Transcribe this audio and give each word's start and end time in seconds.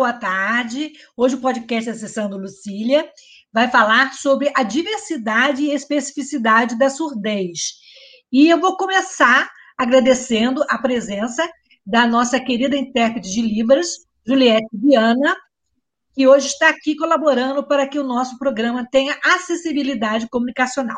Boa 0.00 0.14
tarde. 0.14 0.92
Hoje 1.14 1.34
o 1.34 1.40
podcast 1.42 1.90
Acessando 1.90 2.38
Lucília 2.38 3.06
vai 3.52 3.68
falar 3.68 4.14
sobre 4.14 4.50
a 4.56 4.62
diversidade 4.62 5.62
e 5.62 5.74
especificidade 5.74 6.78
da 6.78 6.88
surdez. 6.88 7.74
E 8.32 8.48
eu 8.48 8.58
vou 8.58 8.78
começar 8.78 9.50
agradecendo 9.76 10.64
a 10.70 10.78
presença 10.78 11.46
da 11.84 12.06
nossa 12.06 12.40
querida 12.40 12.78
intérprete 12.78 13.30
de 13.30 13.42
Libras, 13.42 13.88
Juliette 14.26 14.70
Viana, 14.72 15.36
que 16.14 16.26
hoje 16.26 16.46
está 16.46 16.70
aqui 16.70 16.96
colaborando 16.96 17.62
para 17.68 17.86
que 17.86 17.98
o 17.98 18.04
nosso 18.04 18.38
programa 18.38 18.88
tenha 18.90 19.18
acessibilidade 19.22 20.30
comunicacional. 20.30 20.96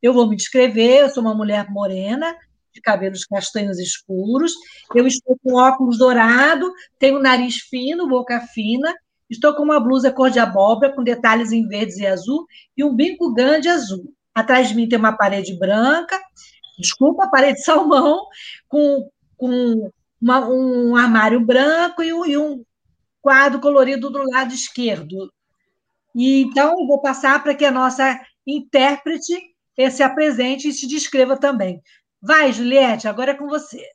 Eu 0.00 0.14
vou 0.14 0.28
me 0.28 0.36
descrever, 0.36 1.00
eu 1.00 1.10
sou 1.10 1.24
uma 1.24 1.34
mulher 1.34 1.68
morena, 1.70 2.32
de 2.74 2.80
cabelos 2.80 3.24
castanhos 3.24 3.78
escuros. 3.78 4.52
Eu 4.94 5.06
estou 5.06 5.38
com 5.42 5.54
óculos 5.54 5.96
dourado, 5.96 6.70
tenho 6.98 7.20
nariz 7.20 7.56
fino, 7.56 8.08
boca 8.08 8.40
fina. 8.40 8.92
Estou 9.30 9.54
com 9.54 9.62
uma 9.62 9.80
blusa 9.80 10.12
cor 10.12 10.30
de 10.30 10.38
abóbora, 10.38 10.92
com 10.92 11.02
detalhes 11.02 11.52
em 11.52 11.66
verdes 11.66 11.96
e 11.96 12.06
azul, 12.06 12.46
e 12.76 12.84
um 12.84 12.94
bico 12.94 13.32
grande 13.32 13.68
azul. 13.68 14.12
Atrás 14.34 14.68
de 14.68 14.74
mim 14.74 14.88
tem 14.88 14.98
uma 14.98 15.16
parede 15.16 15.56
branca, 15.58 16.20
desculpa, 16.78 17.30
parede 17.30 17.62
salmão, 17.64 18.26
com, 18.68 19.08
com 19.36 19.90
uma, 20.20 20.46
um 20.46 20.96
armário 20.96 21.40
branco 21.40 22.02
e 22.02 22.12
um, 22.12 22.26
e 22.26 22.36
um 22.36 22.64
quadro 23.22 23.60
colorido 23.60 24.10
do 24.10 24.22
lado 24.30 24.52
esquerdo. 24.52 25.32
E, 26.14 26.42
então, 26.42 26.72
eu 26.78 26.86
vou 26.86 27.00
passar 27.00 27.42
para 27.42 27.54
que 27.54 27.64
a 27.64 27.72
nossa 27.72 28.20
intérprete 28.46 29.54
se 29.90 30.02
apresente 30.02 30.68
e 30.68 30.72
se 30.72 30.86
descreva 30.86 31.36
também. 31.36 31.82
Vai, 32.26 32.54
Juliette, 32.54 33.06
agora 33.06 33.32
é 33.32 33.34
com 33.34 33.46
você. 33.46 33.86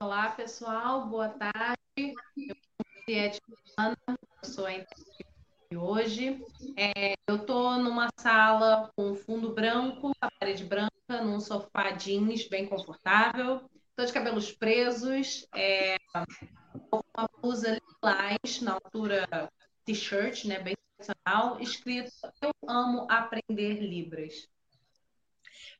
Olá, 0.00 0.30
pessoal, 0.30 1.08
boa 1.08 1.30
tarde. 1.30 2.14
Eu 2.36 2.54
sou 2.54 2.86
Juliette 3.08 3.40
Ana, 3.76 3.96
sou 4.44 4.66
a 4.68 4.70
de 5.68 5.76
hoje. 5.76 6.44
É, 6.76 7.14
eu 7.26 7.38
estou 7.38 7.72
numa 7.78 8.08
sala 8.20 8.92
com 8.94 9.16
fundo 9.16 9.52
branco, 9.52 10.12
a 10.20 10.30
parede 10.30 10.62
branca, 10.62 11.24
num 11.24 11.40
sofá 11.40 11.90
jeans 11.90 12.46
bem 12.46 12.68
confortável. 12.68 13.68
Estou 13.88 14.06
de 14.06 14.12
cabelos 14.12 14.52
presos, 14.52 15.44
é, 15.56 15.96
uma 16.92 17.28
blusa 17.42 17.80
lilás 18.00 18.62
na 18.62 18.74
altura 18.74 19.26
t-shirt, 19.84 20.44
né, 20.44 20.60
bem 20.60 20.76
tradicional, 21.00 21.58
escrito 21.60 22.12
Eu 22.42 22.52
amo 22.68 23.06
aprender 23.10 23.80
Libras. 23.80 24.48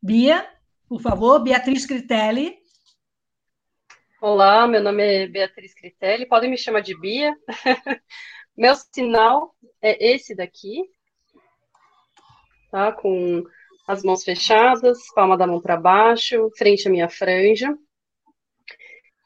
Bia, 0.02 0.48
por 0.88 1.00
favor, 1.00 1.40
Beatriz 1.40 1.86
Critelli. 1.86 2.58
Olá, 4.20 4.66
meu 4.66 4.82
nome 4.82 5.02
é 5.02 5.26
Beatriz 5.26 5.74
Critelli, 5.74 6.26
podem 6.26 6.50
me 6.50 6.56
chamar 6.56 6.80
de 6.80 6.98
Bia. 6.98 7.34
meu 8.56 8.74
sinal 8.74 9.54
é 9.80 10.12
esse 10.12 10.34
daqui, 10.34 10.82
tá? 12.70 12.92
Com 12.92 13.44
as 13.86 14.02
mãos 14.02 14.24
fechadas, 14.24 14.98
palma 15.14 15.36
da 15.36 15.46
mão 15.46 15.60
para 15.60 15.76
baixo, 15.76 16.50
frente 16.56 16.88
à 16.88 16.90
minha 16.90 17.08
franja. 17.08 17.76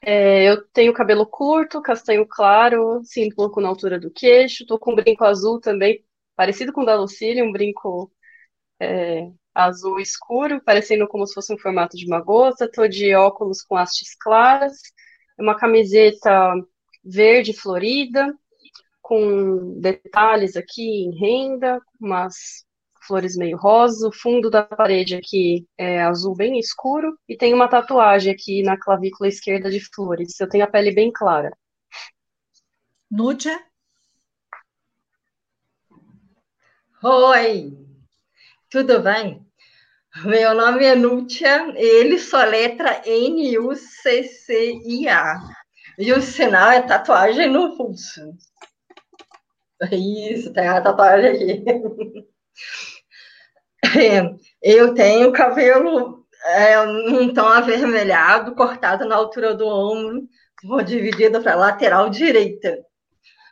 É, 0.07 0.47
eu 0.47 0.63
tenho 0.67 0.93
cabelo 0.93 1.25
curto, 1.25 1.81
castanho 1.81 2.27
claro, 2.27 3.01
sim, 3.03 3.25
um 3.27 3.35
pouco 3.35 3.59
na 3.59 3.69
altura 3.69 3.99
do 3.99 4.11
queixo. 4.11 4.61
Estou 4.63 4.77
com 4.79 4.91
um 4.91 4.95
brinco 4.95 5.23
azul 5.25 5.59
também, 5.59 6.05
parecido 6.35 6.71
com 6.71 6.81
o 6.83 6.85
da 6.85 6.95
Lucília, 6.95 7.43
um 7.43 7.51
brinco 7.51 8.11
é, 8.79 9.31
azul 9.53 9.99
escuro, 9.99 10.61
parecendo 10.63 11.07
como 11.07 11.27
se 11.27 11.33
fosse 11.33 11.53
um 11.53 11.57
formato 11.59 11.97
de 11.97 12.05
uma 12.07 12.21
gota. 12.21 12.65
Estou 12.65 12.87
de 12.87 13.15
óculos 13.15 13.63
com 13.63 13.77
hastes 13.77 14.15
claras, 14.19 14.73
uma 15.39 15.57
camiseta 15.57 16.53
verde 17.03 17.53
florida, 17.53 18.33
com 19.01 19.79
detalhes 19.79 20.55
aqui 20.57 20.83
em 21.05 21.17
renda, 21.17 21.79
umas 22.01 22.64
flores 23.05 23.35
meio 23.35 23.57
rosa, 23.57 24.07
o 24.07 24.13
fundo 24.13 24.49
da 24.49 24.63
parede 24.63 25.15
aqui 25.15 25.67
é 25.77 26.01
azul 26.01 26.35
bem 26.35 26.59
escuro, 26.59 27.17
e 27.27 27.37
tem 27.37 27.53
uma 27.53 27.67
tatuagem 27.67 28.33
aqui 28.33 28.61
na 28.63 28.77
clavícula 28.79 29.27
esquerda 29.27 29.69
de 29.69 29.79
flores. 29.79 30.39
Eu 30.39 30.49
tenho 30.49 30.63
a 30.63 30.67
pele 30.67 30.91
bem 30.91 31.11
clara. 31.11 31.51
Núcia? 33.09 33.59
Oi, 37.03 37.77
tudo 38.69 38.99
bem? 39.01 39.45
Meu 40.23 40.55
nome 40.55 40.85
é 40.85 40.95
Núcia, 40.95 41.73
ele 41.75 42.17
só 42.17 42.43
letra 42.43 43.01
N-U-C-C-I-A. 43.05 44.15
E 45.97 46.11
o 46.11 46.21
sinal 46.21 46.71
é 46.71 46.81
tatuagem 46.81 47.49
no 47.49 47.77
pulso. 47.77 48.35
Isso, 49.91 50.51
tem 50.53 50.67
a 50.67 50.81
tatuagem 50.81 51.31
aqui. 51.31 51.63
Eu 54.61 54.93
tenho 54.93 55.31
cabelo 55.31 56.25
é, 56.45 56.79
um 56.81 57.33
tom 57.33 57.47
avermelhado, 57.47 58.55
cortado 58.55 59.05
na 59.05 59.15
altura 59.15 59.55
do 59.55 59.65
ombro, 59.67 60.27
vou 60.63 60.81
dividido 60.81 61.41
para 61.41 61.53
a 61.53 61.57
lateral 61.57 62.09
direita. 62.09 62.77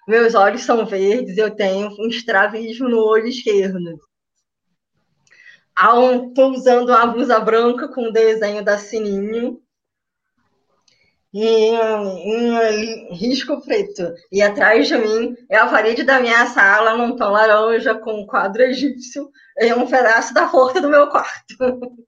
Meus 0.07 0.35
olhos 0.35 0.63
são 0.63 0.85
verdes, 0.85 1.38
eu 1.38 1.51
tenho 1.51 1.89
um 1.99 2.07
estrabismo 2.07 2.89
no 2.89 2.99
olho 2.99 3.27
esquerdo. 3.27 3.99
Estou 6.27 6.51
usando 6.51 6.89
uma 6.89 7.07
blusa 7.07 7.39
branca 7.39 7.88
com 7.88 8.09
o 8.09 8.11
desenho 8.11 8.63
da 8.63 8.77
Sininho 8.77 9.62
e 11.33 11.71
um, 11.71 13.13
risco 13.13 13.59
preto. 13.61 14.13
E 14.31 14.41
atrás 14.41 14.88
de 14.88 14.95
mim 14.97 15.35
é 15.49 15.57
a 15.57 15.67
parede 15.67 16.03
da 16.03 16.19
minha 16.19 16.45
sala, 16.47 16.95
num 16.95 17.16
tom 17.16 17.31
laranja, 17.31 17.95
com 17.95 18.21
um 18.21 18.25
quadro 18.25 18.61
egípcio 18.61 19.31
e 19.57 19.73
um 19.73 19.88
pedaço 19.88 20.33
da 20.33 20.47
porta 20.47 20.79
do 20.79 20.89
meu 20.89 21.07
quarto. 21.09 21.55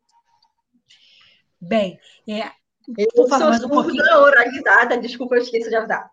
Bem, 1.60 2.00
é, 2.30 2.52
eu 2.96 3.10
sou 3.16 3.28
surda 3.28 3.68
um 3.68 4.22
oralizada, 4.22 4.98
desculpa, 5.00 5.36
eu 5.36 5.42
esqueci 5.42 5.70
de 5.70 5.76
avisar. 5.76 6.12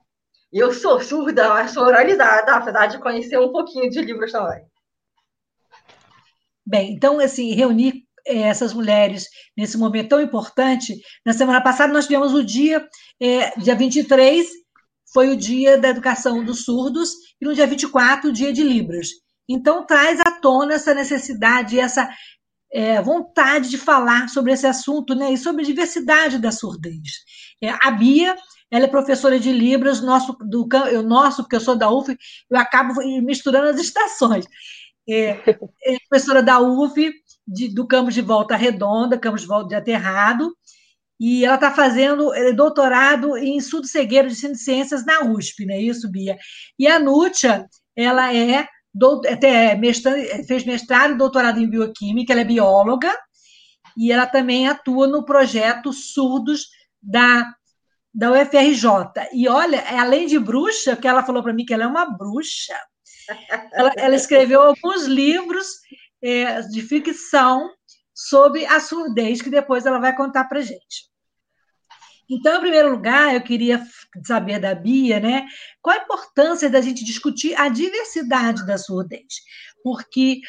Eu 0.50 0.72
sou 0.72 0.98
surda, 1.00 1.50
mas 1.50 1.72
sou 1.72 1.82
oralizada, 1.82 2.54
apesar 2.54 2.86
de 2.86 2.98
conhecer 2.98 3.38
um 3.38 3.52
pouquinho 3.52 3.90
de 3.90 4.00
livros 4.00 4.32
também. 4.32 4.64
Bem, 6.64 6.92
então, 6.94 7.18
assim, 7.20 7.52
reunir 7.52 8.01
essas 8.26 8.72
mulheres 8.72 9.26
nesse 9.56 9.76
momento 9.76 10.10
tão 10.10 10.20
importante. 10.20 11.00
Na 11.24 11.32
semana 11.32 11.60
passada, 11.60 11.92
nós 11.92 12.06
tivemos 12.06 12.34
o 12.34 12.44
dia, 12.44 12.86
é, 13.20 13.58
dia 13.58 13.74
23, 13.74 14.46
foi 15.12 15.30
o 15.30 15.36
dia 15.36 15.78
da 15.78 15.88
educação 15.88 16.44
dos 16.44 16.64
surdos, 16.64 17.10
e 17.40 17.44
no 17.44 17.54
dia 17.54 17.66
24, 17.66 18.30
o 18.30 18.32
dia 18.32 18.52
de 18.52 18.62
Libras. 18.62 19.08
Então, 19.48 19.84
traz 19.84 20.20
à 20.20 20.30
tona 20.40 20.74
essa 20.74 20.94
necessidade, 20.94 21.78
essa 21.78 22.08
é, 22.72 23.02
vontade 23.02 23.69
de 23.69 23.76
falar 23.76 24.28
sobre 24.28 24.52
esse 24.52 24.66
assunto 24.66 25.14
né, 25.14 25.32
e 25.32 25.36
sobre 25.36 25.62
a 25.62 25.66
diversidade 25.66 26.38
da 26.38 26.50
surdez. 26.50 27.25
É, 27.62 27.70
a 27.82 27.90
Bia, 27.90 28.34
ela 28.70 28.86
é 28.86 28.88
professora 28.88 29.38
de 29.38 29.52
Libras, 29.52 30.00
nosso, 30.00 30.32
do, 30.40 30.66
eu, 30.90 31.02
nosso, 31.02 31.42
porque 31.42 31.56
eu 31.56 31.60
sou 31.60 31.76
da 31.76 31.90
UF, 31.90 32.16
eu 32.50 32.58
acabo 32.58 32.94
misturando 33.22 33.68
as 33.68 33.78
estações. 33.78 34.46
É, 35.08 35.31
é 35.84 35.99
professora 36.08 36.43
da 36.43 36.60
UF, 36.60 37.12
de, 37.46 37.69
do 37.69 37.87
campus 37.87 38.14
de 38.14 38.22
Volta 38.22 38.56
Redonda, 38.56 39.19
campus 39.19 39.43
de 39.43 39.49
Volta 39.49 39.69
de 39.69 39.75
Aterrado, 39.75 40.54
e 41.19 41.44
ela 41.44 41.54
está 41.54 41.70
fazendo 41.70 42.34
é, 42.34 42.52
doutorado 42.52 43.37
em 43.37 43.60
surdo 43.60 43.87
cegueiro 43.87 44.28
de 44.28 44.34
ciências 44.34 45.04
na 45.04 45.20
USP, 45.20 45.66
não 45.66 45.75
é 45.75 45.81
isso, 45.81 46.10
Bia? 46.10 46.37
E 46.78 46.87
a 46.87 46.99
Núcia, 46.99 47.66
ela 47.94 48.34
é 48.34 48.66
até 49.31 49.75
mestrado, 49.75 50.16
fez 50.46 50.64
mestrado 50.64 51.14
e 51.14 51.19
doutorado 51.19 51.58
em 51.58 51.69
bioquímica, 51.69 52.32
ela 52.32 52.43
é 52.43 52.44
bióloga, 52.44 53.12
e 53.96 54.10
ela 54.12 54.26
também 54.26 54.69
atua 54.69 55.06
no 55.06 55.25
projeto 55.25 55.93
Surdos 55.93 56.66
da, 57.00 57.54
da 58.12 58.32
UFRJ. 58.32 59.28
E 59.32 59.49
olha, 59.49 59.82
além 59.99 60.26
de 60.26 60.38
bruxa, 60.38 60.96
que 60.96 61.06
ela 61.06 61.25
falou 61.25 61.43
para 61.43 61.52
mim 61.52 61.64
que 61.64 61.75
ela 61.75 61.84
é 61.84 61.87
uma 61.87 62.06
bruxa, 62.06 62.75
ela, 63.72 63.92
ela 63.96 64.16
escreveu 64.16 64.62
alguns 64.62 65.04
livros 65.04 65.66
é, 66.22 66.60
de 66.62 66.82
ficção 66.82 67.70
sobre 68.14 68.66
a 68.66 68.80
surdez, 68.80 69.40
que 69.40 69.50
depois 69.50 69.86
ela 69.86 69.98
vai 69.98 70.14
contar 70.14 70.44
para 70.44 70.60
gente. 70.60 71.10
Então, 72.30 72.56
em 72.56 72.60
primeiro 72.60 72.90
lugar, 72.90 73.34
eu 73.34 73.42
queria 73.42 73.84
saber 74.24 74.58
da 74.58 74.74
Bia, 74.74 75.20
né, 75.20 75.46
qual 75.80 75.98
a 75.98 76.02
importância 76.02 76.70
da 76.70 76.80
gente 76.80 77.04
discutir 77.04 77.54
a 77.58 77.69
diversidade 77.69 78.64
da 78.66 78.78
surdez, 78.78 79.34
porque 79.82 80.40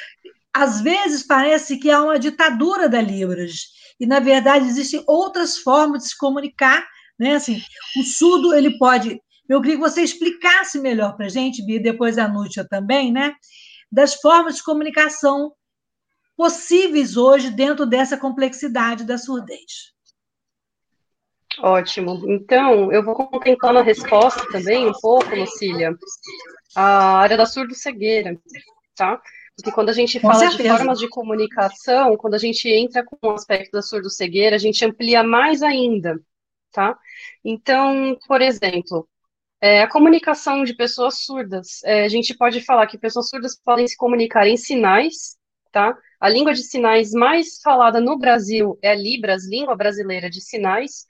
às 0.53 0.81
vezes 0.81 1.25
parece 1.25 1.77
que 1.77 1.89
há 1.89 2.01
uma 2.01 2.19
ditadura 2.19 2.87
da 2.87 3.01
Libras, 3.01 3.73
e 3.99 4.05
na 4.05 4.19
verdade 4.19 4.67
existem 4.67 5.03
outras 5.07 5.57
formas 5.57 6.03
de 6.03 6.09
se 6.09 6.17
comunicar, 6.17 6.85
né? 7.17 7.35
Assim, 7.35 7.61
o 7.97 8.03
surdo 8.03 8.53
ele 8.53 8.77
pode. 8.77 9.19
Eu 9.47 9.61
queria 9.61 9.75
que 9.75 9.81
você 9.81 10.01
explicasse 10.01 10.79
melhor 10.79 11.15
para 11.15 11.25
a 11.25 11.29
gente, 11.29 11.65
Bia, 11.65 11.81
depois 11.81 12.17
a 12.17 12.27
Núcia 12.27 12.65
também, 12.67 13.11
né? 13.11 13.35
Das 13.91 14.15
formas 14.15 14.55
de 14.55 14.63
comunicação 14.63 15.53
possíveis 16.35 17.17
hoje 17.17 17.51
dentro 17.51 17.85
dessa 17.85 18.17
complexidade 18.17 19.03
da 19.03 19.17
surdez. 19.17 19.93
Ótimo. 21.59 22.23
Então, 22.27 22.91
eu 22.91 23.03
vou 23.03 23.15
contemplando 23.15 23.79
a 23.79 23.83
resposta 23.83 24.43
também 24.51 24.87
um 24.87 24.93
pouco, 24.93 25.35
Lucília, 25.35 25.95
a 26.75 27.17
área 27.17 27.37
da 27.37 27.45
surdo-cegueira, 27.45 28.35
tá? 28.95 29.21
Porque 29.55 29.71
quando 29.71 29.89
a 29.89 29.93
gente 29.93 30.19
fala 30.19 30.47
de 30.47 30.67
formas 30.67 30.97
de 30.97 31.07
comunicação, 31.09 32.17
quando 32.17 32.33
a 32.33 32.39
gente 32.39 32.67
entra 32.67 33.03
com 33.03 33.17
o 33.21 33.31
aspecto 33.31 33.71
da 33.71 33.83
surdo-cegueira, 33.83 34.55
a 34.55 34.59
gente 34.59 34.83
amplia 34.83 35.21
mais 35.23 35.61
ainda, 35.61 36.19
tá? 36.71 36.97
Então, 37.45 38.17
por 38.27 38.41
exemplo, 38.41 39.07
é, 39.63 39.81
a 39.81 39.88
comunicação 39.88 40.65
de 40.65 40.74
pessoas 40.74 41.19
surdas, 41.19 41.81
é, 41.86 42.04
a 42.04 42.10
gente 42.10 42.36
pode 42.36 42.60
falar 42.60 42.86
que 42.86 42.98
pessoas 42.98 43.30
surdas 43.30 43.56
podem 43.56 43.88
se 43.88 43.95
comunicar 43.95 44.45
em 44.45 44.57
sinais, 44.57 45.38
tá? 45.71 45.98
A 46.19 46.27
língua 46.27 46.54
de 46.54 46.63
sinais 46.63 47.13
mais 47.13 47.62
falada 47.63 48.01
no 48.01 48.18
Brasil 48.19 48.77
é 48.81 48.92
a 48.92 48.95
Libras, 48.95 49.48
língua 49.48 49.74
brasileira 49.74 50.30
de 50.30 50.42
sinais, 50.42 51.06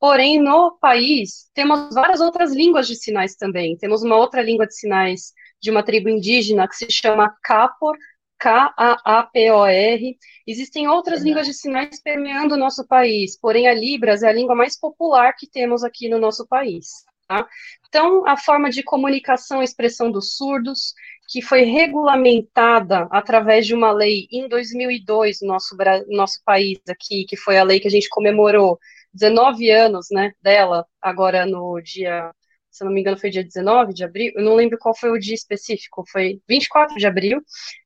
porém, 0.00 0.40
no 0.40 0.78
país, 0.80 1.50
temos 1.52 1.94
várias 1.94 2.22
outras 2.22 2.54
línguas 2.54 2.88
de 2.88 2.96
sinais 2.96 3.36
também. 3.36 3.76
Temos 3.76 4.02
uma 4.02 4.16
outra 4.16 4.40
língua 4.40 4.66
de 4.66 4.74
sinais 4.74 5.34
de 5.60 5.70
uma 5.70 5.82
tribo 5.82 6.08
indígena 6.08 6.66
que 6.66 6.76
se 6.76 6.90
chama 6.90 7.36
Kapor, 7.42 7.94
K-A-A-P-O-R. 8.38 10.16
Existem 10.46 10.88
outras 10.88 11.22
línguas 11.22 11.46
de 11.46 11.52
sinais 11.52 12.00
permeando 12.02 12.54
o 12.54 12.58
nosso 12.58 12.86
país, 12.86 13.38
porém 13.38 13.68
a 13.68 13.74
Libras 13.74 14.22
é 14.22 14.28
a 14.28 14.32
língua 14.32 14.54
mais 14.54 14.80
popular 14.80 15.34
que 15.36 15.46
temos 15.46 15.84
aqui 15.84 16.08
no 16.08 16.18
nosso 16.18 16.46
país. 16.48 17.06
Tá? 17.28 17.46
Então, 17.88 18.26
a 18.26 18.36
forma 18.36 18.70
de 18.70 18.82
comunicação 18.82 19.60
e 19.60 19.64
expressão 19.64 20.10
dos 20.10 20.36
surdos, 20.36 20.94
que 21.28 21.42
foi 21.42 21.62
regulamentada 21.62 23.06
através 23.10 23.66
de 23.66 23.74
uma 23.74 23.92
lei 23.92 24.26
em 24.32 24.48
2002 24.48 25.42
no 25.42 25.48
nosso, 25.48 25.76
nosso 26.08 26.40
país 26.44 26.78
aqui, 26.88 27.26
que 27.26 27.36
foi 27.36 27.58
a 27.58 27.64
lei 27.64 27.80
que 27.80 27.88
a 27.88 27.90
gente 27.90 28.08
comemorou 28.08 28.78
19 29.12 29.70
anos 29.70 30.06
né, 30.10 30.32
dela, 30.42 30.86
agora 31.02 31.44
no 31.44 31.80
dia 31.82 32.32
se 32.70 32.84
não 32.84 32.92
me 32.92 33.00
engano, 33.00 33.18
foi 33.18 33.30
dia 33.30 33.42
19 33.42 33.92
de 33.92 34.04
abril, 34.04 34.32
eu 34.36 34.44
não 34.44 34.54
lembro 34.54 34.78
qual 34.78 34.94
foi 34.94 35.10
o 35.10 35.18
dia 35.18 35.34
específico, 35.34 36.04
foi 36.12 36.40
24 36.48 36.96
de 36.96 37.06
abril, 37.06 37.38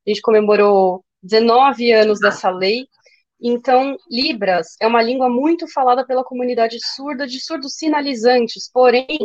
a 0.07 0.11
gente 0.11 0.21
comemorou 0.21 1.03
19 1.23 1.93
anos 1.93 2.19
dessa 2.19 2.51
lei. 2.51 2.87
Então, 3.43 3.97
Libras 4.09 4.77
é 4.81 4.87
uma 4.87 5.03
língua 5.03 5.29
muito 5.29 5.67
falada 5.67 6.07
pela 6.07 6.23
comunidade 6.23 6.79
surda, 6.95 7.27
de 7.27 7.41
surdos 7.41 7.75
sinalizantes, 7.75 8.71
porém, 8.73 9.19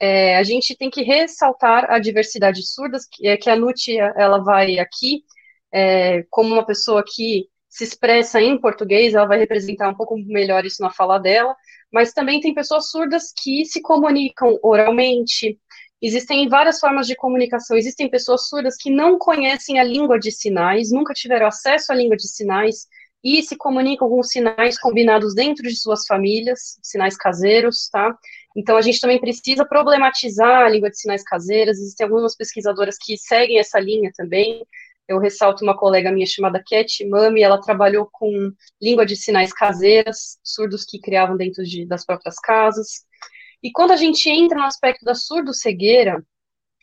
é, 0.00 0.38
a 0.38 0.42
gente 0.42 0.74
tem 0.74 0.88
que 0.88 1.02
ressaltar 1.02 1.84
a 1.90 1.98
diversidade 1.98 2.60
de 2.60 2.66
surdas, 2.66 3.06
que, 3.10 3.28
é, 3.28 3.36
que 3.36 3.50
a 3.50 3.56
Nútia, 3.56 4.14
ela 4.16 4.38
vai 4.38 4.78
aqui, 4.78 5.22
é, 5.70 6.24
como 6.30 6.54
uma 6.54 6.64
pessoa 6.64 7.04
que 7.06 7.46
se 7.68 7.84
expressa 7.84 8.40
em 8.40 8.58
português, 8.58 9.14
ela 9.14 9.26
vai 9.26 9.38
representar 9.38 9.90
um 9.90 9.94
pouco 9.94 10.16
melhor 10.16 10.64
isso 10.64 10.82
na 10.82 10.90
fala 10.90 11.18
dela, 11.18 11.54
mas 11.92 12.14
também 12.14 12.40
tem 12.40 12.54
pessoas 12.54 12.90
surdas 12.90 13.32
que 13.36 13.66
se 13.66 13.82
comunicam 13.82 14.58
oralmente. 14.62 15.58
Existem 16.00 16.48
várias 16.48 16.80
formas 16.80 17.06
de 17.06 17.14
comunicação. 17.14 17.76
Existem 17.76 18.08
pessoas 18.08 18.48
surdas 18.48 18.76
que 18.76 18.90
não 18.90 19.18
conhecem 19.18 19.78
a 19.78 19.84
língua 19.84 20.18
de 20.18 20.32
sinais, 20.32 20.90
nunca 20.90 21.12
tiveram 21.12 21.46
acesso 21.46 21.92
à 21.92 21.94
língua 21.94 22.16
de 22.16 22.28
sinais 22.28 22.86
e 23.22 23.42
se 23.42 23.56
comunicam 23.56 24.08
com 24.08 24.22
sinais 24.22 24.78
combinados 24.78 25.34
dentro 25.34 25.68
de 25.68 25.76
suas 25.76 26.06
famílias, 26.06 26.78
sinais 26.82 27.16
caseiros, 27.16 27.88
tá? 27.90 28.16
Então 28.56 28.76
a 28.76 28.80
gente 28.80 29.00
também 29.00 29.20
precisa 29.20 29.64
problematizar 29.64 30.66
a 30.66 30.68
língua 30.68 30.90
de 30.90 31.00
sinais 31.00 31.22
caseiras. 31.22 31.78
Existem 31.78 32.06
algumas 32.06 32.36
pesquisadoras 32.36 32.96
que 32.98 33.16
seguem 33.16 33.58
essa 33.58 33.78
linha 33.78 34.10
também 34.16 34.64
eu 35.08 35.18
ressalto 35.18 35.64
uma 35.64 35.76
colega 35.76 36.12
minha 36.12 36.26
chamada 36.26 36.62
Cat 36.62 37.04
Mami, 37.06 37.40
ela 37.40 37.60
trabalhou 37.60 38.06
com 38.12 38.52
língua 38.80 39.06
de 39.06 39.16
sinais 39.16 39.52
caseiras, 39.52 40.38
surdos 40.44 40.84
que 40.84 41.00
criavam 41.00 41.36
dentro 41.36 41.64
de, 41.64 41.86
das 41.86 42.04
próprias 42.04 42.36
casas. 42.36 43.06
E 43.62 43.72
quando 43.72 43.92
a 43.92 43.96
gente 43.96 44.28
entra 44.28 44.58
no 44.58 44.66
aspecto 44.66 45.04
da 45.04 45.14
surdo-cegueira, 45.14 46.22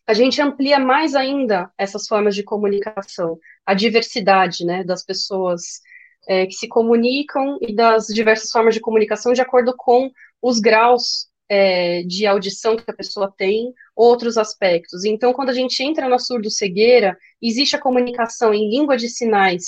a 0.08 0.14
gente 0.14 0.42
amplia 0.42 0.80
mais 0.80 1.14
ainda 1.14 1.72
essas 1.78 2.08
formas 2.08 2.36
de 2.36 2.44
comunicação, 2.44 3.38
a 3.66 3.76
diversidade 3.76 4.66
né, 4.66 4.84
das 4.84 5.06
pessoas 5.06 5.82
é, 6.28 6.46
que 6.46 6.54
se 6.54 6.68
comunicam 6.68 7.58
e 7.62 7.74
das 7.74 8.08
diversas 8.08 8.50
formas 8.52 8.74
de 8.74 8.82
comunicação 8.82 9.34
de 9.34 9.42
acordo 9.42 9.74
com 9.78 10.10
os 10.42 10.60
graus 10.60 11.28
é, 11.50 12.04
de 12.04 12.26
audição 12.26 12.76
que 12.76 12.90
a 12.90 12.96
pessoa 12.96 13.34
tem, 13.36 13.74
outros 13.96 14.38
aspectos. 14.38 15.06
Então, 15.06 15.34
quando 15.34 15.50
a 15.50 15.54
gente 15.54 15.82
entra 15.84 16.10
na 16.10 16.20
surdo-cegueira, 16.20 17.18
existe 17.42 17.76
a 17.76 17.82
comunicação 17.82 18.54
em 18.54 18.70
língua 18.70 18.98
de 18.98 19.08
sinais 19.08 19.66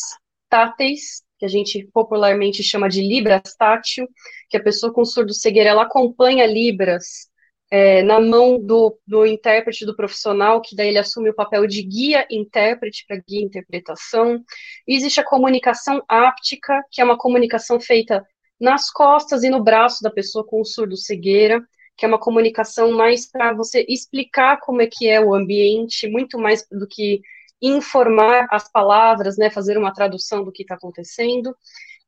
táteis, 0.49 1.21
que 1.39 1.45
a 1.45 1.49
gente 1.49 1.87
popularmente 1.93 2.63
chama 2.63 2.89
de 2.89 3.01
libras 3.01 3.55
tátil, 3.57 4.07
que 4.49 4.57
a 4.57 4.63
pessoa 4.63 4.91
com 4.91 5.05
surdo-cegueira, 5.05 5.69
ela 5.69 5.83
acompanha 5.83 6.45
libras 6.47 7.29
é, 7.69 8.01
na 8.01 8.19
mão 8.19 8.59
do, 8.59 8.97
do 9.05 9.25
intérprete, 9.25 9.85
do 9.85 9.95
profissional, 9.95 10.61
que 10.61 10.75
daí 10.75 10.87
ele 10.89 10.97
assume 10.97 11.29
o 11.29 11.35
papel 11.35 11.67
de 11.67 11.83
guia-intérprete 11.83 13.05
para 13.07 13.21
guia-interpretação. 13.27 14.41
Existe 14.87 15.19
a 15.19 15.25
comunicação 15.25 16.01
áptica, 16.07 16.81
que 16.91 17.01
é 17.01 17.03
uma 17.03 17.17
comunicação 17.17 17.79
feita 17.79 18.25
nas 18.59 18.89
costas 18.89 19.43
e 19.43 19.49
no 19.49 19.63
braço 19.63 20.01
da 20.01 20.09
pessoa 20.09 20.45
com 20.45 20.63
surdo-cegueira, 20.63 21.61
que 21.95 22.05
é 22.05 22.07
uma 22.07 22.19
comunicação 22.19 22.91
mais 22.91 23.29
para 23.29 23.53
você 23.53 23.85
explicar 23.89 24.59
como 24.59 24.81
é 24.81 24.87
que 24.87 25.07
é 25.07 25.19
o 25.19 25.33
ambiente, 25.33 26.07
muito 26.07 26.39
mais 26.39 26.65
do 26.71 26.87
que 26.87 27.21
informar 27.61 28.47
as 28.51 28.71
palavras, 28.71 29.35
né, 29.37 29.49
fazer 29.49 29.77
uma 29.77 29.93
tradução 29.93 30.43
do 30.43 30.51
que 30.51 30.61
está 30.61 30.75
acontecendo. 30.75 31.55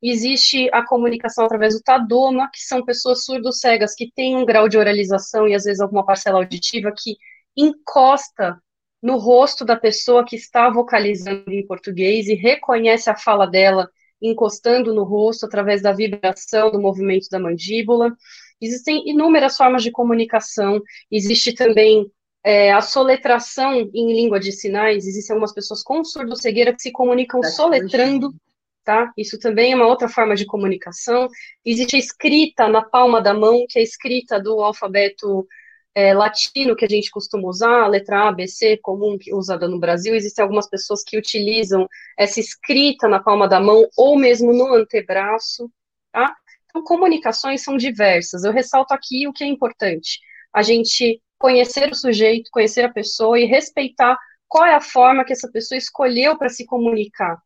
Existe 0.02 0.70
a 0.72 0.86
comunicação 0.86 1.46
através 1.46 1.74
do 1.74 1.82
Tadoma, 1.82 2.50
que 2.54 2.62
são 2.62 2.84
pessoas 2.86 3.26
surdo-cegas 3.26 3.94
que 3.94 4.12
têm 4.12 4.38
um 4.38 4.46
grau 4.46 4.70
de 4.70 4.78
oralização 4.78 5.48
e 5.48 5.54
às 5.54 5.66
vezes 5.66 5.82
alguma 5.82 6.06
parcela 6.06 6.40
auditiva 6.40 6.94
que 6.96 7.18
encosta 7.56 8.62
no 9.02 9.18
rosto 9.18 9.66
da 9.66 9.76
pessoa 9.76 10.26
que 10.26 10.36
está 10.36 10.70
vocalizando 10.70 11.52
em 11.52 11.66
português 11.66 12.28
e 12.28 12.34
reconhece 12.34 13.10
a 13.10 13.16
fala 13.16 13.46
dela 13.46 13.90
encostando 14.22 14.94
no 14.94 15.04
rosto 15.04 15.46
através 15.46 15.82
da 15.82 15.94
vibração 15.94 16.72
do 16.72 16.80
movimento 16.80 17.30
da 17.30 17.40
mandíbula. 17.40 18.14
Existem 18.62 19.10
inúmeras 19.10 19.56
formas 19.56 19.84
de 19.84 19.92
comunicação, 19.92 20.82
existe 21.10 21.54
também 21.54 22.12
é, 22.44 22.72
a 22.72 22.82
soletração 22.82 23.74
em 23.74 24.14
língua 24.14 24.40
de 24.40 24.52
sinais, 24.52 25.08
existem 25.08 25.34
algumas 25.34 25.54
pessoas 25.54 25.82
com 25.82 26.04
surdo-cegueira 26.04 26.74
que 26.74 26.82
se 26.82 26.92
comunicam 26.92 27.42
soletrando, 27.44 28.34
tá? 28.84 29.12
Isso 29.18 29.38
também 29.40 29.72
é 29.72 29.76
uma 29.76 29.88
outra 29.88 30.10
forma 30.10 30.36
de 30.36 30.46
comunicação. 30.46 31.28
Existe 31.66 31.96
a 31.96 32.00
escrita 32.00 32.68
na 32.68 32.82
palma 32.84 33.22
da 33.22 33.34
mão, 33.34 33.66
que 33.70 33.78
é 33.80 33.82
a 33.82 33.84
escrita 33.84 34.40
do 34.40 34.62
alfabeto 34.62 35.48
é, 35.96 36.14
latino 36.14 36.76
que 36.76 36.86
a 36.86 36.88
gente 36.90 37.10
costuma 37.12 37.48
usar, 37.48 37.84
a 37.84 37.88
letra 37.88 38.30
A, 38.30 38.32
B, 38.32 38.48
C, 38.48 38.78
comum, 38.78 39.18
que 39.18 39.34
usada 39.34 39.68
no 39.68 39.80
Brasil, 39.80 40.16
existem 40.16 40.44
algumas 40.44 40.70
pessoas 40.70 41.04
que 41.04 41.18
utilizam 41.18 41.88
essa 42.18 42.40
escrita 42.40 43.08
na 43.08 43.22
palma 43.22 43.48
da 43.48 43.60
mão 43.60 43.88
ou 43.98 44.18
mesmo 44.18 44.54
no 44.54 44.74
antebraço, 44.74 45.70
tá? 46.12 46.36
Então, 46.66 46.84
comunicações 46.84 47.64
são 47.64 47.76
diversas. 47.78 48.44
Eu 48.44 48.52
ressalto 48.52 48.94
aqui 48.94 49.28
o 49.28 49.34
que 49.34 49.44
é 49.44 49.48
importante: 49.48 50.20
a 50.54 50.62
gente 50.62 51.22
conhecer 51.38 51.92
o 51.92 51.96
sujeito, 51.96 52.50
conhecer 52.52 52.86
a 52.86 52.94
pessoa 52.94 53.40
e 53.40 53.46
respeitar 53.46 54.18
qual 54.48 54.66
é 54.66 54.76
a 54.76 54.82
forma 54.82 55.24
que 55.26 55.34
essa 55.34 55.50
pessoa 55.52 55.78
escolheu 55.78 56.38
para 56.38 56.50
se 56.50 56.66
comunicar. 56.66 57.38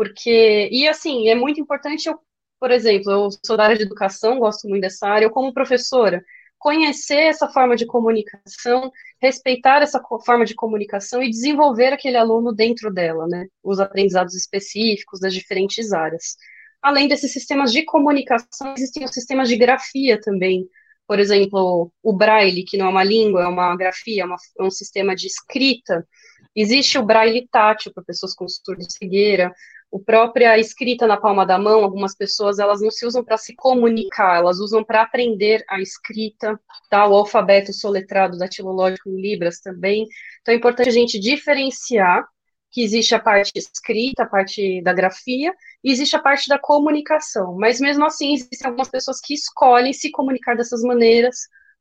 Porque, 0.00 0.70
e 0.72 0.88
assim, 0.88 1.28
é 1.28 1.34
muito 1.34 1.60
importante 1.60 2.08
eu, 2.08 2.18
por 2.58 2.70
exemplo, 2.70 3.12
eu 3.12 3.28
sou 3.44 3.54
da 3.54 3.64
área 3.64 3.76
de 3.76 3.82
educação, 3.82 4.38
gosto 4.38 4.66
muito 4.66 4.80
dessa 4.80 5.06
área, 5.06 5.26
eu 5.26 5.30
como 5.30 5.52
professora, 5.52 6.24
conhecer 6.58 7.26
essa 7.26 7.50
forma 7.50 7.76
de 7.76 7.84
comunicação, 7.84 8.90
respeitar 9.20 9.82
essa 9.82 10.02
forma 10.24 10.46
de 10.46 10.54
comunicação 10.54 11.22
e 11.22 11.28
desenvolver 11.28 11.92
aquele 11.92 12.16
aluno 12.16 12.50
dentro 12.50 12.90
dela, 12.90 13.26
né? 13.28 13.46
Os 13.62 13.78
aprendizados 13.78 14.34
específicos 14.34 15.20
das 15.20 15.34
diferentes 15.34 15.92
áreas. 15.92 16.34
Além 16.80 17.06
desses 17.06 17.30
sistemas 17.30 17.70
de 17.70 17.84
comunicação, 17.84 18.72
existem 18.74 19.04
os 19.04 19.10
sistemas 19.12 19.50
de 19.50 19.56
grafia 19.58 20.18
também. 20.18 20.66
Por 21.06 21.18
exemplo, 21.18 21.92
o 22.02 22.12
braille, 22.14 22.64
que 22.64 22.78
não 22.78 22.86
é 22.86 22.88
uma 22.88 23.04
língua, 23.04 23.42
é 23.42 23.46
uma 23.46 23.76
grafia, 23.76 24.22
é, 24.22 24.24
uma, 24.24 24.36
é 24.58 24.62
um 24.62 24.70
sistema 24.70 25.14
de 25.14 25.26
escrita, 25.26 26.06
Existe 26.54 26.98
o 26.98 27.04
braille 27.04 27.48
tátil 27.48 27.92
para 27.92 28.02
pessoas 28.02 28.34
com 28.34 28.48
surdo-cegueira, 28.48 29.52
a 29.92 29.98
própria 29.98 30.58
escrita 30.58 31.06
na 31.06 31.16
palma 31.16 31.44
da 31.44 31.58
mão, 31.58 31.82
algumas 31.82 32.14
pessoas 32.14 32.58
elas 32.58 32.80
não 32.80 32.90
se 32.90 33.04
usam 33.04 33.24
para 33.24 33.36
se 33.36 33.54
comunicar, 33.56 34.36
elas 34.36 34.58
usam 34.58 34.84
para 34.84 35.02
aprender 35.02 35.64
a 35.68 35.80
escrita, 35.80 36.58
tá? 36.88 37.06
o 37.06 37.14
alfabeto 37.14 37.72
soletrado 37.72 38.38
datilológico 38.38 39.08
em 39.08 39.20
libras 39.20 39.60
também. 39.60 40.06
Então 40.40 40.54
é 40.54 40.56
importante 40.56 40.88
a 40.88 40.92
gente 40.92 41.18
diferenciar 41.18 42.24
que 42.70 42.82
existe 42.82 43.14
a 43.14 43.18
parte 43.18 43.52
escrita, 43.56 44.22
a 44.22 44.26
parte 44.26 44.80
da 44.82 44.92
grafia, 44.92 45.52
e 45.82 45.90
existe 45.90 46.14
a 46.14 46.20
parte 46.20 46.48
da 46.48 46.58
comunicação. 46.58 47.56
Mas 47.56 47.80
mesmo 47.80 48.04
assim, 48.04 48.32
existem 48.34 48.66
algumas 48.66 48.88
pessoas 48.88 49.20
que 49.20 49.34
escolhem 49.34 49.92
se 49.92 50.10
comunicar 50.10 50.56
dessas 50.56 50.82
maneiras, 50.82 51.36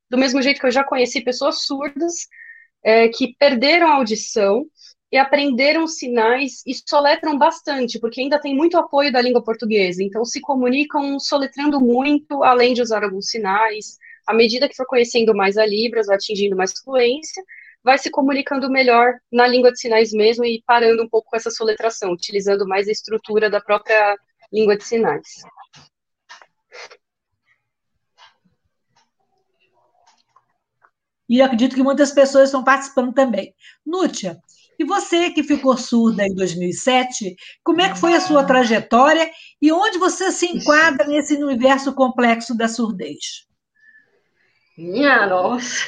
do 0.10 0.18
mesmo 0.18 0.42
jeito 0.42 0.60
que 0.60 0.66
eu 0.66 0.72
já 0.72 0.84
conheci 0.84 1.22
pessoas 1.22 1.62
surdas 1.62 2.28
é, 2.84 3.08
que 3.10 3.36
perderam 3.38 3.88
a 3.88 3.96
audição 3.96 4.66
e 5.12 5.18
aprenderam 5.18 5.88
sinais 5.88 6.62
e 6.66 6.74
soletram 6.88 7.38
bastante, 7.38 8.00
porque 8.00 8.22
ainda 8.22 8.39
tem 8.39 8.56
muito 8.56 8.78
apoio 8.78 9.12
da 9.12 9.22
língua 9.22 9.44
portuguesa, 9.44 10.04
então 10.04 10.24
se 10.24 10.39
comunicam 10.39 11.20
soletrando 11.20 11.80
muito, 11.80 12.44
além 12.44 12.74
de 12.74 12.82
usar 12.82 13.04
alguns 13.04 13.28
sinais. 13.30 13.98
À 14.28 14.34
medida 14.34 14.70
que 14.70 14.75
for 14.75 14.86
conhecendo 14.86 15.34
mais 15.36 15.58
a 15.58 15.66
Libras, 15.66 16.06
vai 16.06 16.16
atingindo 16.16 16.56
mais 16.56 16.72
fluência, 16.84 17.44
vai 17.84 17.98
se 17.98 18.12
comunicando 18.12 18.70
melhor 18.70 19.13
na 19.32 19.48
língua 19.48 19.72
de 19.72 19.80
sinais 19.80 20.12
mesmo 20.12 20.46
e 20.46 20.62
parando 20.68 21.04
um 21.04 21.10
pouco 21.10 21.30
com 21.30 21.38
essa 21.38 21.50
soletração, 21.50 22.12
utilizando 22.12 22.68
mais 22.68 22.88
a 22.88 22.92
estrutura 22.92 23.50
da 23.50 23.60
própria 23.60 24.16
língua 24.51 24.78
de 24.78 24.84
sinais. 24.84 25.28
E 31.28 31.42
acredito 31.42 31.75
que 31.75 31.84
muitas 31.84 32.12
pessoas 32.12 32.46
estão 32.46 32.63
participando 32.63 33.13
também. 33.13 33.54
Nútia, 33.86 34.39
e 34.79 34.86
você 34.86 35.29
que 35.29 35.43
ficou 35.43 35.75
surda 35.75 36.25
em 36.25 36.33
2007, 36.33 37.36
como 37.62 37.81
é 37.81 37.91
que 37.91 38.00
foi 38.00 38.13
a 38.13 38.21
sua 38.21 38.45
trajetória 38.45 39.29
e 39.62 39.74
onde 39.74 39.98
você 39.98 40.31
se 40.31 40.45
enquadra 40.45 41.05
nesse 41.05 41.36
universo 41.36 41.93
complexo 41.93 42.55
da 42.57 42.69
surdez? 42.69 43.45
Minha 44.77 45.27
nossa! 45.27 45.86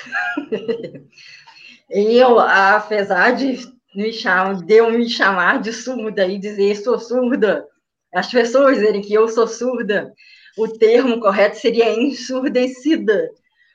Eu, 1.90 2.40
apesar 2.40 3.32
de 3.32 3.60
me 3.96 4.14
chamar, 4.14 4.56
de 4.56 4.74
eu 4.74 4.92
me 4.92 5.10
chamar 5.10 5.62
de 5.62 5.74
surda 5.74 6.26
e 6.26 6.38
dizer 6.38 6.76
sou 6.76 7.00
surda, 7.00 7.66
as 8.14 8.30
pessoas 8.30 8.76
dizerem 8.76 9.02
que 9.02 9.14
eu 9.14 9.28
sou 9.28 9.48
surda, 9.48 10.14
o 10.58 10.68
termo 10.68 11.20
correto 11.20 11.58
seria 11.58 11.94
ensurdecida. 11.94 13.30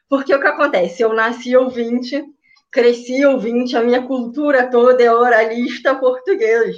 Porque 0.09 0.35
o 0.35 0.41
que 0.41 0.47
acontece? 0.47 1.03
Eu 1.03 1.13
nasci 1.15 1.57
ouvinte, 1.57 2.23
cresci 2.71 3.25
ouvinte, 3.25 3.77
a 3.77 3.83
minha 3.83 4.07
cultura 4.07 4.71
toda 4.71 5.03
é 5.03 5.11
oralista 5.11 5.95
português. 5.95 6.77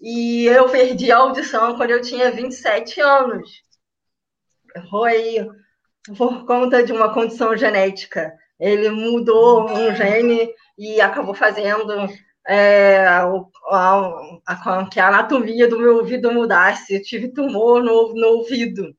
E 0.00 0.46
eu 0.46 0.68
perdi 0.68 1.12
a 1.12 1.18
audição 1.18 1.76
quando 1.76 1.90
eu 1.90 2.02
tinha 2.02 2.30
27 2.30 3.00
anos. 3.00 3.50
Foi 4.90 5.48
por 6.16 6.44
conta 6.46 6.82
de 6.82 6.92
uma 6.92 7.12
condição 7.12 7.56
genética 7.56 8.32
ele 8.62 8.90
mudou 8.90 9.68
um 9.68 9.92
gene 9.92 10.48
e 10.78 11.00
acabou 11.00 11.34
fazendo 11.34 12.08
é, 12.46 13.04
a, 13.04 13.26
a, 13.70 14.40
a, 14.46 14.88
que 14.88 15.00
a 15.00 15.08
anatomia 15.08 15.66
do 15.66 15.80
meu 15.80 15.96
ouvido 15.96 16.30
mudasse. 16.30 16.94
Eu 16.94 17.02
tive 17.02 17.32
tumor 17.32 17.82
no, 17.82 18.14
no 18.14 18.28
ouvido. 18.36 18.94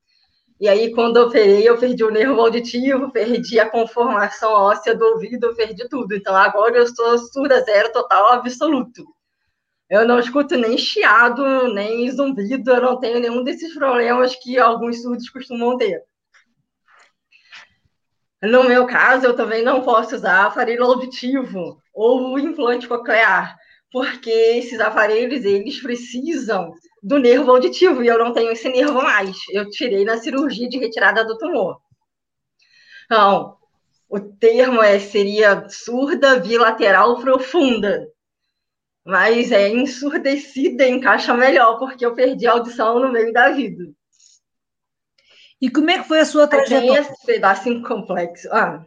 E 0.64 0.70
aí, 0.70 0.94
quando 0.94 1.18
eu 1.18 1.24
operei, 1.24 1.68
eu 1.68 1.78
perdi 1.78 2.06
o 2.06 2.10
nervo 2.10 2.40
auditivo, 2.40 3.12
perdi 3.12 3.60
a 3.60 3.70
conformação 3.70 4.50
óssea 4.54 4.96
do 4.96 5.04
ouvido, 5.04 5.54
perdi 5.54 5.90
tudo. 5.90 6.16
Então, 6.16 6.34
agora 6.34 6.78
eu 6.78 6.88
sou 6.88 7.18
surda 7.18 7.60
zero 7.66 7.92
total 7.92 8.32
absoluto. 8.32 9.04
Eu 9.90 10.08
não 10.08 10.20
escuto 10.20 10.56
nem 10.56 10.78
chiado, 10.78 11.68
nem 11.74 12.10
zumbido, 12.10 12.72
eu 12.72 12.82
não 12.82 12.98
tenho 12.98 13.20
nenhum 13.20 13.44
desses 13.44 13.74
problemas 13.74 14.38
que 14.38 14.58
alguns 14.58 15.02
surdos 15.02 15.30
costumam 15.30 15.76
ter. 15.78 16.02
No 18.42 18.64
meu 18.64 18.88
caso, 18.88 19.26
eu 19.26 19.36
também 19.36 19.64
não 19.64 19.82
posso 19.82 20.16
usar 20.16 20.46
aparelho 20.46 20.86
auditivo 20.86 21.78
ou 21.94 22.40
implante 22.40 22.88
coclear, 22.88 23.58
porque 23.92 24.32
esses 24.32 24.80
aparelhos 24.80 25.44
eles 25.44 25.82
precisam 25.82 26.72
do 27.04 27.20
nervo 27.20 27.52
auditivo 27.52 28.02
e 28.02 28.08
eu 28.08 28.18
não 28.18 28.32
tenho 28.32 28.52
esse 28.52 28.70
nervo 28.70 29.02
mais. 29.02 29.36
Eu 29.52 29.70
tirei 29.70 30.06
na 30.06 30.18
cirurgia 30.18 30.70
de 30.70 30.78
retirada 30.78 31.26
do 31.26 31.38
tumor. 31.38 31.82
Então, 33.06 33.58
o 34.08 34.20
termo 34.20 34.82
é, 34.82 34.98
seria 35.00 35.68
surda 35.68 36.40
bilateral 36.40 37.20
profunda, 37.20 38.08
mas 39.06 39.52
é 39.52 39.68
ensurdecida 39.68 40.88
encaixa 40.88 41.34
melhor, 41.34 41.78
porque 41.78 42.06
eu 42.06 42.16
perdi 42.16 42.48
a 42.48 42.54
audição 42.54 43.00
no 43.00 43.12
meio 43.12 43.34
da 43.34 43.50
vida. 43.50 43.84
E 45.60 45.70
como 45.70 45.90
é 45.90 46.00
que 46.00 46.08
foi 46.08 46.22
a 46.22 46.26
sua 46.26 46.48
trajetória? 46.48 47.04
Tem 47.04 47.14
esse 47.14 47.26
pedacinho 47.26 47.84
complexo. 47.84 48.48
Ah, 48.52 48.86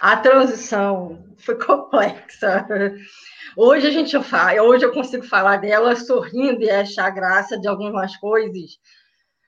a 0.00 0.16
transição 0.16 1.24
foi 1.38 1.56
complexa. 1.62 2.66
Hoje 3.56 3.86
a 3.86 3.90
gente 3.90 4.22
fala, 4.22 4.62
hoje 4.62 4.84
eu 4.84 4.92
consigo 4.92 5.24
falar 5.24 5.56
dela 5.56 5.96
sorrindo 5.96 6.62
e 6.62 6.70
achar 6.70 7.10
graça 7.10 7.58
de 7.58 7.66
algumas 7.66 8.16
coisas, 8.16 8.78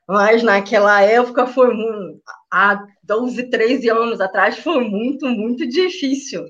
mas 0.09 0.43
naquela 0.43 1.03
época 1.03 1.47
foi 1.47 1.75
muito, 1.75 2.23
há 2.51 2.83
12, 3.03 3.51
13 3.51 3.91
anos 3.91 4.21
atrás 4.21 4.59
foi 4.59 4.83
muito, 4.89 5.27
muito 5.27 5.69
difícil. 5.69 6.45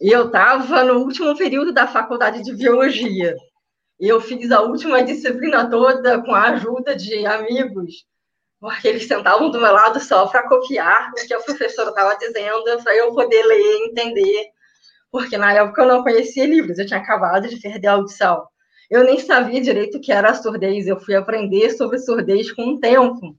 E 0.00 0.10
eu 0.10 0.26
estava 0.26 0.84
no 0.84 0.98
último 1.00 1.36
período 1.36 1.72
da 1.72 1.86
faculdade 1.86 2.42
de 2.42 2.54
biologia. 2.54 3.34
Eu 3.98 4.20
fiz 4.20 4.50
a 4.52 4.62
última 4.62 5.02
disciplina 5.02 5.68
toda 5.68 6.22
com 6.22 6.32
a 6.32 6.50
ajuda 6.50 6.94
de 6.94 7.26
amigos, 7.26 8.04
porque 8.60 8.88
eles 8.88 9.06
sentavam 9.06 9.50
do 9.50 9.60
meu 9.60 9.72
lado 9.72 10.00
só 10.00 10.26
para 10.26 10.48
copiar 10.48 11.10
o 11.10 11.26
que 11.26 11.34
a 11.34 11.40
professora 11.40 11.90
estava 11.90 12.16
dizendo, 12.16 12.82
para 12.82 12.96
eu 12.96 13.14
poder 13.14 13.42
ler 13.44 13.60
e 13.60 13.86
entender, 13.90 14.50
porque 15.10 15.36
na 15.36 15.52
época 15.52 15.82
eu 15.82 15.88
não 15.88 16.02
conhecia 16.02 16.46
livros, 16.46 16.78
eu 16.78 16.86
tinha 16.86 17.00
acabado 17.00 17.48
de 17.48 17.60
perder 17.60 17.86
a 17.86 17.92
audição. 17.92 18.46
Eu 18.90 19.04
nem 19.04 19.18
sabia 19.18 19.60
direito 19.60 19.98
o 19.98 20.00
que 20.00 20.10
era 20.10 20.34
surdez, 20.34 20.86
eu 20.86 20.98
fui 20.98 21.14
aprender 21.14 21.70
sobre 21.70 21.98
surdez 21.98 22.50
com 22.52 22.74
o 22.74 22.80
tempo. 22.80 23.36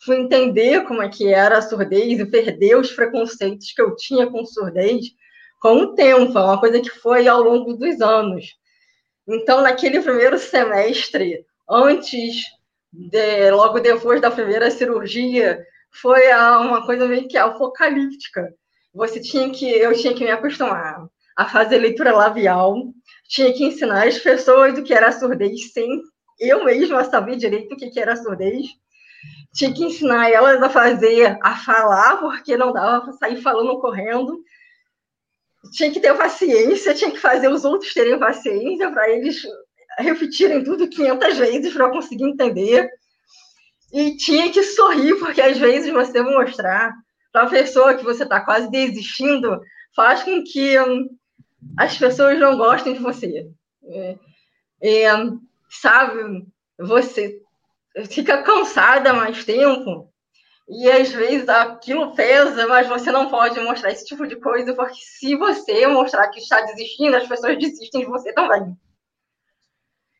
Fui 0.00 0.16
entender 0.16 0.84
como 0.84 1.02
é 1.02 1.08
que 1.08 1.28
era 1.28 1.58
a 1.58 1.62
surdez 1.62 2.18
e 2.18 2.26
perder 2.26 2.76
os 2.76 2.90
preconceitos 2.92 3.72
que 3.72 3.82
eu 3.82 3.94
tinha 3.96 4.30
com 4.30 4.44
surdez 4.44 5.06
com 5.60 5.74
o 5.74 5.94
tempo, 5.94 6.38
é 6.38 6.42
uma 6.42 6.60
coisa 6.60 6.80
que 6.80 6.90
foi 6.90 7.26
ao 7.26 7.42
longo 7.42 7.74
dos 7.74 8.00
anos. 8.00 8.56
Então, 9.26 9.60
naquele 9.60 10.00
primeiro 10.00 10.38
semestre, 10.38 11.44
antes, 11.68 12.44
de, 12.92 13.50
logo 13.50 13.80
depois 13.80 14.20
da 14.20 14.30
primeira 14.30 14.70
cirurgia, 14.70 15.64
foi 15.90 16.32
uma 16.32 16.84
coisa 16.84 17.06
meio 17.06 17.28
que 17.28 17.36
apocalíptica. 17.36 18.52
Você 18.94 19.20
tinha 19.20 19.50
que, 19.50 19.68
eu 19.68 19.94
tinha 19.94 20.14
que 20.14 20.24
me 20.24 20.30
acostumar 20.30 21.06
a 21.36 21.48
fazer 21.48 21.78
leitura 21.78 22.12
labial, 22.12 22.92
tinha 23.28 23.52
que 23.52 23.64
ensinar 23.64 24.08
as 24.08 24.18
pessoas 24.18 24.78
o 24.78 24.82
que 24.82 24.94
era 24.94 25.12
surdez 25.12 25.72
sem 25.72 26.02
eu 26.40 26.64
mesma 26.64 27.04
saber 27.04 27.36
direito 27.36 27.74
o 27.74 27.76
que 27.76 27.98
era 27.98 28.16
surdez. 28.16 28.66
Tinha 29.54 29.72
que 29.72 29.84
ensinar 29.84 30.30
elas 30.30 30.62
a 30.62 30.70
fazer, 30.70 31.38
a 31.42 31.56
falar, 31.56 32.18
porque 32.18 32.56
não 32.56 32.72
dava 32.72 33.02
para 33.02 33.12
sair 33.12 33.40
falando 33.40 33.78
correndo 33.80 34.42
tinha 35.72 35.92
que 35.92 36.00
ter 36.00 36.16
paciência, 36.16 36.94
tinha 36.94 37.10
que 37.10 37.18
fazer 37.18 37.48
os 37.48 37.64
outros 37.64 37.92
terem 37.92 38.18
paciência 38.18 38.90
para 38.90 39.10
eles 39.10 39.42
repetirem 39.98 40.64
tudo 40.64 40.88
500 40.88 41.36
vezes 41.36 41.72
para 41.72 41.86
eu 41.86 41.90
conseguir 41.90 42.24
entender. 42.24 42.88
E 43.92 44.16
tinha 44.16 44.50
que 44.50 44.62
sorrir, 44.62 45.18
porque 45.18 45.40
às 45.40 45.58
vezes 45.58 45.92
você 45.92 46.20
mostrar 46.22 46.94
para 47.32 47.42
a 47.42 47.50
pessoa 47.50 47.94
que 47.94 48.04
você 48.04 48.22
está 48.22 48.40
quase 48.40 48.70
desistindo 48.70 49.60
faz 49.94 50.22
com 50.22 50.42
que 50.44 50.78
hum, 50.80 51.08
as 51.76 51.96
pessoas 51.96 52.38
não 52.38 52.56
gostem 52.56 52.94
de 52.94 53.00
você. 53.00 53.48
É, 53.84 54.16
é, 54.82 55.08
sabe, 55.70 56.46
você 56.78 57.40
fica 58.08 58.42
cansada 58.42 59.12
mais 59.12 59.44
tempo 59.44 60.12
e 60.68 60.90
às 60.90 61.10
vezes 61.10 61.48
aquilo 61.48 62.14
pesa, 62.14 62.66
mas 62.66 62.86
você 62.86 63.10
não 63.10 63.30
pode 63.30 63.58
mostrar 63.60 63.90
esse 63.90 64.04
tipo 64.04 64.26
de 64.26 64.36
coisa, 64.36 64.74
porque 64.74 64.98
se 65.00 65.34
você 65.34 65.86
mostrar 65.86 66.28
que 66.28 66.40
está 66.40 66.60
desistindo, 66.60 67.16
as 67.16 67.26
pessoas 67.26 67.58
desistem 67.58 68.02
de 68.02 68.06
você 68.06 68.32
também. 68.34 68.76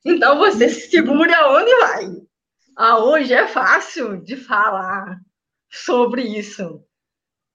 Então 0.05 0.38
você 0.38 0.69
se 0.69 0.90
segura 0.90 1.49
onde 1.49 1.75
vai. 1.81 2.28
Ah, 2.76 2.99
hoje 2.99 3.35
é 3.35 3.47
fácil 3.47 4.23
de 4.23 4.37
falar 4.37 5.19
sobre 5.71 6.23
isso. 6.23 6.83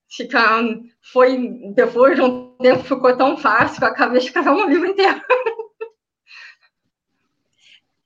Fica, 0.10 0.62
foi, 1.12 1.72
depois 1.74 2.16
de 2.16 2.22
um 2.22 2.56
tempo 2.58 2.84
ficou 2.84 3.18
tão 3.18 3.38
fácil 3.38 3.80
que 3.80 3.84
eu 3.84 3.88
acabei 3.88 4.20
de 4.20 4.26
escrever 4.26 4.50
um 4.50 4.68
livro 4.68 4.88
inteiro. 4.88 5.22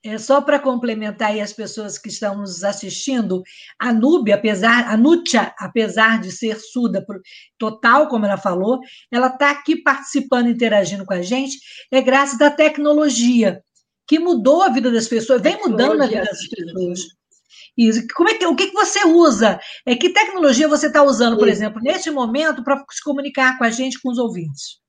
É, 0.05 0.17
só 0.17 0.39
para 0.39 0.57
complementar 0.57 1.31
aí 1.31 1.41
as 1.41 1.51
pessoas 1.51 1.97
que 1.97 2.07
estão 2.07 2.37
nos 2.37 2.63
assistindo, 2.63 3.43
a 3.77 3.91
Núbia, 3.91 4.35
apesar, 4.35 4.87
a 4.87 4.95
Nútia, 4.95 5.53
apesar 5.59 6.21
de 6.21 6.31
ser 6.31 6.57
surda 6.59 7.05
total, 7.57 8.07
como 8.07 8.25
ela 8.25 8.37
falou, 8.37 8.79
ela 9.11 9.27
está 9.27 9.51
aqui 9.51 9.75
participando, 9.75 10.47
interagindo 10.47 11.05
com 11.05 11.13
a 11.13 11.21
gente, 11.21 11.57
é 11.91 12.01
graças 12.01 12.39
à 12.39 12.49
tecnologia, 12.49 13.61
que 14.07 14.19
mudou 14.19 14.63
a 14.63 14.69
vida 14.69 14.91
das 14.91 15.07
pessoas, 15.07 15.41
vem 15.41 15.57
mudando 15.57 16.01
a 16.01 16.07
vida 16.07 16.23
das 16.23 16.47
pessoas. 16.47 16.99
Isso. 17.77 18.07
Como 18.15 18.29
é 18.29 18.33
que, 18.33 18.45
o 18.45 18.55
que, 18.55 18.67
que 18.67 18.73
você 18.73 19.05
usa? 19.05 19.59
É, 19.85 19.95
que 19.95 20.09
tecnologia 20.09 20.67
você 20.67 20.87
está 20.87 21.03
usando, 21.03 21.37
por 21.37 21.47
exemplo, 21.47 21.81
neste 21.81 22.09
momento, 22.09 22.63
para 22.63 22.83
se 22.89 23.03
comunicar 23.03 23.57
com 23.57 23.63
a 23.63 23.69
gente, 23.69 24.01
com 24.01 24.09
os 24.09 24.17
ouvintes? 24.17 24.79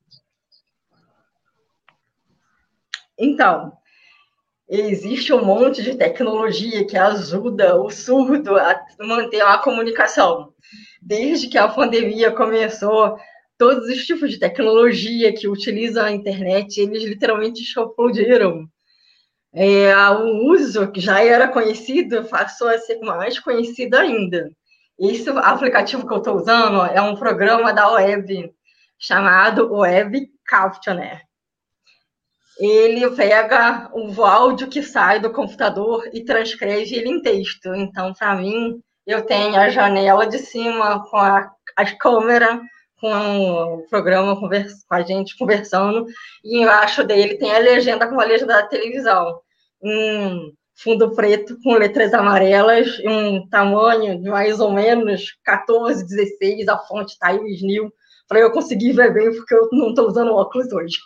Então, 3.18 3.72
existe 4.68 5.32
um 5.32 5.44
monte 5.44 5.82
de 5.82 5.96
tecnologia 5.96 6.86
que 6.86 6.96
ajuda 6.96 7.80
o 7.80 7.90
surdo 7.90 8.56
a 8.56 8.80
manter 9.00 9.42
a 9.42 9.58
comunicação. 9.58 10.54
Desde 11.02 11.48
que 11.48 11.58
a 11.58 11.68
pandemia 11.68 12.30
começou, 12.30 13.16
todos 13.58 13.88
os 13.88 14.06
tipos 14.06 14.30
de 14.30 14.38
tecnologia 14.38 15.32
que 15.32 15.48
utilizam 15.48 16.04
a 16.04 16.12
internet, 16.12 16.80
eles 16.80 17.02
literalmente 17.02 17.60
explodiram. 17.62 18.66
É, 19.52 19.94
o 20.10 20.50
uso 20.52 20.90
que 20.92 21.00
já 21.00 21.22
era 21.24 21.48
conhecido 21.48 22.24
passou 22.24 22.68
a 22.68 22.78
ser 22.78 22.98
mais 23.00 23.38
conhecido 23.38 23.96
ainda. 23.96 24.50
Esse 24.98 25.30
aplicativo 25.30 26.06
que 26.06 26.12
eu 26.12 26.18
estou 26.18 26.36
usando 26.36 26.84
é 26.84 27.00
um 27.00 27.16
programa 27.16 27.72
da 27.72 27.90
web 27.92 28.52
chamado 28.98 29.72
Web 29.72 30.28
Captioner 30.44 31.28
ele 32.58 33.08
pega 33.10 33.88
o 33.92 34.24
áudio 34.24 34.68
que 34.68 34.82
sai 34.82 35.20
do 35.20 35.32
computador 35.32 36.08
e 36.12 36.24
transcreve 36.24 36.96
ele 36.96 37.08
em 37.08 37.22
texto. 37.22 37.72
Então, 37.74 38.12
para 38.12 38.34
mim, 38.34 38.80
eu 39.06 39.22
tenho 39.24 39.56
a 39.56 39.68
janela 39.68 40.26
de 40.26 40.38
cima 40.38 41.04
com 41.08 41.16
a, 41.16 41.50
a 41.76 41.96
câmera, 41.96 42.60
com 43.00 43.76
o 43.76 43.86
programa 43.88 44.38
conversa, 44.38 44.84
com 44.88 44.94
a 44.94 45.02
gente 45.02 45.36
conversando, 45.36 46.06
e 46.44 46.62
embaixo 46.62 47.04
dele 47.04 47.36
tem 47.36 47.54
a 47.54 47.58
legenda 47.58 48.08
com 48.08 48.20
a 48.20 48.24
legenda 48.24 48.54
da 48.54 48.66
televisão. 48.66 49.40
Um 49.82 50.52
fundo 50.74 51.14
preto 51.14 51.56
com 51.62 51.74
letras 51.74 52.14
amarelas, 52.14 52.98
um 53.04 53.48
tamanho 53.48 54.20
de 54.20 54.28
mais 54.28 54.60
ou 54.60 54.72
menos 54.72 55.36
14, 55.44 56.06
16, 56.06 56.68
a 56.68 56.78
fonte 56.78 57.16
Times 57.18 57.62
New, 57.62 57.92
para 58.28 58.40
eu 58.40 58.50
conseguir 58.52 58.92
ver 58.92 59.12
bem, 59.12 59.34
porque 59.34 59.54
eu 59.54 59.68
não 59.72 59.90
estou 59.90 60.06
usando 60.06 60.34
óculos 60.34 60.72
hoje. 60.72 60.96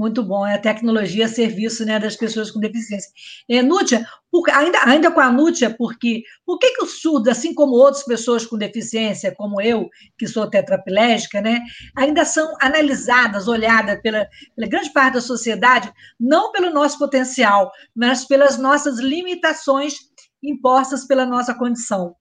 Muito 0.00 0.22
bom, 0.22 0.46
é 0.46 0.54
a 0.54 0.58
tecnologia 0.58 1.26
a 1.26 1.28
serviço 1.28 1.84
né, 1.84 1.98
das 1.98 2.16
pessoas 2.16 2.50
com 2.50 2.58
deficiência. 2.58 3.12
É, 3.46 3.60
Nútia, 3.60 4.02
por, 4.30 4.48
ainda, 4.48 4.78
ainda 4.86 5.10
com 5.10 5.20
a 5.20 5.30
Nútia, 5.30 5.76
porque 5.76 6.22
por 6.46 6.58
que, 6.58 6.70
que 6.70 6.82
o 6.82 6.86
surdo, 6.86 7.28
assim 7.28 7.52
como 7.52 7.72
outras 7.72 8.02
pessoas 8.04 8.46
com 8.46 8.56
deficiência, 8.56 9.34
como 9.36 9.60
eu, 9.60 9.90
que 10.16 10.26
sou 10.26 10.48
tetraplégica, 10.48 11.42
né, 11.42 11.60
ainda 11.94 12.24
são 12.24 12.50
analisadas, 12.62 13.46
olhadas 13.46 14.00
pela, 14.00 14.26
pela 14.56 14.68
grande 14.70 14.90
parte 14.90 15.14
da 15.16 15.20
sociedade, 15.20 15.92
não 16.18 16.50
pelo 16.50 16.70
nosso 16.70 16.98
potencial, 16.98 17.70
mas 17.94 18.24
pelas 18.24 18.56
nossas 18.56 18.98
limitações 19.00 19.96
impostas 20.42 21.06
pela 21.06 21.26
nossa 21.26 21.54
condição? 21.54 22.16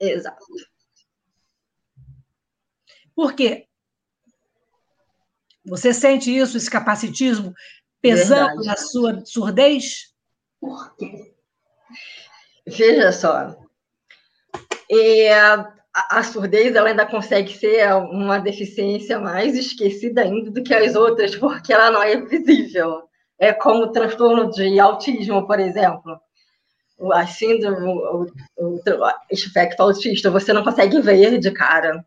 Exato. 0.00 0.42
Por 3.14 3.34
quê? 3.34 3.67
Você 5.68 5.92
sente 5.92 6.34
isso, 6.36 6.56
esse 6.56 6.70
capacitismo, 6.70 7.54
pesando 8.00 8.46
Verdade. 8.46 8.66
na 8.66 8.76
sua 8.76 9.24
surdez? 9.24 10.12
Por 10.60 10.96
quê? 10.96 11.34
Veja 12.66 13.12
só, 13.12 13.56
e 14.90 15.28
a, 15.28 15.70
a, 15.94 16.22
surdez 16.22 16.74
ela 16.74 16.88
ainda 16.88 17.04
consegue 17.04 17.52
ser 17.52 17.92
uma 17.94 18.38
deficiência 18.38 19.18
mais 19.18 19.54
esquecida 19.54 20.22
ainda 20.22 20.50
do 20.50 20.62
que 20.62 20.74
as 20.74 20.94
outras, 20.96 21.36
porque 21.36 21.72
ela 21.72 21.90
não 21.90 22.02
é 22.02 22.16
visível. 22.16 23.02
É 23.38 23.52
como 23.52 23.84
o 23.84 23.92
transtorno 23.92 24.50
de 24.50 24.80
autismo, 24.80 25.46
por 25.46 25.60
exemplo. 25.60 26.18
A 27.12 27.26
síndrome, 27.26 27.86
o, 27.86 28.26
o, 28.56 28.74
o 28.76 29.12
espectro 29.30 29.84
autista, 29.84 30.30
você 30.30 30.52
não 30.52 30.64
consegue 30.64 31.00
ver 31.00 31.38
de 31.38 31.50
cara. 31.52 32.04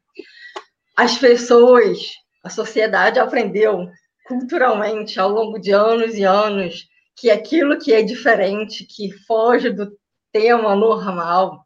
As 0.97 1.17
pessoas 1.17 2.12
a 2.43 2.49
sociedade 2.49 3.19
aprendeu 3.19 3.88
culturalmente 4.25 5.19
ao 5.19 5.30
longo 5.30 5.60
de 5.60 5.71
anos 5.71 6.15
e 6.15 6.23
anos 6.23 6.88
que 7.15 7.30
aquilo 7.30 7.77
que 7.77 7.93
é 7.93 8.01
diferente, 8.01 8.86
que 8.86 9.12
foge 9.27 9.69
do 9.69 9.91
tema 10.32 10.75
normal, 10.75 11.65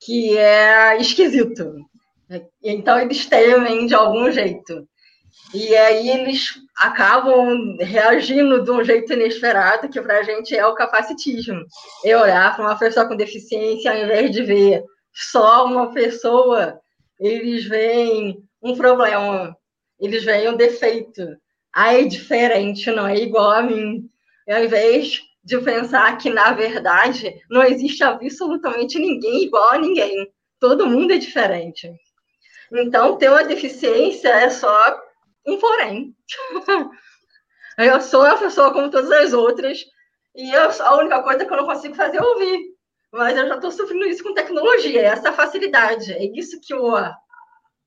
que 0.00 0.36
é 0.38 0.96
esquisito. 0.98 1.74
Então 2.62 2.98
eles 3.00 3.26
temem 3.26 3.86
de 3.86 3.94
algum 3.94 4.30
jeito. 4.30 4.86
E 5.54 5.74
aí 5.74 6.08
eles 6.10 6.54
acabam 6.76 7.76
reagindo 7.80 8.62
de 8.62 8.70
um 8.70 8.84
jeito 8.84 9.12
inesperado, 9.12 9.88
que 9.88 10.00
para 10.00 10.18
a 10.18 10.22
gente 10.22 10.54
é 10.54 10.66
o 10.66 10.74
capacitismo. 10.74 11.64
É 12.04 12.16
olhar 12.16 12.54
para 12.54 12.64
uma 12.64 12.78
pessoa 12.78 13.06
com 13.06 13.16
deficiência, 13.16 13.90
ao 13.90 13.98
invés 13.98 14.30
de 14.30 14.42
ver 14.42 14.84
só 15.12 15.64
uma 15.64 15.92
pessoa, 15.92 16.78
eles 17.18 17.64
veem 17.64 18.42
um 18.62 18.76
problema 18.76 19.56
eles 20.00 20.24
veem 20.24 20.48
um 20.48 20.56
defeito. 20.56 21.36
Ah, 21.74 21.94
é 21.94 22.04
diferente, 22.04 22.90
não 22.90 23.06
é 23.06 23.16
igual 23.16 23.50
a 23.50 23.62
mim. 23.62 24.08
E 24.46 24.52
ao 24.52 24.64
invés 24.64 25.22
de 25.44 25.58
pensar 25.60 26.16
que, 26.18 26.30
na 26.30 26.52
verdade, 26.52 27.40
não 27.50 27.62
existe 27.62 28.02
absolutamente 28.04 28.98
ninguém 28.98 29.44
igual 29.44 29.70
a 29.70 29.78
ninguém. 29.78 30.30
Todo 30.60 30.86
mundo 30.86 31.12
é 31.12 31.18
diferente. 31.18 31.90
Então, 32.72 33.16
ter 33.16 33.30
uma 33.30 33.44
deficiência 33.44 34.28
é 34.28 34.50
só 34.50 35.00
um 35.46 35.58
porém. 35.58 36.14
eu 37.78 38.00
sou 38.00 38.24
uma 38.24 38.36
pessoa 38.36 38.72
como 38.72 38.90
todas 38.90 39.10
as 39.10 39.32
outras, 39.32 39.84
e 40.34 40.50
eu, 40.50 40.70
a 40.82 40.96
única 40.96 41.22
coisa 41.22 41.44
que 41.44 41.52
eu 41.52 41.56
não 41.56 41.66
consigo 41.66 41.94
fazer 41.94 42.18
é 42.18 42.22
ouvir. 42.22 42.76
Mas 43.10 43.36
eu 43.36 43.48
já 43.48 43.54
estou 43.54 43.70
sofrendo 43.70 44.04
isso 44.04 44.22
com 44.22 44.34
tecnologia, 44.34 45.00
essa 45.00 45.32
facilidade. 45.32 46.12
É 46.12 46.24
isso 46.38 46.60
que 46.60 46.74
o, 46.74 46.94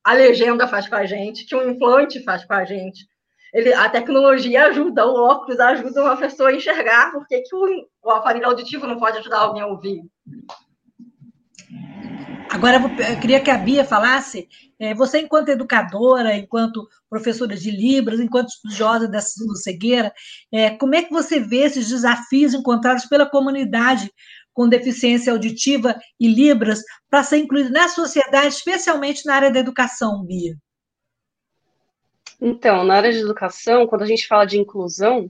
a 0.04 0.14
legenda 0.14 0.68
faz 0.68 0.88
com 0.88 0.96
a 0.96 1.06
gente, 1.06 1.46
que 1.46 1.56
o 1.56 1.70
implante 1.70 2.24
faz 2.24 2.44
com 2.46 2.54
a 2.54 2.66
gente. 2.66 3.06
Ele, 3.54 3.74
a 3.74 3.90
tecnologia 3.90 4.68
ajuda, 4.68 5.06
o 5.06 5.16
óculos 5.16 5.60
ajuda 5.60 6.04
uma 6.04 6.18
pessoa 6.18 6.50
a 6.50 6.56
enxergar, 6.56 7.12
por 7.12 7.28
que 7.28 7.44
o, 7.54 7.88
o 8.04 8.12
aparelho 8.12 8.48
auditivo 8.48 8.88
não 8.88 8.98
pode 8.98 9.18
ajudar 9.18 9.40
alguém 9.40 9.62
a 9.62 9.68
ouvir? 9.68 10.02
Agora, 12.50 12.78
eu 12.78 13.20
queria 13.20 13.40
que 13.40 13.50
a 13.50 13.58
Bia 13.58 13.86
falasse, 13.86 14.48
é, 14.78 14.94
você 14.94 15.20
enquanto 15.20 15.50
educadora, 15.50 16.36
enquanto 16.36 16.86
professora 17.10 17.56
de 17.56 17.72
Libras, 17.72 18.20
enquanto 18.20 18.50
estudiosa 18.50 19.08
dessa 19.08 19.40
cegueira, 19.56 20.12
é, 20.52 20.72
como 20.72 20.94
é 20.94 21.02
que 21.02 21.14
você 21.14 21.40
vê 21.40 21.60
esses 21.60 21.88
desafios 21.88 22.54
encontrados 22.54 23.06
pela 23.06 23.26
comunidade 23.26 24.12
com 24.54 24.68
deficiência 24.68 25.32
auditiva 25.32 26.00
e 26.20 26.28
Libras 26.28 26.82
para 27.10 27.24
ser 27.24 27.38
incluído 27.38 27.70
na 27.70 27.88
sociedade, 27.88 28.48
especialmente 28.48 29.26
na 29.26 29.36
área 29.36 29.52
da 29.52 29.60
educação, 29.60 30.24
Bia? 30.24 30.56
Então, 32.40 32.84
na 32.84 32.96
área 32.96 33.12
de 33.12 33.20
educação, 33.20 33.86
quando 33.86 34.02
a 34.02 34.08
gente 34.08 34.28
fala 34.28 34.46
de 34.46 34.60
inclusão, 34.60 35.30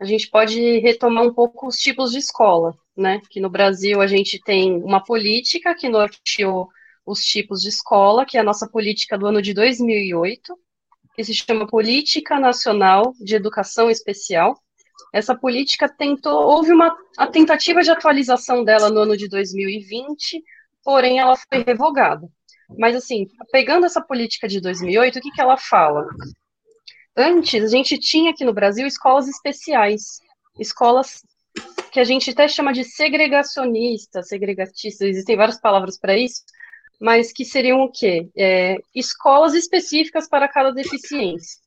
a 0.00 0.04
gente 0.04 0.30
pode 0.30 0.78
retomar 0.78 1.24
um 1.24 1.34
pouco 1.34 1.66
os 1.66 1.76
tipos 1.76 2.12
de 2.12 2.18
escola, 2.18 2.74
né? 2.96 3.20
Que 3.30 3.40
no 3.40 3.50
Brasil 3.50 4.00
a 4.00 4.06
gente 4.06 4.40
tem 4.40 4.82
uma 4.82 5.02
política 5.02 5.74
que 5.74 5.88
norteou 5.88 6.68
os 7.04 7.20
tipos 7.20 7.62
de 7.62 7.68
escola, 7.68 8.24
que 8.24 8.36
é 8.36 8.40
a 8.40 8.44
nossa 8.44 8.68
política 8.68 9.18
do 9.18 9.26
ano 9.26 9.42
de 9.42 9.52
2008, 9.54 10.58
que 11.14 11.24
se 11.24 11.34
chama 11.34 11.66
Política 11.66 12.38
Nacional 12.38 13.12
de 13.18 13.34
Educação 13.34 13.90
Especial, 13.90 14.56
essa 15.12 15.34
política 15.34 15.88
tentou, 15.88 16.42
houve 16.42 16.72
uma 16.72 16.96
a 17.16 17.26
tentativa 17.26 17.82
de 17.82 17.90
atualização 17.90 18.62
dela 18.62 18.90
no 18.90 19.00
ano 19.00 19.16
de 19.16 19.28
2020, 19.28 20.42
porém 20.84 21.18
ela 21.18 21.36
foi 21.36 21.62
revogada. 21.62 22.28
Mas 22.78 22.94
assim, 22.94 23.26
pegando 23.50 23.86
essa 23.86 24.00
política 24.00 24.46
de 24.46 24.60
2008, 24.60 25.18
o 25.18 25.22
que, 25.22 25.30
que 25.30 25.40
ela 25.40 25.56
fala? 25.56 26.06
Antes, 27.16 27.64
a 27.64 27.68
gente 27.68 27.98
tinha 27.98 28.30
aqui 28.30 28.44
no 28.44 28.52
Brasil 28.52 28.86
escolas 28.86 29.26
especiais, 29.26 30.20
escolas 30.58 31.22
que 31.90 31.98
a 31.98 32.04
gente 32.04 32.30
até 32.30 32.46
chama 32.46 32.72
de 32.72 32.84
segregacionistas, 32.84 34.28
segregatistas, 34.28 35.08
existem 35.08 35.36
várias 35.36 35.60
palavras 35.60 35.98
para 35.98 36.16
isso, 36.16 36.42
mas 37.00 37.32
que 37.32 37.44
seriam 37.44 37.80
o 37.80 37.90
quê? 37.90 38.28
É, 38.36 38.76
escolas 38.94 39.54
específicas 39.54 40.28
para 40.28 40.48
cada 40.48 40.70
deficiência. 40.70 41.60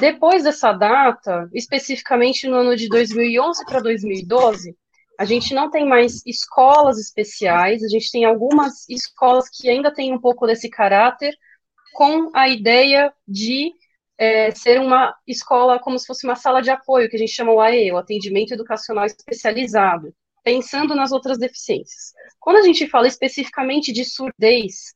Depois 0.00 0.42
dessa 0.42 0.72
data, 0.72 1.48
especificamente 1.52 2.48
no 2.48 2.56
ano 2.56 2.76
de 2.76 2.88
2011 2.88 3.64
para 3.64 3.80
2012, 3.80 4.76
a 5.18 5.24
gente 5.24 5.54
não 5.54 5.70
tem 5.70 5.86
mais 5.86 6.24
escolas 6.26 6.98
especiais, 6.98 7.84
a 7.84 7.88
gente 7.88 8.10
tem 8.10 8.24
algumas 8.24 8.88
escolas 8.88 9.48
que 9.48 9.68
ainda 9.68 9.92
têm 9.92 10.12
um 10.12 10.20
pouco 10.20 10.46
desse 10.46 10.68
caráter, 10.68 11.32
com 11.92 12.30
a 12.34 12.48
ideia 12.48 13.12
de 13.28 13.72
é, 14.18 14.50
ser 14.50 14.80
uma 14.80 15.14
escola 15.26 15.78
como 15.78 15.98
se 15.98 16.06
fosse 16.06 16.26
uma 16.26 16.34
sala 16.34 16.60
de 16.60 16.70
apoio, 16.70 17.08
que 17.08 17.16
a 17.16 17.18
gente 17.18 17.32
chama 17.32 17.52
o 17.52 17.60
AE, 17.60 17.92
o 17.92 17.98
Atendimento 17.98 18.54
Educacional 18.54 19.04
Especializado, 19.04 20.14
pensando 20.42 20.94
nas 20.94 21.12
outras 21.12 21.38
deficiências. 21.38 22.12
Quando 22.40 22.56
a 22.56 22.62
gente 22.62 22.88
fala 22.88 23.06
especificamente 23.06 23.92
de 23.92 24.04
surdez, 24.04 24.94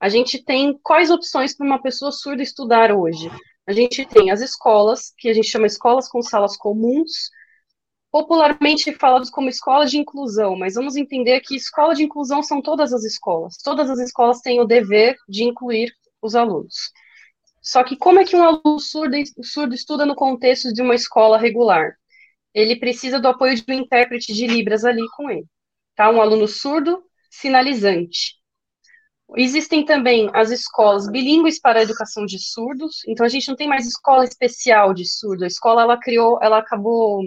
a 0.00 0.08
gente 0.08 0.42
tem 0.42 0.78
quais 0.82 1.10
opções 1.10 1.54
para 1.54 1.66
uma 1.66 1.80
pessoa 1.80 2.10
surda 2.10 2.42
estudar 2.42 2.90
hoje? 2.90 3.30
A 3.70 3.72
gente 3.72 4.04
tem 4.04 4.32
as 4.32 4.40
escolas, 4.40 5.14
que 5.16 5.28
a 5.28 5.32
gente 5.32 5.46
chama 5.46 5.64
escolas 5.64 6.08
com 6.08 6.20
salas 6.20 6.56
comuns, 6.56 7.30
popularmente 8.10 8.92
falados 8.92 9.30
como 9.30 9.48
escola 9.48 9.86
de 9.86 9.96
inclusão, 9.96 10.56
mas 10.56 10.74
vamos 10.74 10.96
entender 10.96 11.40
que 11.40 11.54
escola 11.54 11.94
de 11.94 12.02
inclusão 12.02 12.42
são 12.42 12.60
todas 12.60 12.92
as 12.92 13.04
escolas. 13.04 13.58
Todas 13.62 13.88
as 13.88 14.00
escolas 14.00 14.40
têm 14.40 14.58
o 14.58 14.64
dever 14.64 15.16
de 15.28 15.44
incluir 15.44 15.94
os 16.20 16.34
alunos. 16.34 16.90
Só 17.62 17.84
que 17.84 17.96
como 17.96 18.18
é 18.18 18.24
que 18.24 18.34
um 18.34 18.42
aluno 18.42 18.80
surdo, 18.80 19.16
surdo 19.44 19.72
estuda 19.72 20.04
no 20.04 20.16
contexto 20.16 20.72
de 20.72 20.82
uma 20.82 20.96
escola 20.96 21.38
regular? 21.38 21.94
Ele 22.52 22.74
precisa 22.74 23.20
do 23.20 23.28
apoio 23.28 23.54
de 23.54 23.64
um 23.68 23.74
intérprete 23.74 24.34
de 24.34 24.48
Libras 24.48 24.84
ali 24.84 25.06
com 25.16 25.30
ele. 25.30 25.46
Tá? 25.94 26.10
Um 26.10 26.20
aluno 26.20 26.48
surdo 26.48 27.04
sinalizante. 27.30 28.34
Existem 29.36 29.84
também 29.84 30.28
as 30.32 30.50
escolas 30.50 31.08
bilíngues 31.08 31.60
para 31.60 31.80
a 31.80 31.82
educação 31.82 32.26
de 32.26 32.38
surdos. 32.38 33.02
Então 33.06 33.24
a 33.24 33.28
gente 33.28 33.48
não 33.48 33.56
tem 33.56 33.68
mais 33.68 33.86
escola 33.86 34.24
especial 34.24 34.92
de 34.92 35.04
surdo. 35.04 35.44
A 35.44 35.46
escola 35.46 35.82
ela 35.82 35.98
criou, 35.98 36.38
ela 36.42 36.58
acabou 36.58 37.22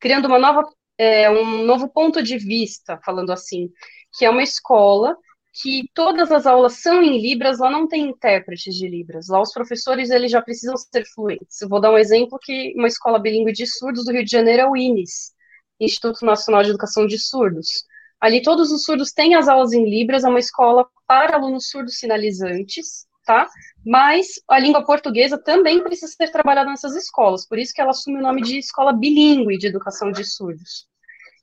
criando 0.00 0.26
uma 0.26 0.38
nova, 0.38 0.62
é, 0.98 1.30
um 1.30 1.64
novo 1.64 1.88
ponto 1.88 2.22
de 2.22 2.36
vista, 2.36 2.98
falando 3.04 3.32
assim, 3.32 3.70
que 4.16 4.24
é 4.24 4.30
uma 4.30 4.42
escola 4.42 5.16
que 5.52 5.88
todas 5.94 6.32
as 6.32 6.46
aulas 6.46 6.74
são 6.80 7.02
em 7.02 7.20
Libras, 7.20 7.58
lá 7.58 7.70
não 7.70 7.86
tem 7.86 8.08
intérpretes 8.08 8.74
de 8.74 8.88
Libras. 8.88 9.28
Lá 9.28 9.40
os 9.40 9.52
professores 9.52 10.10
eles 10.10 10.30
já 10.30 10.40
precisam 10.40 10.76
ser 10.76 11.04
fluentes. 11.14 11.60
Eu 11.60 11.68
vou 11.68 11.80
dar 11.80 11.92
um 11.92 11.98
exemplo 11.98 12.38
que 12.40 12.72
uma 12.76 12.88
escola 12.88 13.18
bilíngue 13.18 13.52
de 13.52 13.66
surdos 13.66 14.04
do 14.04 14.12
Rio 14.12 14.24
de 14.24 14.30
Janeiro 14.30 14.62
é 14.62 14.68
o 14.68 14.76
INES, 14.76 15.32
Instituto 15.78 16.24
Nacional 16.24 16.62
de 16.62 16.70
Educação 16.70 17.06
de 17.06 17.18
Surdos. 17.18 17.84
Ali 18.22 18.40
todos 18.40 18.70
os 18.70 18.84
surdos 18.84 19.10
têm 19.10 19.34
as 19.34 19.48
aulas 19.48 19.72
em 19.72 19.84
Libras, 19.84 20.22
é 20.22 20.28
uma 20.28 20.38
escola 20.38 20.86
para 21.08 21.34
alunos 21.34 21.68
surdos 21.68 21.98
sinalizantes, 21.98 23.04
tá? 23.26 23.48
Mas 23.84 24.40
a 24.48 24.60
língua 24.60 24.84
portuguesa 24.84 25.36
também 25.36 25.82
precisa 25.82 26.12
ser 26.12 26.30
trabalhada 26.30 26.70
nessas 26.70 26.94
escolas, 26.94 27.44
por 27.44 27.58
isso 27.58 27.74
que 27.74 27.80
ela 27.80 27.90
assume 27.90 28.18
o 28.18 28.22
nome 28.22 28.40
de 28.40 28.58
escola 28.58 28.92
bilíngue 28.92 29.58
de 29.58 29.66
educação 29.66 30.12
de 30.12 30.24
surdos. 30.24 30.86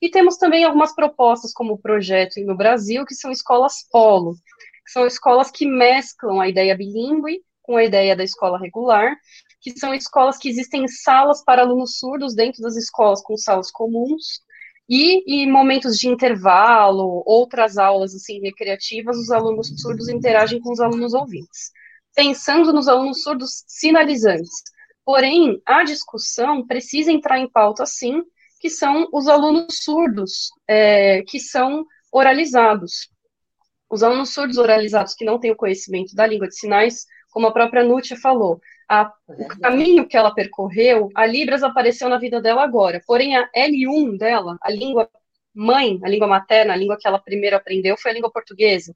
E 0.01 0.09
temos 0.09 0.37
também 0.37 0.63
algumas 0.63 0.95
propostas 0.95 1.51
como 1.51 1.73
o 1.73 1.77
projeto 1.77 2.39
no 2.45 2.55
Brasil, 2.55 3.05
que 3.05 3.13
são 3.13 3.29
escolas 3.29 3.85
polo, 3.91 4.35
que 4.85 4.91
são 4.93 5.05
escolas 5.05 5.51
que 5.51 5.65
mesclam 5.65 6.39
a 6.39 6.47
ideia 6.47 6.77
bilíngue 6.77 7.41
com 7.61 7.75
a 7.75 7.83
ideia 7.83 8.15
da 8.15 8.23
escola 8.23 8.57
regular, 8.57 9.17
que 9.59 9.77
são 9.77 9.93
escolas 9.93 10.37
que 10.37 10.47
existem 10.47 10.87
salas 10.87 11.43
para 11.43 11.61
alunos 11.61 11.97
surdos 11.97 12.33
dentro 12.33 12.61
das 12.61 12.77
escolas 12.77 13.21
com 13.21 13.35
salas 13.35 13.69
comuns, 13.69 14.47
e 14.89 15.43
em 15.43 15.51
momentos 15.51 15.97
de 15.97 16.09
intervalo, 16.09 17.23
outras 17.25 17.77
aulas 17.77 18.15
assim 18.15 18.41
recreativas, 18.41 19.17
os 19.17 19.31
alunos 19.31 19.71
surdos 19.79 20.09
interagem 20.09 20.59
com 20.59 20.71
os 20.71 20.79
alunos 20.79 21.13
ouvintes 21.13 21.71
pensando 22.19 22.73
nos 22.73 22.89
alunos 22.89 23.23
surdos 23.23 23.63
sinalizantes. 23.65 24.51
Porém, 25.05 25.61
a 25.65 25.85
discussão 25.85 26.65
precisa 26.67 27.11
entrar 27.11 27.39
em 27.39 27.49
pauta, 27.49 27.85
sim, 27.85 28.21
que 28.59 28.69
são 28.69 29.07
os 29.13 29.27
alunos 29.29 29.67
surdos, 29.83 30.49
é, 30.67 31.23
que 31.23 31.39
são 31.39 31.85
oralizados. 32.11 33.09
Os 33.89 34.03
alunos 34.03 34.33
surdos 34.33 34.57
oralizados 34.57 35.15
que 35.15 35.23
não 35.23 35.39
têm 35.39 35.51
o 35.51 35.55
conhecimento 35.55 36.13
da 36.13 36.27
língua 36.27 36.47
de 36.47 36.57
sinais, 36.57 37.05
como 37.31 37.47
a 37.47 37.53
própria 37.53 37.83
Nútia 37.85 38.17
falou, 38.17 38.59
a, 38.89 39.13
o 39.27 39.47
caminho 39.61 40.07
que 40.07 40.17
ela 40.17 40.33
percorreu, 40.33 41.09
a 41.15 41.25
Libras 41.25 41.61
apareceu 41.61 42.09
na 42.09 42.17
vida 42.17 42.41
dela 42.41 42.63
agora, 42.63 43.01
porém 43.05 43.37
a 43.37 43.47
L1 43.55 44.17
dela, 44.17 44.57
a 44.61 44.71
língua 44.71 45.07
mãe, 45.53 45.99
a 46.03 46.09
língua 46.09 46.27
materna, 46.27 46.73
a 46.73 46.75
língua 46.75 46.97
que 46.99 47.07
ela 47.07 47.19
primeiro 47.19 47.55
aprendeu 47.55 47.95
foi 47.97 48.11
a 48.11 48.13
língua 48.13 48.31
portuguesa. 48.31 48.95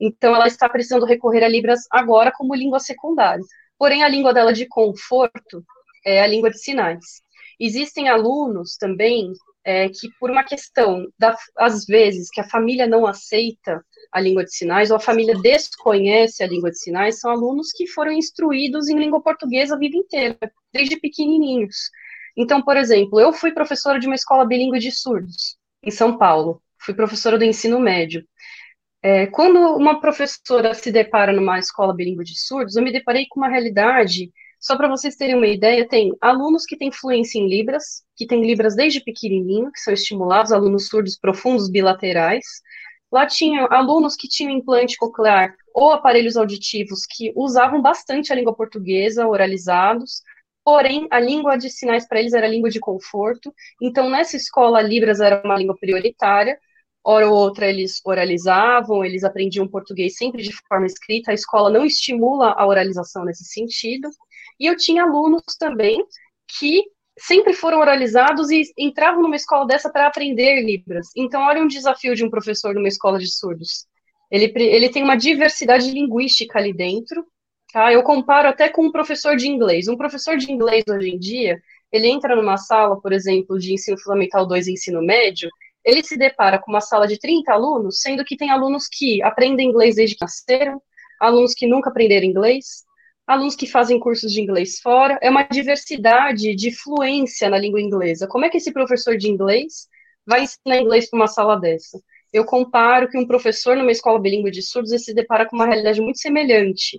Então, 0.00 0.34
ela 0.34 0.46
está 0.46 0.68
precisando 0.68 1.04
recorrer 1.04 1.44
a 1.44 1.48
Libras 1.48 1.80
agora 1.90 2.32
como 2.32 2.54
língua 2.54 2.80
secundária. 2.80 3.44
Porém, 3.78 4.02
a 4.02 4.08
língua 4.08 4.32
dela 4.32 4.52
de 4.52 4.66
conforto 4.66 5.64
é 6.04 6.22
a 6.22 6.26
língua 6.26 6.50
de 6.50 6.58
sinais. 6.58 7.22
Existem 7.58 8.08
alunos 8.08 8.76
também 8.76 9.32
é, 9.64 9.88
que, 9.88 10.10
por 10.20 10.30
uma 10.30 10.44
questão, 10.44 11.06
da, 11.18 11.36
às 11.56 11.86
vezes, 11.86 12.28
que 12.30 12.40
a 12.40 12.48
família 12.48 12.86
não 12.86 13.06
aceita 13.06 13.84
a 14.12 14.20
língua 14.20 14.44
de 14.44 14.54
sinais, 14.54 14.90
ou 14.90 14.96
a 14.96 15.00
família 15.00 15.34
desconhece 15.40 16.42
a 16.42 16.46
língua 16.46 16.70
de 16.70 16.78
sinais, 16.78 17.18
são 17.18 17.30
alunos 17.30 17.72
que 17.72 17.86
foram 17.86 18.12
instruídos 18.12 18.88
em 18.88 18.98
língua 18.98 19.22
portuguesa 19.22 19.74
a 19.74 19.78
vida 19.78 19.96
inteira, 19.96 20.38
desde 20.72 21.00
pequenininhos. 21.00 21.90
Então, 22.36 22.62
por 22.62 22.76
exemplo, 22.76 23.18
eu 23.20 23.32
fui 23.32 23.52
professora 23.52 23.98
de 23.98 24.06
uma 24.06 24.14
escola 24.14 24.44
bilíngue 24.44 24.78
de 24.78 24.90
surdos 24.90 25.56
em 25.82 25.90
São 25.90 26.18
Paulo. 26.18 26.60
Fui 26.78 26.92
professora 26.94 27.38
do 27.38 27.44
ensino 27.44 27.80
médio. 27.80 28.26
É, 29.02 29.26
quando 29.26 29.58
uma 29.76 30.00
professora 30.00 30.74
se 30.74 30.90
depara 30.90 31.32
numa 31.32 31.58
escola 31.58 31.94
bilíngue 31.94 32.24
de 32.24 32.38
surdos, 32.38 32.76
eu 32.76 32.82
me 32.82 32.92
deparei 32.92 33.26
com 33.28 33.40
uma 33.40 33.48
realidade. 33.48 34.32
Só 34.64 34.78
para 34.78 34.88
vocês 34.88 35.14
terem 35.14 35.34
uma 35.34 35.46
ideia, 35.46 35.86
tem 35.86 36.16
alunos 36.22 36.64
que 36.64 36.74
têm 36.74 36.90
fluência 36.90 37.38
em 37.38 37.46
Libras, 37.46 38.02
que 38.16 38.26
têm 38.26 38.42
Libras 38.42 38.74
desde 38.74 38.98
pequenininho, 38.98 39.70
que 39.70 39.78
são 39.78 39.92
estimulados, 39.92 40.52
alunos 40.52 40.88
surdos 40.88 41.18
profundos 41.18 41.68
bilaterais. 41.68 42.46
Lá 43.12 43.26
tinha 43.26 43.66
alunos 43.66 44.16
que 44.16 44.26
tinham 44.26 44.50
implante 44.50 44.96
coclear 44.96 45.54
ou 45.74 45.92
aparelhos 45.92 46.34
auditivos 46.34 47.00
que 47.06 47.30
usavam 47.36 47.82
bastante 47.82 48.32
a 48.32 48.34
língua 48.34 48.54
portuguesa, 48.54 49.28
oralizados, 49.28 50.22
porém 50.64 51.06
a 51.10 51.20
língua 51.20 51.58
de 51.58 51.68
sinais 51.68 52.08
para 52.08 52.20
eles 52.20 52.32
era 52.32 52.46
a 52.46 52.50
língua 52.50 52.70
de 52.70 52.80
conforto. 52.80 53.54
Então, 53.82 54.08
nessa 54.08 54.34
escola, 54.34 54.80
Libras 54.80 55.20
era 55.20 55.42
uma 55.44 55.58
língua 55.58 55.76
prioritária. 55.78 56.58
Hora 57.04 57.28
ou 57.28 57.36
outra 57.36 57.68
eles 57.68 58.00
oralizavam, 58.02 59.04
eles 59.04 59.24
aprendiam 59.24 59.68
português 59.68 60.16
sempre 60.16 60.42
de 60.42 60.52
forma 60.66 60.86
escrita. 60.86 61.32
A 61.32 61.34
escola 61.34 61.68
não 61.68 61.84
estimula 61.84 62.54
a 62.56 62.66
oralização 62.66 63.26
nesse 63.26 63.44
sentido. 63.44 64.08
E 64.58 64.66
eu 64.66 64.76
tinha 64.76 65.04
alunos 65.04 65.42
também 65.58 66.04
que 66.58 66.84
sempre 67.18 67.52
foram 67.52 67.78
oralizados 67.78 68.50
e 68.50 68.62
entravam 68.78 69.22
numa 69.22 69.36
escola 69.36 69.66
dessa 69.66 69.90
para 69.90 70.06
aprender 70.06 70.62
Libras. 70.62 71.08
Então, 71.16 71.42
olha 71.42 71.62
um 71.62 71.68
desafio 71.68 72.14
de 72.14 72.24
um 72.24 72.30
professor 72.30 72.74
numa 72.74 72.88
escola 72.88 73.18
de 73.18 73.28
surdos. 73.32 73.86
Ele, 74.30 74.52
ele 74.56 74.88
tem 74.88 75.02
uma 75.02 75.16
diversidade 75.16 75.90
linguística 75.90 76.58
ali 76.58 76.72
dentro, 76.72 77.24
Tá? 77.74 77.92
Eu 77.92 78.04
comparo 78.04 78.46
até 78.46 78.68
com 78.68 78.86
um 78.86 78.92
professor 78.92 79.34
de 79.34 79.48
inglês. 79.48 79.88
Um 79.88 79.96
professor 79.96 80.36
de 80.36 80.48
inglês 80.52 80.84
hoje 80.88 81.10
em 81.10 81.18
dia, 81.18 81.60
ele 81.90 82.06
entra 82.06 82.36
numa 82.36 82.56
sala, 82.56 83.00
por 83.00 83.12
exemplo, 83.12 83.58
de 83.58 83.74
ensino 83.74 83.98
fundamental 83.98 84.46
2 84.46 84.68
e 84.68 84.74
ensino 84.74 85.02
médio, 85.02 85.50
ele 85.84 86.00
se 86.04 86.16
depara 86.16 86.56
com 86.56 86.70
uma 86.70 86.80
sala 86.80 87.08
de 87.08 87.18
30 87.18 87.52
alunos, 87.52 88.00
sendo 88.00 88.24
que 88.24 88.36
tem 88.36 88.48
alunos 88.48 88.86
que 88.86 89.20
aprendem 89.24 89.70
inglês 89.70 89.96
desde 89.96 90.14
que 90.14 90.24
nasceram, 90.24 90.80
alunos 91.20 91.52
que 91.52 91.66
nunca 91.66 91.90
aprenderam 91.90 92.24
inglês, 92.24 92.84
alunos 93.26 93.56
que 93.56 93.66
fazem 93.66 93.98
cursos 93.98 94.32
de 94.32 94.40
inglês 94.40 94.80
fora, 94.80 95.18
é 95.22 95.30
uma 95.30 95.42
diversidade 95.44 96.54
de 96.54 96.70
fluência 96.70 97.48
na 97.48 97.58
língua 97.58 97.80
inglesa. 97.80 98.26
Como 98.28 98.44
é 98.44 98.50
que 98.50 98.58
esse 98.58 98.72
professor 98.72 99.16
de 99.16 99.30
inglês 99.30 99.88
vai 100.26 100.42
ensinar 100.42 100.78
inglês 100.78 101.08
para 101.08 101.18
uma 101.18 101.26
sala 101.26 101.56
dessa? 101.56 102.00
Eu 102.32 102.44
comparo 102.44 103.08
que 103.08 103.18
um 103.18 103.26
professor 103.26 103.76
numa 103.76 103.92
escola 103.92 104.20
bilíngue 104.20 104.50
de 104.50 104.62
surdos 104.62 105.04
se 105.04 105.14
depara 105.14 105.46
com 105.46 105.56
uma 105.56 105.66
realidade 105.66 106.00
muito 106.00 106.18
semelhante 106.18 106.98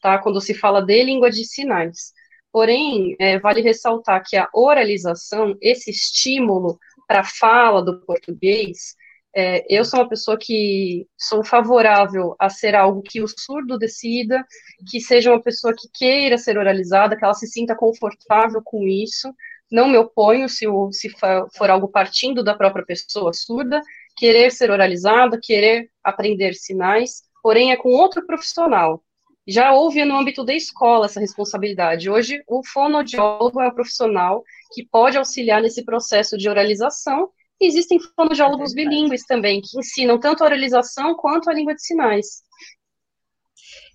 tá? 0.00 0.18
Quando 0.18 0.40
se 0.40 0.54
fala 0.54 0.80
de 0.82 1.02
língua 1.04 1.30
de 1.30 1.44
sinais. 1.44 2.12
Porém, 2.52 3.14
é, 3.18 3.38
vale 3.38 3.60
ressaltar 3.60 4.22
que 4.24 4.36
a 4.36 4.48
oralização, 4.54 5.56
esse 5.60 5.90
estímulo 5.90 6.78
para 7.06 7.20
a 7.20 7.24
fala 7.24 7.82
do 7.82 8.00
português, 8.00 8.94
é, 9.34 9.64
eu 9.68 9.84
sou 9.84 10.00
uma 10.00 10.08
pessoa 10.08 10.38
que 10.38 11.06
sou 11.16 11.44
favorável 11.44 12.34
a 12.38 12.48
ser 12.48 12.74
algo 12.74 13.02
que 13.02 13.22
o 13.22 13.28
surdo 13.28 13.78
decida, 13.78 14.44
que 14.90 15.00
seja 15.00 15.30
uma 15.30 15.42
pessoa 15.42 15.74
que 15.76 15.88
queira 15.92 16.38
ser 16.38 16.58
oralizada, 16.58 17.16
que 17.16 17.24
ela 17.24 17.34
se 17.34 17.46
sinta 17.46 17.74
confortável 17.74 18.60
com 18.64 18.86
isso. 18.86 19.32
Não 19.70 19.88
me 19.88 19.98
oponho 19.98 20.48
se, 20.48 20.66
o, 20.66 20.90
se 20.92 21.10
for 21.56 21.70
algo 21.70 21.88
partindo 21.88 22.42
da 22.42 22.54
própria 22.54 22.84
pessoa 22.84 23.32
surda, 23.32 23.82
querer 24.16 24.50
ser 24.50 24.70
oralizada, 24.70 25.38
querer 25.40 25.90
aprender 26.02 26.54
sinais, 26.54 27.22
porém 27.42 27.70
é 27.70 27.76
com 27.76 27.90
outro 27.90 28.26
profissional, 28.26 29.02
já 29.48 29.72
houve 29.72 30.04
no 30.04 30.14
âmbito 30.14 30.44
da 30.44 30.52
escola 30.52 31.06
essa 31.06 31.18
responsabilidade. 31.18 32.10
Hoje, 32.10 32.42
o 32.46 32.62
fonoaudiólogo 32.62 33.62
é 33.62 33.68
o 33.68 33.74
profissional 33.74 34.44
que 34.74 34.86
pode 34.86 35.16
auxiliar 35.16 35.62
nesse 35.62 35.82
processo 35.82 36.36
de 36.36 36.50
oralização. 36.50 37.30
E 37.60 37.66
existem 37.66 37.98
fonoaudiólogos 38.14 38.72
é 38.72 38.74
bilíngues 38.74 39.24
também, 39.24 39.60
que 39.60 39.78
ensinam 39.78 40.18
tanto 40.18 40.42
a 40.42 40.46
oralização 40.46 41.14
quanto 41.14 41.50
a 41.50 41.54
língua 41.54 41.74
de 41.74 41.84
sinais. 41.84 42.42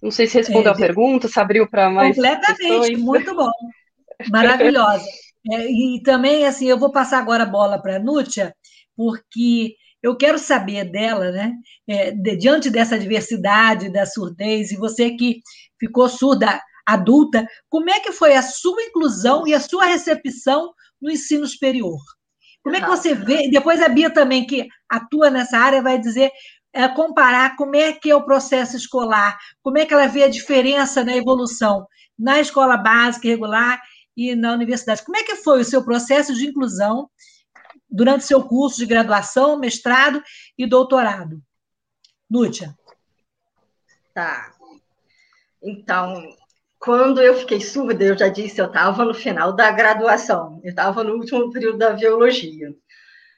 Não 0.01 0.11
sei 0.11 0.27
se 0.27 0.37
respondeu 0.37 0.71
é, 0.71 0.75
a 0.75 0.77
pergunta, 0.77 1.27
se 1.29 1.39
abriu 1.39 1.67
para 1.69 1.89
mais. 1.89 2.15
Completamente, 2.15 2.57
questões. 2.57 2.99
muito 2.99 3.35
bom. 3.35 3.51
Maravilhosa. 4.29 5.05
É, 5.51 5.69
e 5.69 6.01
também, 6.03 6.47
assim, 6.47 6.67
eu 6.67 6.79
vou 6.79 6.89
passar 6.89 7.19
agora 7.19 7.43
a 7.43 7.45
bola 7.45 7.77
para 7.77 7.97
a 7.97 7.99
Nútia, 7.99 8.55
porque 8.95 9.75
eu 10.01 10.15
quero 10.15 10.39
saber 10.39 10.85
dela, 10.85 11.33
né? 11.33 11.51
É, 11.85 12.11
de, 12.11 12.37
diante 12.37 12.69
dessa 12.69 12.97
diversidade 12.97 13.91
da 13.91 14.05
surdez, 14.05 14.71
e 14.71 14.77
você 14.77 15.11
que 15.11 15.41
ficou 15.77 16.07
surda 16.07 16.61
adulta, 16.85 17.45
como 17.67 17.89
é 17.89 17.99
que 17.99 18.13
foi 18.13 18.35
a 18.35 18.41
sua 18.41 18.83
inclusão 18.83 19.45
e 19.45 19.53
a 19.53 19.59
sua 19.59 19.83
recepção 19.83 20.71
no 21.01 21.11
ensino 21.11 21.45
superior? 21.45 21.99
Como 22.63 22.75
é 22.75 22.81
que 22.81 22.87
você 22.87 23.13
vê? 23.13 23.49
Depois 23.49 23.81
a 23.81 23.89
Bia 23.89 24.09
também, 24.09 24.47
que 24.47 24.67
atua 24.89 25.29
nessa 25.29 25.57
área, 25.57 25.81
vai 25.81 25.99
dizer, 25.99 26.31
é, 26.71 26.87
comparar 26.87 27.55
como 27.57 27.75
é 27.75 27.91
que 27.93 28.09
é 28.09 28.15
o 28.15 28.23
processo 28.23 28.77
escolar, 28.77 29.37
como 29.61 29.77
é 29.77 29.85
que 29.85 29.93
ela 29.93 30.07
vê 30.07 30.23
a 30.23 30.29
diferença 30.29 31.03
na 31.03 31.15
evolução 31.15 31.85
na 32.17 32.39
escola 32.39 32.77
básica 32.77 33.27
regular 33.27 33.81
e 34.15 34.35
na 34.35 34.53
universidade. 34.53 35.03
Como 35.03 35.17
é 35.17 35.23
que 35.23 35.37
foi 35.37 35.61
o 35.61 35.65
seu 35.65 35.83
processo 35.83 36.33
de 36.33 36.47
inclusão 36.47 37.09
durante 37.89 38.23
seu 38.23 38.43
curso 38.43 38.77
de 38.77 38.85
graduação, 38.85 39.57
mestrado 39.57 40.23
e 40.57 40.65
doutorado? 40.65 41.41
Nútia. 42.29 42.77
Tá. 44.13 44.53
Então, 45.61 46.23
quando 46.83 47.21
eu 47.21 47.33
fiquei 47.35 47.61
surda, 47.61 48.03
eu 48.03 48.17
já 48.17 48.27
disse, 48.27 48.59
eu 48.59 48.65
estava 48.65 49.05
no 49.05 49.13
final 49.13 49.53
da 49.53 49.71
graduação, 49.71 50.59
eu 50.65 50.69
estava 50.69 51.01
no 51.01 51.13
último 51.13 51.49
período 51.49 51.77
da 51.77 51.91
biologia. 51.91 52.75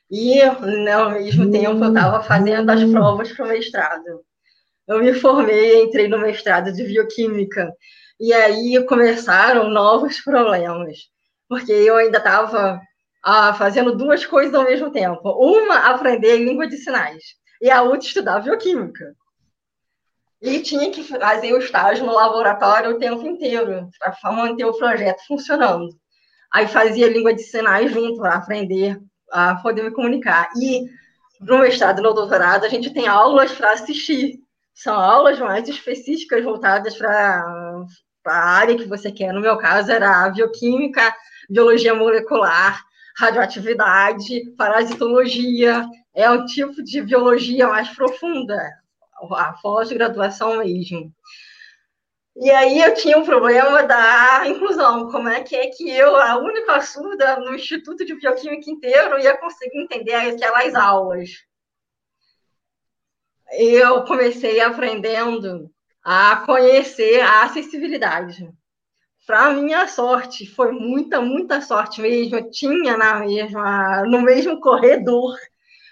E, 0.09 0.41
ao 0.41 1.11
mesmo 1.11 1.51
tempo, 1.51 1.83
eu 1.83 1.89
estava 1.89 2.23
fazendo 2.23 2.71
as 2.71 2.83
provas 2.85 3.31
para 3.31 3.45
o 3.45 3.49
mestrado. 3.49 4.25
Eu 4.87 4.97
me 4.97 5.13
formei, 5.13 5.83
entrei 5.83 6.07
no 6.07 6.17
mestrado 6.17 6.73
de 6.73 6.83
bioquímica. 6.85 7.71
E 8.19 8.33
aí 8.33 8.83
começaram 8.87 9.69
novos 9.69 10.19
problemas, 10.21 10.97
porque 11.47 11.71
eu 11.71 11.97
ainda 11.97 12.17
estava 12.17 12.81
ah, 13.23 13.53
fazendo 13.53 13.95
duas 13.95 14.25
coisas 14.25 14.55
ao 14.55 14.63
mesmo 14.63 14.91
tempo. 14.91 15.21
Uma, 15.37 15.91
aprender 15.91 16.37
língua 16.37 16.67
de 16.67 16.77
sinais, 16.77 17.23
e 17.61 17.69
a 17.69 17.83
outra, 17.83 18.07
estudar 18.07 18.39
bioquímica. 18.39 19.15
E 20.45 20.61
tinha 20.61 20.91
que 20.91 21.03
fazer 21.03 21.53
o 21.53 21.57
estágio 21.57 22.05
no 22.05 22.13
laboratório 22.13 22.91
o 22.91 22.99
tempo 22.99 23.25
inteiro, 23.25 23.89
para 23.99 24.31
manter 24.31 24.63
o 24.63 24.77
projeto 24.77 25.25
funcionando. 25.27 25.89
Aí 26.53 26.67
fazia 26.67 27.09
língua 27.09 27.33
de 27.33 27.41
sinais 27.41 27.91
junto, 27.91 28.19
para 28.19 28.35
aprender 28.35 29.01
a 29.31 29.55
poder 29.55 29.83
me 29.83 29.91
comunicar. 29.91 30.47
E 30.55 30.85
no 31.41 31.57
mestrado 31.57 31.97
e 31.97 32.03
no 32.03 32.13
doutorado, 32.13 32.63
a 32.63 32.69
gente 32.69 32.93
tem 32.93 33.07
aulas 33.07 33.51
para 33.53 33.71
assistir. 33.71 34.39
São 34.71 34.93
aulas 34.93 35.39
mais 35.39 35.67
específicas 35.67 36.43
voltadas 36.43 36.95
para 36.95 37.43
a 38.27 38.37
área 38.37 38.77
que 38.77 38.85
você 38.85 39.11
quer. 39.11 39.33
No 39.33 39.41
meu 39.41 39.57
caso, 39.57 39.91
era 39.91 40.29
bioquímica, 40.29 41.11
biologia 41.49 41.95
molecular, 41.95 42.83
radioatividade, 43.17 44.51
parasitologia. 44.55 45.83
É 46.13 46.29
um 46.29 46.45
tipo 46.45 46.83
de 46.83 47.01
biologia 47.01 47.67
mais 47.67 47.89
profunda, 47.89 48.61
a 49.33 49.53
pós-graduação 49.53 50.57
mesmo. 50.57 51.13
E 52.37 52.51
aí 52.51 52.81
eu 52.81 52.93
tinha 52.93 53.17
um 53.17 53.23
problema 53.23 53.83
da 53.83 54.43
inclusão. 54.47 55.09
Como 55.09 55.29
é 55.29 55.41
que 55.41 55.55
é 55.55 55.67
que 55.69 55.89
eu, 55.89 56.15
a 56.17 56.37
única 56.37 56.81
surda 56.81 57.39
no 57.39 57.55
Instituto 57.55 58.05
de 58.05 58.13
Bioquímica 58.15 58.69
inteiro, 58.69 59.17
ia 59.19 59.37
conseguir 59.37 59.79
entender 59.79 60.13
aquelas 60.13 60.75
aulas? 60.75 61.29
Eu 63.53 64.03
comecei 64.03 64.59
aprendendo 64.59 65.71
a 66.03 66.43
conhecer 66.45 67.21
a 67.21 67.43
acessibilidade. 67.43 68.51
Para 69.25 69.53
minha 69.53 69.87
sorte, 69.87 70.45
foi 70.45 70.71
muita, 70.71 71.21
muita 71.21 71.61
sorte 71.61 72.01
mesmo. 72.01 72.35
Eu 72.35 72.51
tinha 72.51 72.97
na 72.97 73.21
mesma, 73.21 74.03
no 74.05 74.21
mesmo 74.21 74.59
corredor 74.59 75.35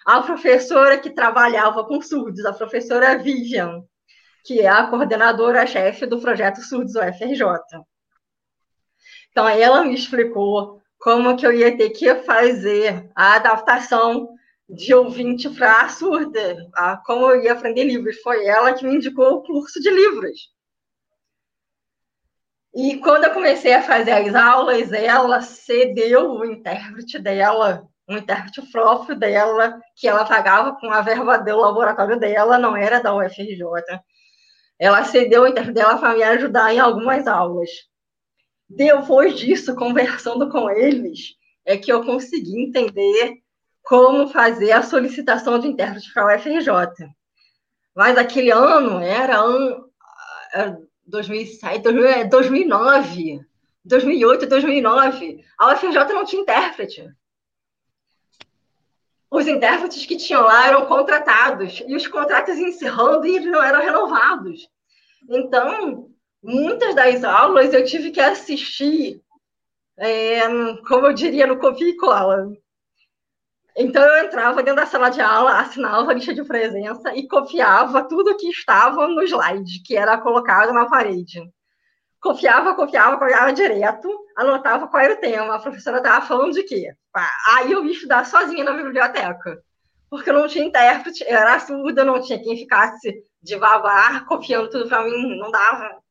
a 0.05 0.21
professora 0.21 0.97
que 0.97 1.09
trabalhava 1.09 1.85
com 1.85 2.01
surdos, 2.01 2.45
a 2.45 2.53
professora 2.53 3.17
Vivian 3.17 3.83
que 4.43 4.59
é 4.59 4.67
a 4.67 4.87
coordenadora-chefe 4.87 6.05
do 6.05 6.19
projeto 6.19 6.61
Surdos 6.61 6.95
UFRJ. 6.95 7.45
Então, 9.31 9.47
ela 9.47 9.83
me 9.83 9.95
explicou 9.95 10.81
como 10.99 11.35
que 11.37 11.45
eu 11.47 11.53
ia 11.53 11.75
ter 11.75 11.89
que 11.91 12.13
fazer 12.23 13.09
a 13.15 13.35
adaptação 13.35 14.29
de 14.69 14.93
ouvinte 14.93 15.49
para 15.49 15.87
surda, 15.89 16.69
a, 16.75 16.97
como 16.97 17.31
eu 17.31 17.43
ia 17.43 17.53
aprender 17.53 17.85
livros. 17.85 18.17
Foi 18.21 18.45
ela 18.45 18.73
que 18.73 18.85
me 18.85 18.95
indicou 18.95 19.35
o 19.35 19.43
curso 19.43 19.79
de 19.79 19.89
livros. 19.89 20.51
E 22.75 22.97
quando 22.97 23.25
eu 23.25 23.33
comecei 23.33 23.73
a 23.73 23.83
fazer 23.83 24.11
as 24.11 24.35
aulas, 24.35 24.91
ela 24.91 25.41
cedeu 25.41 26.31
o 26.31 26.45
intérprete 26.45 27.19
dela, 27.19 27.87
um 28.07 28.17
intérprete 28.17 28.61
próprio 28.71 29.17
dela, 29.17 29.79
que 29.95 30.07
ela 30.07 30.25
pagava 30.25 30.75
com 30.75 30.91
a 30.91 31.01
verba 31.01 31.37
do 31.37 31.57
laboratório 31.57 32.19
dela, 32.19 32.57
não 32.57 32.75
era 32.75 33.01
da 33.01 33.15
UFRJ 33.15 33.63
ela 34.83 35.03
cedeu 35.05 35.43
o 35.43 35.47
intérprete 35.47 35.75
dela 35.75 35.97
para 35.97 36.13
me 36.13 36.23
ajudar 36.23 36.73
em 36.73 36.79
algumas 36.79 37.27
aulas. 37.27 37.69
Depois 38.67 39.35
disso, 39.39 39.75
conversando 39.75 40.49
com 40.49 40.69
eles, 40.69 41.35
é 41.65 41.77
que 41.77 41.91
eu 41.91 42.03
consegui 42.03 42.61
entender 42.61 43.37
como 43.81 44.27
fazer 44.27 44.71
a 44.71 44.83
solicitação 44.83 45.59
de 45.59 45.67
intérprete 45.67 46.11
para 46.13 46.33
a 46.33 46.37
UFRJ. 46.37 47.07
Mas 47.95 48.17
aquele 48.17 48.51
ano 48.51 48.99
era 48.99 49.47
um, 49.47 49.85
2007, 51.05 51.81
2009, 52.29 53.39
2008, 53.85 54.47
2009. 54.47 55.45
A 55.59 55.73
UFRJ 55.73 56.13
não 56.13 56.25
tinha 56.25 56.41
intérprete. 56.41 57.07
Os 59.33 59.47
intérpretes 59.47 60.05
que 60.05 60.15
tinham 60.15 60.43
lá 60.43 60.67
eram 60.67 60.85
contratados 60.85 61.81
e 61.87 61.95
os 61.95 62.05
contratos 62.05 62.55
encerrando 62.55 63.25
e 63.25 63.39
não 63.39 63.63
eram 63.63 63.81
renovados. 63.81 64.69
Então, 65.27 66.07
muitas 66.43 66.93
das 66.93 67.23
aulas 67.23 67.73
eu 67.73 67.83
tive 67.83 68.11
que 68.11 68.21
assistir, 68.21 69.19
é, 69.97 70.41
como 70.87 71.07
eu 71.07 71.13
diria, 71.13 71.47
no 71.47 71.59
cola. 71.97 72.47
Então, 73.75 74.03
eu 74.03 74.23
entrava 74.23 74.61
dentro 74.61 74.81
da 74.81 74.85
sala 74.85 75.09
de 75.09 75.19
aula, 75.19 75.59
assinava 75.59 76.11
a 76.11 76.13
lista 76.13 76.31
de 76.31 76.43
presença 76.43 77.15
e 77.15 77.27
copiava 77.27 78.07
tudo 78.07 78.37
que 78.37 78.47
estava 78.49 79.07
no 79.07 79.23
slide, 79.23 79.81
que 79.83 79.97
era 79.97 80.15
colocado 80.15 80.71
na 80.71 80.85
parede. 80.85 81.41
Copiava, 82.23 82.73
copiava, 82.73 83.17
copiava 83.17 83.51
direto, 83.51 84.09
anotava 84.37 84.87
qual 84.87 85.03
era 85.03 85.13
o 85.13 85.17
tema. 85.17 85.55
A 85.55 85.59
professora 85.59 85.97
estava 85.97 86.25
falando 86.25 86.53
de 86.53 86.63
quê? 86.63 86.95
Aí 87.49 87.69
eu 87.69 87.83
ia 87.83 87.91
estudar 87.91 88.25
sozinha 88.25 88.63
na 88.63 88.71
biblioteca, 88.71 89.61
porque 90.09 90.29
eu 90.29 90.33
não 90.33 90.47
tinha 90.47 90.63
intérprete, 90.63 91.21
eu 91.27 91.37
era 91.37 91.59
surda, 91.59 92.05
não 92.05 92.21
tinha 92.21 92.41
quem 92.41 92.55
ficasse 92.55 93.25
devagar, 93.41 94.25
copiando 94.25 94.69
tudo 94.69 94.87
para 94.87 95.03
mim, 95.03 95.37
não 95.37 95.51
dava. 95.51 96.01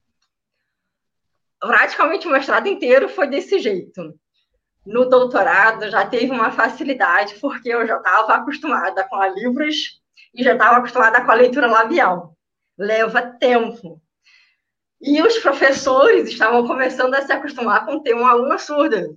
Praticamente 1.58 2.28
o 2.28 2.30
mestrado 2.30 2.66
inteiro 2.66 3.08
foi 3.08 3.26
desse 3.26 3.58
jeito. 3.58 4.14
No 4.84 5.08
doutorado 5.08 5.88
já 5.88 6.06
teve 6.06 6.30
uma 6.30 6.50
facilidade, 6.50 7.36
porque 7.40 7.70
eu 7.70 7.86
já 7.86 7.96
estava 7.96 8.34
acostumada 8.34 9.08
com 9.08 9.24
livros 9.28 10.02
e 10.34 10.44
já 10.44 10.52
estava 10.52 10.76
acostumada 10.76 11.24
com 11.24 11.30
a 11.30 11.34
leitura 11.34 11.66
labial. 11.66 12.36
Leva 12.76 13.22
tempo. 13.22 13.98
E 15.02 15.20
os 15.20 15.36
professores 15.38 16.28
estavam 16.28 16.64
começando 16.64 17.12
a 17.14 17.22
se 17.22 17.32
acostumar 17.32 17.84
com 17.84 18.00
ter 18.00 18.14
uma 18.14 18.30
aluna 18.30 18.56
surda. 18.56 19.12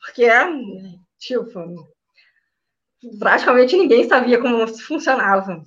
Porque, 0.00 0.28
tipo, 1.18 1.48
praticamente 3.18 3.76
ninguém 3.76 4.08
sabia 4.08 4.40
como 4.40 4.66
funcionava. 4.66 5.62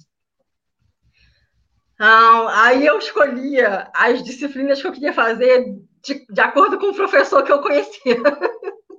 Então, 1.94 2.48
aí 2.50 2.86
eu 2.86 2.98
escolhia 3.00 3.90
as 3.96 4.22
disciplinas 4.22 4.82
que 4.82 4.88
eu 4.88 4.92
queria 4.92 5.14
fazer 5.14 5.66
de, 6.04 6.26
de 6.30 6.42
acordo 6.42 6.78
com 6.78 6.88
o 6.88 6.96
professor 6.96 7.44
que 7.44 7.52
eu 7.52 7.62
conhecia. 7.62 8.18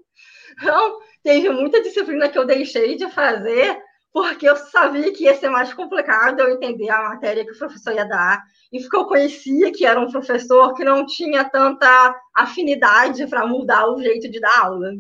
Então, 0.60 0.98
teve 1.22 1.50
muita 1.50 1.80
disciplina 1.80 2.28
que 2.28 2.36
eu 2.36 2.44
deixei 2.44 2.96
de 2.96 3.08
fazer 3.12 3.80
porque 4.12 4.48
eu 4.48 4.56
sabia 4.56 5.12
que 5.12 5.24
ia 5.24 5.34
ser 5.34 5.48
mais 5.48 5.72
complicado 5.72 6.40
eu 6.40 6.50
entender 6.50 6.90
a 6.90 7.10
matéria 7.10 7.44
que 7.44 7.52
o 7.52 7.58
professor 7.58 7.92
ia 7.94 8.04
dar, 8.04 8.42
e 8.72 8.80
porque 8.80 8.96
eu 8.96 9.06
conhecia 9.06 9.72
que 9.72 9.84
era 9.84 10.00
um 10.00 10.10
professor 10.10 10.74
que 10.74 10.84
não 10.84 11.06
tinha 11.06 11.44
tanta 11.44 12.14
afinidade 12.34 13.26
para 13.26 13.46
mudar 13.46 13.86
o 13.88 14.00
jeito 14.00 14.30
de 14.30 14.40
dar 14.40 14.64
aula. 14.64 14.92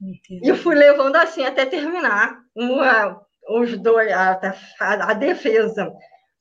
Entendi. 0.00 0.40
E 0.44 0.48
eu 0.48 0.56
fui 0.56 0.74
levando 0.74 1.16
assim 1.16 1.44
até 1.44 1.66
terminar 1.66 2.38
uma, 2.54 3.20
os 3.48 3.76
dois, 3.78 4.12
a, 4.12 4.40
a, 4.80 5.10
a 5.10 5.14
defesa. 5.14 5.92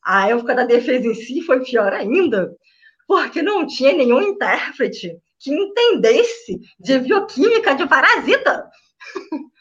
A 0.03 0.29
época 0.29 0.55
da 0.55 0.63
defesa 0.63 1.07
em 1.07 1.15
si 1.15 1.41
foi 1.41 1.63
pior 1.63 1.91
ainda, 1.91 2.55
porque 3.07 3.41
não 3.41 3.65
tinha 3.65 3.93
nenhum 3.93 4.21
intérprete 4.21 5.17
que 5.39 5.51
entendesse 5.51 6.59
de 6.79 6.99
bioquímica 6.99 7.75
de 7.75 7.87
parasita. 7.87 8.69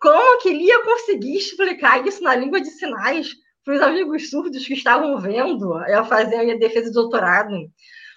Como 0.00 0.40
que 0.40 0.48
ele 0.48 0.64
ia 0.64 0.82
conseguir 0.84 1.36
explicar 1.36 2.06
isso 2.06 2.22
na 2.22 2.34
língua 2.34 2.60
de 2.60 2.70
sinais 2.70 3.34
para 3.64 3.74
os 3.74 3.82
amigos 3.82 4.30
surdos 4.30 4.66
que 4.66 4.74
estavam 4.74 5.18
vendo 5.18 5.78
eu 5.86 6.04
fazer 6.04 6.36
a 6.36 6.42
minha 6.44 6.58
defesa 6.58 6.86
de 6.86 6.94
doutorado? 6.94 7.54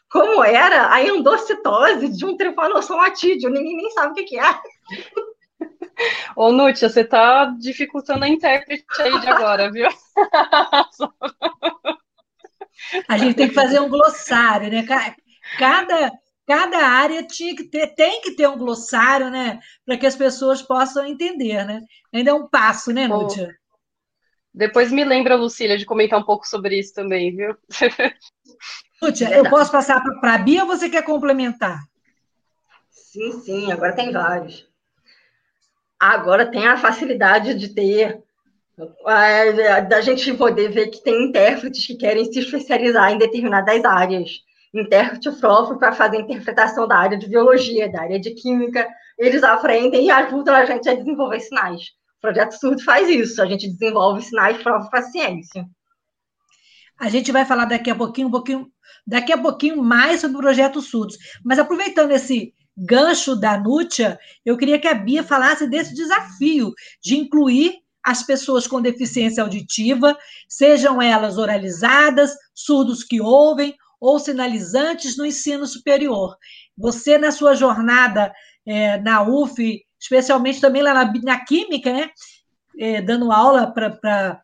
Como 0.10 0.44
era 0.44 0.94
a 0.94 1.02
endocitose 1.02 2.10
de 2.10 2.26
um 2.26 2.36
tripanosomatídeo? 2.36 3.50
Ninguém 3.50 3.78
nem 3.78 3.90
sabe 3.92 4.22
o 4.22 4.26
que 4.26 4.38
é. 4.38 4.60
Ô, 6.36 6.52
Nútia, 6.52 6.90
você 6.90 7.04
tá 7.04 7.46
dificultando 7.58 8.26
a 8.26 8.28
intérprete 8.28 8.86
aí 9.00 9.20
de 9.20 9.28
agora, 9.28 9.72
viu? 9.72 9.88
A 13.08 13.18
gente 13.18 13.36
tem 13.36 13.48
que 13.48 13.54
fazer 13.54 13.80
um 13.80 13.88
glossário, 13.88 14.70
né? 14.70 14.86
Cada, 15.58 16.12
cada 16.48 16.78
área 16.78 17.26
tinha 17.26 17.56
que 17.56 17.64
ter, 17.64 17.88
tem 17.96 18.22
que 18.22 18.36
ter 18.36 18.48
um 18.48 18.58
glossário, 18.58 19.30
né? 19.30 19.60
Para 19.86 19.98
que 19.98 20.06
as 20.06 20.16
pessoas 20.16 20.62
possam 20.62 21.06
entender, 21.06 21.66
né? 21.66 21.82
Ainda 22.14 22.32
é 22.32 22.34
um 22.34 22.48
passo, 22.48 22.92
né, 22.92 23.08
Nútia? 23.08 23.56
Depois 24.54 24.92
me 24.92 25.04
lembra, 25.04 25.36
Lucília, 25.36 25.78
de 25.78 25.86
comentar 25.86 26.20
um 26.20 26.26
pouco 26.26 26.46
sobre 26.46 26.78
isso 26.78 26.94
também, 26.94 27.36
viu? 27.36 27.56
Nútia, 29.02 29.34
eu 29.34 29.50
posso 29.50 29.72
passar 29.72 30.02
para 30.20 30.36
a 30.36 30.38
Bia 30.38 30.64
ou 30.64 30.68
você 30.68 30.90
quer 30.90 31.04
complementar? 31.04 31.80
Sim, 32.90 33.32
sim, 33.42 33.72
agora 33.72 33.96
tem 33.96 34.12
vários. 34.12 34.70
Agora 36.00 36.50
tem 36.50 36.68
a 36.68 36.78
facilidade 36.78 37.54
de 37.54 37.70
ter, 37.70 38.22
da 39.88 40.02
gente 40.02 40.34
poder 40.34 40.72
ver 40.72 40.88
que 40.88 41.04
tem 41.04 41.30
intérpretes 41.30 41.86
que 41.86 41.96
querem 41.96 42.26
se 42.26 42.40
especializar 42.40 43.12
em 43.12 43.18
determinadas 43.18 43.86
áreas. 43.86 44.44
Intérprete 44.74 45.32
próprio 45.32 45.78
para 45.78 45.92
fazer 45.92 46.22
interpretação 46.22 46.88
da 46.88 46.98
área 46.98 47.18
de 47.18 47.28
biologia, 47.28 47.92
da 47.92 48.02
área 48.02 48.20
de 48.20 48.32
química. 48.32 48.88
Eles 49.18 49.44
aprendem 49.44 50.06
e 50.06 50.12
ajudam 50.12 50.56
a 50.56 50.66
gente 50.66 50.88
a 50.88 50.96
desenvolver 50.96 51.42
sinais. 51.42 51.82
O 52.18 52.22
Projeto 52.22 52.54
Surdo 52.54 52.84
faz 52.84 53.10
isso, 53.10 53.42
a 53.42 53.46
gente 53.46 53.68
desenvolve 53.68 54.22
sinais 54.22 54.62
próprios 54.62 54.90
para 54.90 55.00
a 55.00 55.04
ciência. 55.04 55.66
A 57.00 57.10
gente 57.10 57.32
vai 57.32 57.44
falar 57.44 57.66
daqui 57.66 57.90
a 57.90 57.96
pouquinho, 57.96 58.28
um 58.28 58.32
pouquinho, 58.32 58.68
daqui 59.06 59.34
a 59.34 59.38
pouquinho 59.38 59.84
mais 59.84 60.22
sobre 60.22 60.38
o 60.38 60.40
Projeto 60.40 60.82
Surdos. 60.82 61.18
Mas 61.44 61.60
aproveitando 61.60 62.12
esse 62.12 62.54
gancho 62.78 63.36
da 63.36 63.58
Nútia, 63.58 64.20
eu 64.46 64.56
queria 64.56 64.80
que 64.80 64.88
a 64.88 64.94
Bia 64.94 65.24
falasse 65.24 65.68
desse 65.68 65.94
desafio 65.94 66.72
de 67.04 67.18
incluir 67.18 67.74
as 68.04 68.24
pessoas 68.24 68.66
com 68.66 68.82
deficiência 68.82 69.44
auditiva, 69.44 70.18
sejam 70.48 71.02
elas 71.02 71.38
oralizadas, 71.38 72.32
surdos 72.54 73.04
que 73.04 73.22
ouvem 73.22 73.76
ou 74.02 74.20
sinalizantes 74.20 75.16
no 75.16 75.26
ensino 75.26 75.68
superior. 75.68 76.36
Você, 76.76 77.20
na 77.20 77.32
sua 77.32 77.54
jornada 77.54 78.34
é, 78.66 79.00
na 79.00 79.22
UF, 79.22 79.86
especialmente 80.00 80.60
também 80.60 80.82
lá 80.82 80.94
na, 80.94 81.14
na 81.24 81.46
Química, 81.46 81.94
né, 81.94 82.10
é, 82.80 83.02
dando 83.02 83.32
aula 83.32 83.72
para 83.72 84.42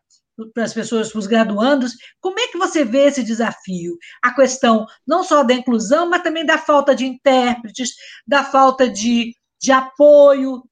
para 0.54 0.62
as 0.62 0.72
pessoas, 0.72 1.10
para 1.10 1.18
os 1.18 1.26
graduandos, 1.26 1.94
como 2.20 2.38
é 2.38 2.46
que 2.46 2.56
você 2.56 2.84
vê 2.84 3.06
esse 3.06 3.24
desafio? 3.24 3.98
A 4.22 4.32
questão 4.32 4.86
não 5.04 5.24
só 5.24 5.42
da 5.42 5.52
inclusão, 5.52 6.08
mas 6.08 6.22
também 6.22 6.46
da 6.46 6.56
falta 6.56 6.94
de 6.94 7.04
intérpretes, 7.04 7.90
da 8.24 8.44
falta 8.44 8.88
de, 8.88 9.34
de 9.60 9.72
apoio 9.72 10.62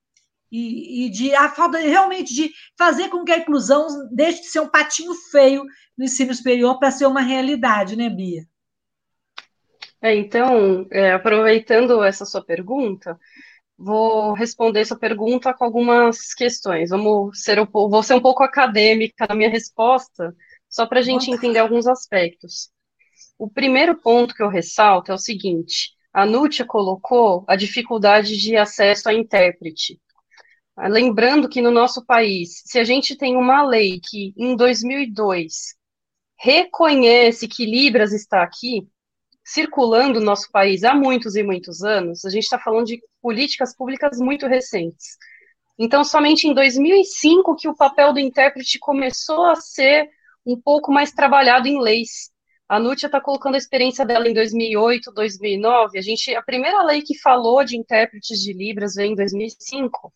e, 0.52 1.06
e 1.06 1.10
de 1.10 1.34
a 1.34 1.48
falta 1.48 1.78
realmente 1.78 2.32
de 2.32 2.52
fazer 2.78 3.08
com 3.08 3.24
que 3.24 3.32
a 3.32 3.38
inclusão 3.38 3.88
deixe 4.12 4.42
de 4.42 4.46
ser 4.46 4.60
um 4.60 4.68
patinho 4.68 5.12
feio 5.32 5.64
no 5.98 6.04
ensino 6.04 6.32
superior 6.32 6.78
para 6.78 6.92
ser 6.92 7.06
uma 7.06 7.20
realidade, 7.20 7.96
né, 7.96 8.08
Bia? 8.08 8.46
É, 10.02 10.14
então, 10.14 10.86
é, 10.90 11.12
aproveitando 11.12 12.02
essa 12.04 12.24
sua 12.24 12.44
pergunta, 12.44 13.18
vou 13.78 14.34
responder 14.34 14.80
essa 14.80 14.96
pergunta 14.98 15.54
com 15.54 15.64
algumas 15.64 16.34
questões. 16.34 16.90
Vamos 16.90 17.42
ser 17.42 17.60
um, 17.60 17.66
vou 17.66 18.02
ser 18.02 18.14
um 18.14 18.20
pouco 18.20 18.42
acadêmica 18.42 19.26
na 19.28 19.34
minha 19.34 19.50
resposta, 19.50 20.34
só 20.68 20.86
para 20.86 21.00
a 21.00 21.02
gente 21.02 21.30
entender 21.30 21.58
alguns 21.58 21.86
aspectos. 21.86 22.70
O 23.38 23.48
primeiro 23.50 23.96
ponto 24.00 24.34
que 24.34 24.42
eu 24.42 24.48
ressalto 24.48 25.12
é 25.12 25.14
o 25.14 25.18
seguinte: 25.18 25.92
a 26.12 26.26
Nútia 26.26 26.64
colocou 26.66 27.44
a 27.48 27.56
dificuldade 27.56 28.36
de 28.38 28.56
acesso 28.56 29.08
a 29.08 29.14
intérprete. 29.14 30.00
Lembrando 30.78 31.48
que 31.48 31.62
no 31.62 31.70
nosso 31.70 32.04
país, 32.04 32.62
se 32.66 32.78
a 32.78 32.84
gente 32.84 33.16
tem 33.16 33.36
uma 33.36 33.62
lei 33.66 33.98
que 33.98 34.34
em 34.36 34.54
2002 34.54 35.74
reconhece 36.38 37.48
que 37.48 37.64
Libras 37.64 38.12
está 38.12 38.42
aqui, 38.42 38.86
circulando 39.46 40.18
no 40.18 40.26
nosso 40.26 40.50
país 40.50 40.82
há 40.82 40.92
muitos 40.92 41.36
e 41.36 41.42
muitos 41.42 41.84
anos, 41.84 42.24
a 42.24 42.30
gente 42.30 42.42
está 42.42 42.58
falando 42.58 42.86
de 42.86 43.00
políticas 43.22 43.74
públicas 43.76 44.18
muito 44.18 44.48
recentes. 44.48 45.16
Então, 45.78 46.02
somente 46.02 46.48
em 46.48 46.54
2005 46.54 47.54
que 47.54 47.68
o 47.68 47.76
papel 47.76 48.12
do 48.12 48.18
intérprete 48.18 48.76
começou 48.80 49.44
a 49.44 49.54
ser 49.54 50.08
um 50.44 50.60
pouco 50.60 50.90
mais 50.90 51.12
trabalhado 51.12 51.68
em 51.68 51.80
leis. 51.80 52.32
A 52.68 52.80
Nútia 52.80 53.06
está 53.06 53.20
colocando 53.20 53.54
a 53.54 53.58
experiência 53.58 54.04
dela 54.04 54.28
em 54.28 54.34
2008, 54.34 55.12
2009. 55.12 55.96
A 55.96 56.02
gente, 56.02 56.34
a 56.34 56.42
primeira 56.42 56.82
lei 56.82 57.02
que 57.02 57.16
falou 57.16 57.62
de 57.62 57.76
intérpretes 57.76 58.40
de 58.40 58.52
Libras 58.52 58.94
veio 58.94 59.12
em 59.12 59.14
2005. 59.14 60.12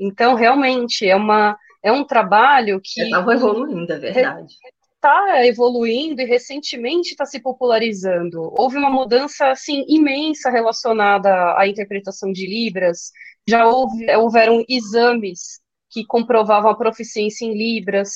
Então, 0.00 0.34
realmente, 0.34 1.06
é, 1.06 1.14
uma, 1.14 1.56
é 1.84 1.92
um 1.92 2.04
trabalho 2.04 2.80
que. 2.82 3.00
Estava 3.00 3.32
evoluindo, 3.32 3.92
é 3.92 3.98
verdade 3.98 4.56
está 5.02 5.44
evoluindo 5.44 6.22
e 6.22 6.24
recentemente 6.24 7.10
está 7.10 7.26
se 7.26 7.40
popularizando. 7.40 8.52
Houve 8.56 8.78
uma 8.78 8.88
mudança 8.88 9.50
assim 9.50 9.84
imensa 9.88 10.48
relacionada 10.48 11.58
à 11.58 11.66
interpretação 11.66 12.32
de 12.32 12.46
Libras. 12.46 13.10
Já 13.48 13.66
houve, 13.66 14.08
houveram 14.14 14.64
exames 14.68 15.60
que 15.90 16.06
comprovavam 16.06 16.70
a 16.70 16.76
proficiência 16.76 17.44
em 17.44 17.52
Libras. 17.52 18.10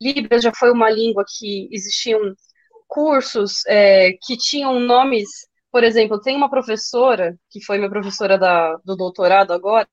Libras 0.00 0.42
já 0.42 0.52
foi 0.54 0.70
uma 0.70 0.90
língua 0.90 1.24
que 1.26 1.68
existiam 1.72 2.20
cursos 2.86 3.64
é, 3.66 4.12
que 4.22 4.36
tinham 4.36 4.78
nomes. 4.78 5.28
Por 5.72 5.82
exemplo, 5.82 6.20
tem 6.20 6.36
uma 6.36 6.50
professora, 6.50 7.34
que 7.50 7.64
foi 7.64 7.78
minha 7.78 7.90
professora 7.90 8.36
da, 8.38 8.76
do 8.84 8.94
doutorado 8.94 9.54
agora, 9.54 9.88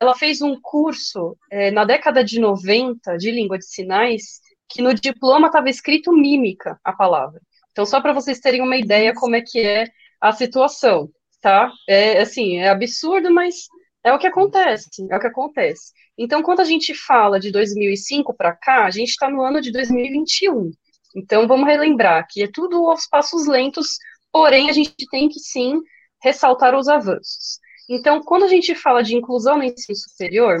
ela 0.00 0.14
fez 0.16 0.42
um 0.42 0.60
curso 0.60 1.36
é, 1.50 1.70
na 1.70 1.84
década 1.84 2.24
de 2.24 2.40
90 2.40 3.16
de 3.16 3.30
língua 3.30 3.58
de 3.58 3.66
sinais 3.66 4.40
que 4.74 4.82
no 4.82 4.92
diploma 4.92 5.46
estava 5.46 5.70
escrito 5.70 6.12
mímica 6.12 6.78
a 6.82 6.92
palavra. 6.92 7.40
Então, 7.70 7.86
só 7.86 8.00
para 8.00 8.12
vocês 8.12 8.40
terem 8.40 8.60
uma 8.60 8.76
ideia 8.76 9.14
como 9.14 9.36
é 9.36 9.40
que 9.40 9.60
é 9.60 9.86
a 10.20 10.32
situação, 10.32 11.08
tá? 11.40 11.70
É 11.88 12.20
assim, 12.20 12.58
é 12.58 12.68
absurdo, 12.68 13.32
mas 13.32 13.68
é 14.02 14.12
o 14.12 14.18
que 14.18 14.26
acontece, 14.26 14.88
é 15.08 15.16
o 15.16 15.20
que 15.20 15.28
acontece. 15.28 15.92
Então, 16.18 16.42
quando 16.42 16.60
a 16.60 16.64
gente 16.64 16.92
fala 16.92 17.38
de 17.38 17.52
2005 17.52 18.34
para 18.34 18.52
cá, 18.52 18.84
a 18.84 18.90
gente 18.90 19.10
está 19.10 19.30
no 19.30 19.42
ano 19.42 19.60
de 19.60 19.70
2021. 19.70 20.72
Então, 21.14 21.46
vamos 21.46 21.68
relembrar 21.68 22.26
que 22.28 22.42
é 22.42 22.48
tudo 22.52 22.88
aos 22.88 23.06
passos 23.06 23.46
lentos, 23.46 23.96
porém, 24.32 24.68
a 24.68 24.72
gente 24.72 24.92
tem 25.08 25.28
que 25.28 25.38
sim 25.38 25.80
ressaltar 26.20 26.76
os 26.76 26.88
avanços. 26.88 27.60
Então, 27.88 28.20
quando 28.22 28.44
a 28.44 28.48
gente 28.48 28.74
fala 28.74 29.02
de 29.02 29.14
inclusão 29.14 29.56
no 29.56 29.62
ensino 29.62 29.96
superior, 29.96 30.58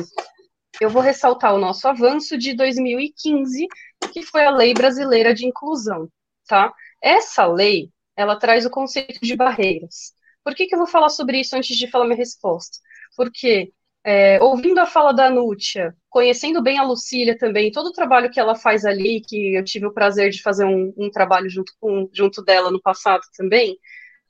eu 0.80 0.90
vou 0.90 1.02
ressaltar 1.02 1.54
o 1.54 1.58
nosso 1.58 1.86
avanço 1.86 2.36
de 2.36 2.54
2015, 2.54 3.66
que 4.08 4.22
foi 4.22 4.44
a 4.44 4.50
Lei 4.50 4.74
Brasileira 4.74 5.34
de 5.34 5.46
Inclusão, 5.46 6.08
tá? 6.46 6.72
Essa 7.02 7.46
lei, 7.46 7.90
ela 8.16 8.36
traz 8.36 8.64
o 8.64 8.70
conceito 8.70 9.20
de 9.20 9.36
barreiras. 9.36 10.12
Por 10.42 10.54
que, 10.54 10.66
que 10.66 10.74
eu 10.74 10.78
vou 10.78 10.86
falar 10.86 11.08
sobre 11.08 11.40
isso 11.40 11.56
antes 11.56 11.76
de 11.76 11.90
falar 11.90 12.04
minha 12.04 12.16
resposta? 12.16 12.78
Porque, 13.16 13.72
é, 14.04 14.42
ouvindo 14.42 14.78
a 14.78 14.86
fala 14.86 15.12
da 15.12 15.30
Nútia, 15.30 15.96
conhecendo 16.10 16.62
bem 16.62 16.78
a 16.78 16.82
Lucília 16.82 17.36
também, 17.36 17.72
todo 17.72 17.86
o 17.86 17.92
trabalho 17.92 18.30
que 18.30 18.38
ela 18.38 18.54
faz 18.54 18.84
ali, 18.84 19.20
que 19.20 19.54
eu 19.54 19.64
tive 19.64 19.86
o 19.86 19.92
prazer 19.92 20.30
de 20.30 20.42
fazer 20.42 20.64
um, 20.64 20.92
um 20.96 21.10
trabalho 21.10 21.48
junto, 21.48 21.72
com, 21.80 22.08
junto 22.12 22.42
dela 22.42 22.70
no 22.70 22.80
passado 22.80 23.22
também, 23.36 23.78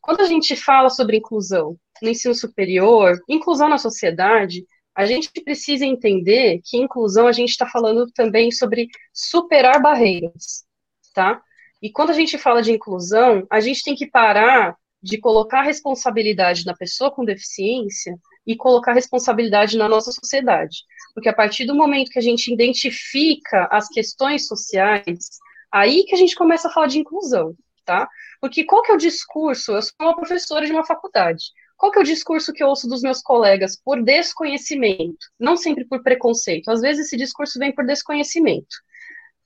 quando 0.00 0.20
a 0.20 0.26
gente 0.26 0.54
fala 0.54 0.90
sobre 0.90 1.16
inclusão 1.16 1.76
no 2.02 2.10
ensino 2.10 2.34
superior, 2.34 3.18
inclusão 3.28 3.68
na 3.68 3.78
sociedade, 3.78 4.66
a 4.96 5.04
gente 5.06 5.30
precisa 5.42 5.84
entender 5.84 6.60
que 6.64 6.76
inclusão 6.76 7.26
a 7.26 7.32
gente 7.32 7.50
está 7.50 7.66
falando 7.66 8.06
também 8.12 8.50
sobre 8.50 8.88
superar 9.12 9.82
barreiras, 9.82 10.64
tá? 11.12 11.42
E 11.82 11.90
quando 11.90 12.10
a 12.10 12.14
gente 12.14 12.38
fala 12.38 12.62
de 12.62 12.72
inclusão, 12.72 13.46
a 13.50 13.60
gente 13.60 13.82
tem 13.82 13.94
que 13.94 14.06
parar 14.06 14.76
de 15.02 15.18
colocar 15.18 15.62
responsabilidade 15.62 16.64
na 16.64 16.74
pessoa 16.74 17.10
com 17.10 17.24
deficiência 17.24 18.16
e 18.46 18.56
colocar 18.56 18.92
responsabilidade 18.94 19.76
na 19.76 19.88
nossa 19.88 20.10
sociedade. 20.10 20.78
Porque 21.12 21.28
a 21.28 21.34
partir 21.34 21.66
do 21.66 21.74
momento 21.74 22.10
que 22.10 22.18
a 22.18 22.22
gente 22.22 22.52
identifica 22.52 23.68
as 23.70 23.88
questões 23.88 24.46
sociais, 24.46 25.28
aí 25.70 26.04
que 26.04 26.14
a 26.14 26.18
gente 26.18 26.34
começa 26.34 26.68
a 26.68 26.70
falar 26.70 26.86
de 26.86 26.98
inclusão, 26.98 27.54
tá? 27.84 28.08
Porque 28.40 28.64
qual 28.64 28.82
que 28.82 28.92
é 28.92 28.94
o 28.94 28.98
discurso? 28.98 29.72
Eu 29.72 29.82
sou 29.82 29.92
uma 30.00 30.16
professora 30.16 30.64
de 30.64 30.72
uma 30.72 30.86
faculdade. 30.86 31.44
Qual 31.76 31.92
que 31.92 31.98
é 31.98 32.02
o 32.02 32.04
discurso 32.04 32.52
que 32.52 32.62
eu 32.62 32.68
ouço 32.68 32.88
dos 32.88 33.02
meus 33.02 33.20
colegas? 33.22 33.80
Por 33.82 34.02
desconhecimento, 34.02 35.26
não 35.38 35.56
sempre 35.56 35.84
por 35.86 36.02
preconceito. 36.02 36.70
Às 36.70 36.80
vezes 36.80 37.06
esse 37.06 37.16
discurso 37.16 37.58
vem 37.58 37.74
por 37.74 37.84
desconhecimento. 37.86 38.76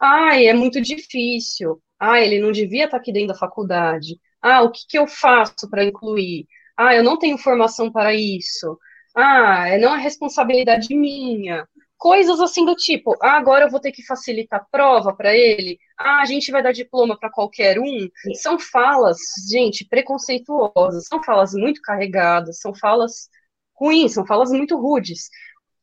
Ah, 0.01 0.41
é 0.41 0.53
muito 0.55 0.81
difícil. 0.81 1.83
Ah, 1.99 2.21
ele 2.21 2.41
não 2.41 2.53
devia 2.53 2.85
estar 2.87 2.97
aqui 2.99 3.13
dentro 3.13 3.29
da 3.29 3.35
faculdade. 3.39 4.19
Ah, 4.43 4.63
o 4.63 4.71
que, 4.71 4.81
que 4.89 4.99
eu 4.99 5.07
faço 5.07 5.69
para 5.71 5.85
incluir? 5.85 6.47
Ah, 6.77 6.95
eu 6.95 7.03
não 7.03 7.19
tenho 7.19 7.39
formação 7.39 7.91
para 7.91 8.15
isso. 8.15 8.79
Ah, 9.17 9.69
é, 9.69 9.79
não 9.79 9.95
é 9.95 10.01
responsabilidade 10.01 10.95
minha 10.95 11.67
coisas 11.99 12.41
assim 12.41 12.65
do 12.65 12.75
tipo, 12.77 13.17
ah, 13.23 13.37
agora 13.37 13.65
eu 13.67 13.71
vou 13.71 13.81
ter 13.81 13.93
que 13.93 14.05
facilitar 14.07 14.61
a 14.61 14.65
prova 14.71 15.15
para 15.15 15.35
ele, 15.35 15.79
ah, 15.99 16.21
a 16.21 16.25
gente 16.25 16.53
vai 16.53 16.63
dar 16.63 16.73
diploma 16.73 17.19
para 17.19 17.31
qualquer 17.31 17.79
um, 17.79 18.09
são 18.35 18.59
falas, 18.59 19.19
gente, 19.51 19.85
preconceituosas, 19.85 21.07
são 21.07 21.23
falas 21.23 21.53
muito 21.53 21.81
carregadas, 21.83 22.61
são 22.61 22.75
falas 22.75 23.29
ruins, 23.75 24.13
são 24.13 24.25
falas 24.25 24.51
muito 24.51 24.77
rudes. 24.79 25.29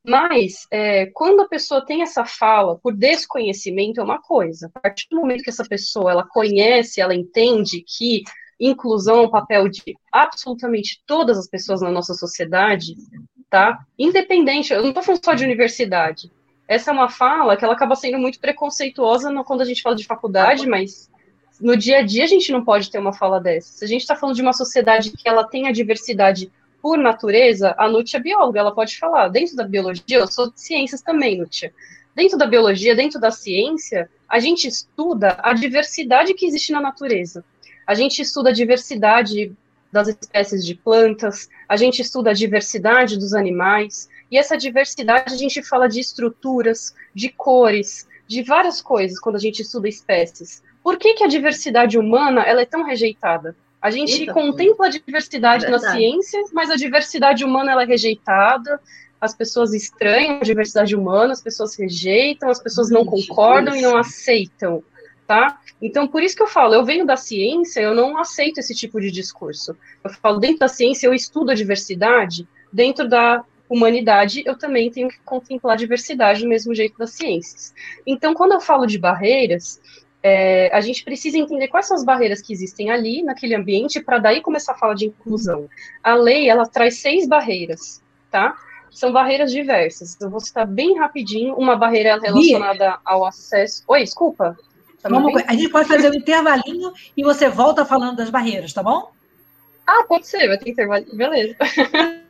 Mas, 0.08 0.68
é, 0.72 1.08
quando 1.08 1.42
a 1.42 1.48
pessoa 1.48 1.84
tem 1.84 2.04
essa 2.04 2.26
fala 2.26 2.78
por 2.78 2.96
desconhecimento, 2.96 4.00
é 4.00 4.04
uma 4.04 4.22
coisa. 4.22 4.72
A 4.76 4.80
partir 4.80 5.08
do 5.10 5.18
momento 5.18 5.44
que 5.44 5.50
essa 5.50 5.66
pessoa 5.66 6.12
ela 6.12 6.28
conhece, 6.28 7.02
ela 7.02 7.16
entende 7.16 7.84
que 7.86 8.24
inclusão 8.60 9.18
é 9.18 9.22
um 9.22 9.30
papel 9.30 9.68
de 9.68 9.82
absolutamente 10.12 11.02
todas 11.06 11.38
as 11.38 11.48
pessoas 11.48 11.82
na 11.82 11.92
nossa 11.92 12.14
sociedade, 12.14 12.96
tá? 13.50 13.80
Independente, 13.98 14.72
eu 14.72 14.82
não 14.82 14.90
estou 14.90 15.04
falando 15.04 15.26
só 15.26 15.34
de 15.34 15.44
universidade. 15.44 16.32
Essa 16.68 16.92
é 16.92 16.94
uma 16.94 17.10
fala 17.10 17.56
que 17.56 17.64
ela 17.64 17.74
acaba 17.74 17.96
sendo 17.96 18.18
muito 18.18 18.40
preconceituosa 18.40 19.30
no, 19.30 19.44
quando 19.44 19.62
a 19.62 19.66
gente 19.66 19.82
fala 19.82 19.96
de 19.96 20.06
faculdade, 20.06 20.68
mas 20.68 21.10
no 21.62 21.78
dia 21.78 22.00
a 22.00 22.02
dia 22.02 22.24
a 22.24 22.28
gente 22.28 22.52
não 22.52 22.64
pode 22.64 22.90
ter 22.90 22.98
uma 22.98 23.14
fala 23.14 23.40
dessa. 23.40 23.78
Se 23.78 23.86
a 23.86 23.88
gente 23.88 24.02
está 24.02 24.16
falando 24.16 24.36
de 24.36 24.42
uma 24.42 24.54
sociedade 24.54 25.12
que 25.12 25.28
ela 25.28 25.44
tem 25.44 25.68
a 25.68 25.72
diversidade 25.72 26.52
por 26.82 26.98
natureza, 26.98 27.74
a 27.78 27.88
Nútia 27.88 28.18
é 28.18 28.22
bióloga, 28.22 28.60
ela 28.60 28.74
pode 28.74 28.98
falar. 28.98 29.28
Dentro 29.30 29.56
da 29.56 29.64
biologia, 29.64 30.18
eu 30.18 30.28
sou 30.28 30.52
de 30.52 30.60
ciências 30.60 31.02
também, 31.02 31.38
Nútia. 31.38 31.74
Dentro 32.16 32.38
da 32.38 32.46
biologia, 32.46 32.96
dentro 32.96 33.20
da 33.20 33.32
ciência, 33.32 34.10
a 34.30 34.40
gente 34.40 34.68
estuda 34.68 35.38
a 35.42 35.54
diversidade 35.54 36.34
que 36.34 36.46
existe 36.46 36.72
na 36.72 36.82
natureza. 36.82 37.44
A 37.86 37.94
gente 37.94 38.22
estuda 38.22 38.50
a 38.50 38.54
diversidade 38.54 39.52
das 39.92 40.08
espécies 40.10 40.66
de 40.66 40.76
plantas, 40.76 41.50
a 41.70 41.78
gente 41.78 42.02
estuda 42.02 42.32
a 42.32 42.34
diversidade 42.34 43.18
dos 43.18 43.34
animais, 43.34 44.10
e 44.32 44.38
essa 44.38 44.58
diversidade 44.58 45.34
a 45.34 45.38
gente 45.38 45.62
fala 45.64 45.88
de 45.88 46.00
estruturas, 46.00 46.96
de 47.14 47.30
cores, 47.30 48.08
de 48.28 48.42
várias 48.42 48.82
coisas 48.82 49.20
quando 49.20 49.36
a 49.36 49.40
gente 49.40 49.62
estuda 49.62 49.88
espécies. 49.88 50.64
Por 50.84 50.98
que, 50.98 51.14
que 51.14 51.24
a 51.24 51.28
diversidade 51.28 51.98
humana 51.98 52.42
ela 52.42 52.62
é 52.62 52.66
tão 52.66 52.84
rejeitada? 52.84 53.56
A 53.82 53.92
gente 53.92 54.22
Eita, 54.22 54.34
contempla 54.34 54.88
a 54.88 54.90
diversidade 54.90 55.66
é 55.66 55.70
na 55.70 55.80
ciência, 55.80 56.44
mas 56.54 56.72
a 56.72 56.76
diversidade 56.76 57.44
humana 57.44 57.72
ela 57.72 57.84
é 57.84 57.86
rejeitada, 57.86 58.80
as 59.22 59.36
pessoas 59.36 59.74
estranham 59.74 60.38
a 60.38 60.44
diversidade 60.44 60.96
humana, 60.96 61.34
as 61.34 61.42
pessoas 61.42 61.76
rejeitam, 61.78 62.50
as 62.50 62.60
pessoas 62.60 62.90
não 62.90 63.06
concordam 63.06 63.76
e 63.76 63.82
não 63.82 63.96
aceitam, 63.98 64.84
tá? 65.28 65.60
Então, 65.82 66.08
por 66.08 66.24
isso 66.24 66.36
que 66.36 66.42
eu 66.44 66.48
falo, 66.48 66.74
eu 66.74 66.84
venho 66.84 67.06
da 67.06 67.16
ciência, 67.16 67.80
eu 67.80 67.94
não 67.94 68.18
aceito 68.18 68.60
esse 68.60 68.74
tipo 68.74 69.00
de 69.00 69.12
discurso. 69.12 69.78
Eu 70.04 70.10
falo, 70.10 70.40
dentro 70.40 70.60
da 70.60 70.68
ciência, 70.68 71.08
eu 71.08 71.14
estudo 71.14 71.52
a 71.52 71.56
diversidade, 71.56 72.48
dentro 72.72 73.08
da 73.08 73.44
humanidade, 73.70 74.44
eu 74.46 74.58
também 74.58 74.92
tenho 74.92 75.10
que 75.10 75.20
contemplar 75.20 75.74
a 75.74 75.78
diversidade 75.78 76.42
do 76.42 76.50
mesmo 76.50 76.74
jeito 76.74 76.98
das 76.98 77.12
ciências. 77.12 77.74
Então, 78.06 78.34
quando 78.34 78.54
eu 78.54 78.62
falo 78.62 78.86
de 78.86 78.98
barreiras, 78.98 79.82
é, 80.22 80.70
a 80.74 80.82
gente 80.82 81.04
precisa 81.04 81.38
entender 81.38 81.68
quais 81.68 81.88
são 81.88 81.96
as 81.96 82.04
barreiras 82.04 82.42
que 82.42 82.52
existem 82.54 82.90
ali, 82.90 83.22
naquele 83.22 83.56
ambiente, 83.56 84.02
para 84.02 84.18
daí 84.18 84.42
começar 84.42 84.74
a 84.74 84.78
falar 84.78 84.96
de 84.96 85.06
inclusão. 85.06 85.70
A 86.04 86.16
lei, 86.16 86.50
ela 86.50 86.66
traz 86.66 86.98
seis 86.98 87.28
barreiras, 87.28 88.02
tá? 88.32 88.56
São 88.92 89.12
barreiras 89.12 89.52
diversas. 89.52 90.20
Eu 90.20 90.30
vou 90.30 90.40
citar 90.40 90.66
bem 90.66 90.98
rapidinho 90.98 91.54
uma 91.56 91.76
barreira 91.76 92.20
relacionada 92.20 92.98
ao 93.04 93.26
acesso. 93.26 93.84
Oi, 93.88 94.04
desculpa. 94.04 94.58
Tá 95.02 95.10
Vamos, 95.10 95.44
a 95.46 95.54
gente 95.54 95.70
pode 95.70 95.88
fazer 95.88 96.10
um 96.10 96.16
intervalinho 96.16 96.92
e 97.16 97.24
você 97.24 97.48
volta 97.48 97.86
falando 97.86 98.18
das 98.18 98.32
barreiras, 98.32 98.74
tá 98.74 98.82
bom? 98.82 99.12
Ah, 99.86 100.04
pode 100.08 100.26
ser, 100.26 100.48
vai 100.48 100.58
ter 100.58 100.72
intervalinho. 100.72 101.16
Beleza. 101.16 101.56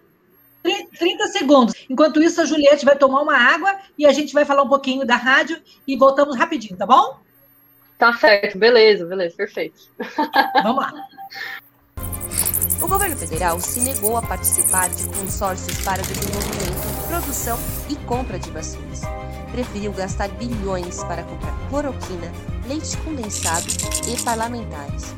30 0.98 1.28
segundos. 1.28 1.74
Enquanto 1.90 2.22
isso, 2.22 2.42
a 2.42 2.46
Juliette 2.46 2.86
vai 2.86 2.98
tomar 2.98 3.22
uma 3.22 3.38
água 3.38 3.76
e 3.98 4.06
a 4.06 4.12
gente 4.12 4.34
vai 4.34 4.46
falar 4.46 4.64
um 4.64 4.70
pouquinho 4.70 5.06
da 5.06 5.16
rádio 5.16 5.62
e 5.88 5.96
voltamos 5.96 6.38
rapidinho, 6.38 6.78
tá 6.78 6.86
bom? 6.86 7.20
Tá 7.98 8.14
certo, 8.14 8.58
beleza, 8.58 9.06
beleza, 9.06 9.36
perfeito. 9.36 9.80
Vamos 10.64 10.84
lá. 10.84 10.94
O 12.82 12.88
governo 12.88 13.16
federal 13.16 13.60
se 13.60 13.80
negou 13.80 14.18
a 14.18 14.22
participar 14.22 14.90
de 14.90 15.08
consórcios 15.18 15.82
para 15.84 16.02
desenvolvimento, 16.02 17.08
produção 17.08 17.58
e 17.90 17.96
compra 18.06 18.38
de 18.38 18.52
vacinas. 18.52 19.02
Preferiu 19.52 19.94
gastar 19.94 20.28
bilhões 20.30 21.04
para 21.06 21.24
comprar 21.24 21.56
cloroquina, 21.70 22.32
leite 22.68 22.98
condensado 22.98 23.66
e 24.08 24.22
parlamentares. 24.24 25.16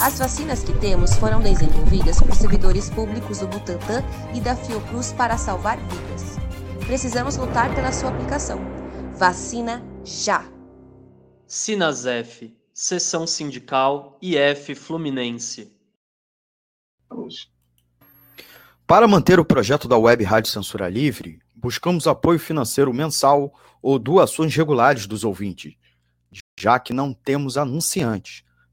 As 0.00 0.18
vacinas 0.18 0.62
que 0.62 0.72
temos 0.80 1.14
foram 1.14 1.40
desenvolvidas 1.40 2.20
por 2.20 2.34
servidores 2.34 2.90
públicos 2.90 3.38
do 3.38 3.46
Butantan 3.46 4.02
e 4.34 4.40
da 4.40 4.54
Fiocruz 4.56 5.12
para 5.12 5.38
salvar 5.38 5.78
vidas. 5.78 6.36
Precisamos 6.86 7.36
lutar 7.36 7.74
pela 7.74 7.92
sua 7.92 8.10
aplicação. 8.10 8.58
Vacina 9.16 9.82
já! 10.04 10.44
Sinasef, 11.46 12.54
Seção 12.72 13.26
Sindical 13.26 14.18
IF 14.20 14.74
Fluminense. 14.74 15.72
Para 18.86 19.06
manter 19.06 19.38
o 19.38 19.44
projeto 19.44 19.86
da 19.86 19.96
Web 19.96 20.24
Rádio 20.24 20.50
Censura 20.50 20.88
Livre, 20.88 21.38
buscamos 21.54 22.06
apoio 22.06 22.38
financeiro 22.38 22.92
mensal 22.92 23.54
ou 23.80 23.98
doações 23.98 24.54
regulares 24.54 25.06
dos 25.06 25.24
ouvintes, 25.24 25.74
já 26.58 26.78
que 26.78 26.92
não 26.92 27.14
temos 27.14 27.56
anunciantes, 27.56 28.44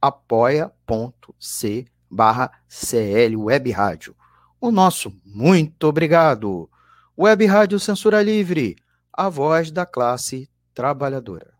apoia.c 0.00 1.86
barra 2.10 2.50
CL 2.68 3.36
Web 3.36 3.70
Rádio. 3.70 4.16
O 4.60 4.70
nosso 4.70 5.12
muito 5.24 5.84
obrigado. 5.84 6.68
Web 7.16 7.46
Rádio 7.46 7.78
Censura 7.78 8.22
Livre, 8.22 8.76
a 9.12 9.28
voz 9.28 9.70
da 9.70 9.84
classe 9.84 10.50
trabalhadora. 10.72 11.52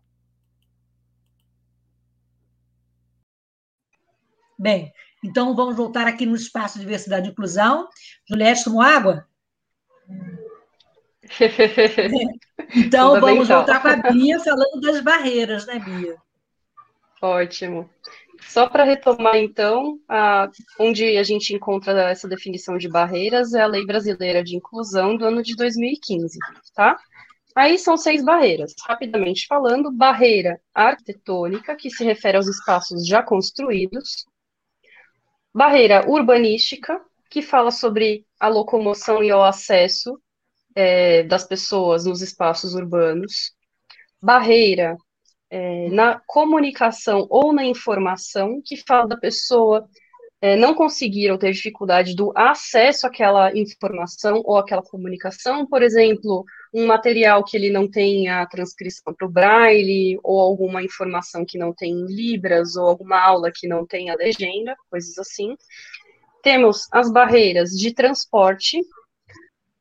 Bem, 4.57 4.91
então 5.23 5.55
vamos 5.55 5.75
voltar 5.75 6.07
aqui 6.07 6.25
no 6.25 6.35
espaço 6.35 6.79
Diversidade 6.79 7.27
e 7.27 7.31
Inclusão. 7.31 7.87
Juliette, 8.27 8.65
tomou 8.65 8.81
água? 8.81 9.27
então 12.75 13.13
Tudo 13.13 13.21
vamos 13.21 13.47
bem, 13.47 13.57
voltar 13.57 13.79
então. 13.79 14.01
com 14.01 14.07
a 14.07 14.11
Bia 14.11 14.39
falando 14.39 14.81
das 14.81 15.01
barreiras, 15.01 15.65
né, 15.65 15.79
Bia? 15.79 16.17
Ótimo. 17.21 17.89
Só 18.47 18.67
para 18.67 18.83
retomar, 18.83 19.37
então, 19.37 19.99
a, 20.07 20.49
onde 20.79 21.17
a 21.17 21.23
gente 21.23 21.53
encontra 21.53 22.09
essa 22.09 22.27
definição 22.27 22.77
de 22.77 22.89
barreiras 22.89 23.53
é 23.53 23.61
a 23.61 23.67
Lei 23.67 23.85
Brasileira 23.85 24.43
de 24.43 24.55
Inclusão 24.55 25.15
do 25.15 25.25
ano 25.25 25.43
de 25.43 25.55
2015, 25.55 26.37
tá? 26.73 26.97
Aí 27.55 27.77
são 27.77 27.97
seis 27.97 28.23
barreiras. 28.23 28.73
Rapidamente 28.87 29.45
falando, 29.47 29.91
barreira 29.91 30.59
arquitetônica, 30.73 31.75
que 31.75 31.89
se 31.89 32.03
refere 32.03 32.37
aos 32.37 32.47
espaços 32.47 33.05
já 33.05 33.21
construídos, 33.21 34.25
Barreira 35.53 36.07
urbanística, 36.07 37.01
que 37.29 37.41
fala 37.41 37.71
sobre 37.71 38.25
a 38.39 38.47
locomoção 38.47 39.23
e 39.23 39.31
o 39.31 39.43
acesso 39.43 40.19
é, 40.75 41.23
das 41.23 41.43
pessoas 41.43 42.05
nos 42.05 42.21
espaços 42.21 42.75
urbanos. 42.75 43.51
Barreira 44.21 44.95
é, 45.49 45.89
na 45.89 46.21
comunicação 46.27 47.25
ou 47.29 47.51
na 47.51 47.65
informação, 47.65 48.61
que 48.63 48.77
fala 48.77 49.07
da 49.07 49.17
pessoa 49.17 49.87
é, 50.41 50.55
não 50.55 50.73
conseguir 50.73 51.31
ou 51.31 51.37
ter 51.37 51.51
dificuldade 51.51 52.15
do 52.15 52.31
acesso 52.35 53.05
àquela 53.05 53.55
informação 53.57 54.41
ou 54.45 54.57
àquela 54.57 54.81
comunicação, 54.81 55.65
por 55.65 55.83
exemplo, 55.83 56.45
um 56.73 56.85
material 56.85 57.43
que 57.43 57.57
ele 57.57 57.69
não 57.69 57.89
tem 57.89 58.29
a 58.29 58.45
transcrição 58.45 59.13
para 59.13 59.27
o 59.27 59.31
braille, 59.31 60.17
ou 60.23 60.39
alguma 60.39 60.81
informação 60.83 61.43
que 61.45 61.57
não 61.57 61.73
tem 61.73 61.91
em 61.91 62.05
libras, 62.05 62.75
ou 62.75 62.87
alguma 62.87 63.19
aula 63.19 63.51
que 63.53 63.67
não 63.67 63.85
tem 63.85 64.09
a 64.09 64.15
legenda, 64.15 64.75
coisas 64.89 65.17
assim. 65.17 65.55
Temos 66.41 66.87
as 66.93 67.11
barreiras 67.11 67.71
de 67.71 67.93
transporte, 67.93 68.79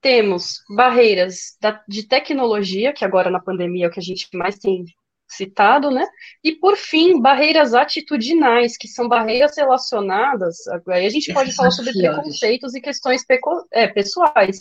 temos 0.01 0.63
barreiras 0.75 1.57
da, 1.61 1.81
de 1.87 2.07
tecnologia, 2.07 2.93
que 2.93 3.05
agora 3.05 3.31
na 3.31 3.41
pandemia 3.41 3.87
é 3.87 3.89
o 3.89 3.93
que 3.93 4.01
a 4.01 4.03
gente 4.03 4.27
mais 4.35 4.59
tem 4.59 4.85
citado, 5.29 5.91
né? 5.91 6.07
E 6.43 6.53
por 6.53 6.77
fim, 6.77 7.21
barreiras 7.21 7.75
atitudinais, 7.75 8.77
que 8.77 8.89
são 8.89 9.09
barreiras 9.09 9.57
relacionadas. 9.57 10.57
Aí 10.89 11.07
a 11.07 11.11
gente 11.11 11.33
pode 11.33 11.53
falar 11.55 11.71
sobre 11.71 11.93
preconceitos 11.93 12.75
e 12.75 12.81
questões 12.81 13.25
é, 13.73 13.87
pessoais. 13.87 14.59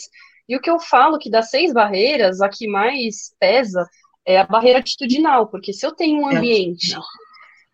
E 0.47 0.55
o 0.55 0.61
que 0.61 0.69
eu 0.69 0.79
falo 0.79 1.17
que 1.17 1.29
das 1.29 1.49
seis 1.49 1.73
barreiras, 1.73 2.41
a 2.41 2.49
que 2.49 2.67
mais 2.67 3.33
pesa 3.39 3.87
é 4.25 4.39
a 4.39 4.45
barreira 4.45 4.79
atitudinal, 4.79 5.47
porque 5.47 5.73
se 5.73 5.85
eu 5.85 5.93
tenho 5.93 6.21
um 6.21 6.31
é, 6.31 6.37
ambiente 6.37 6.95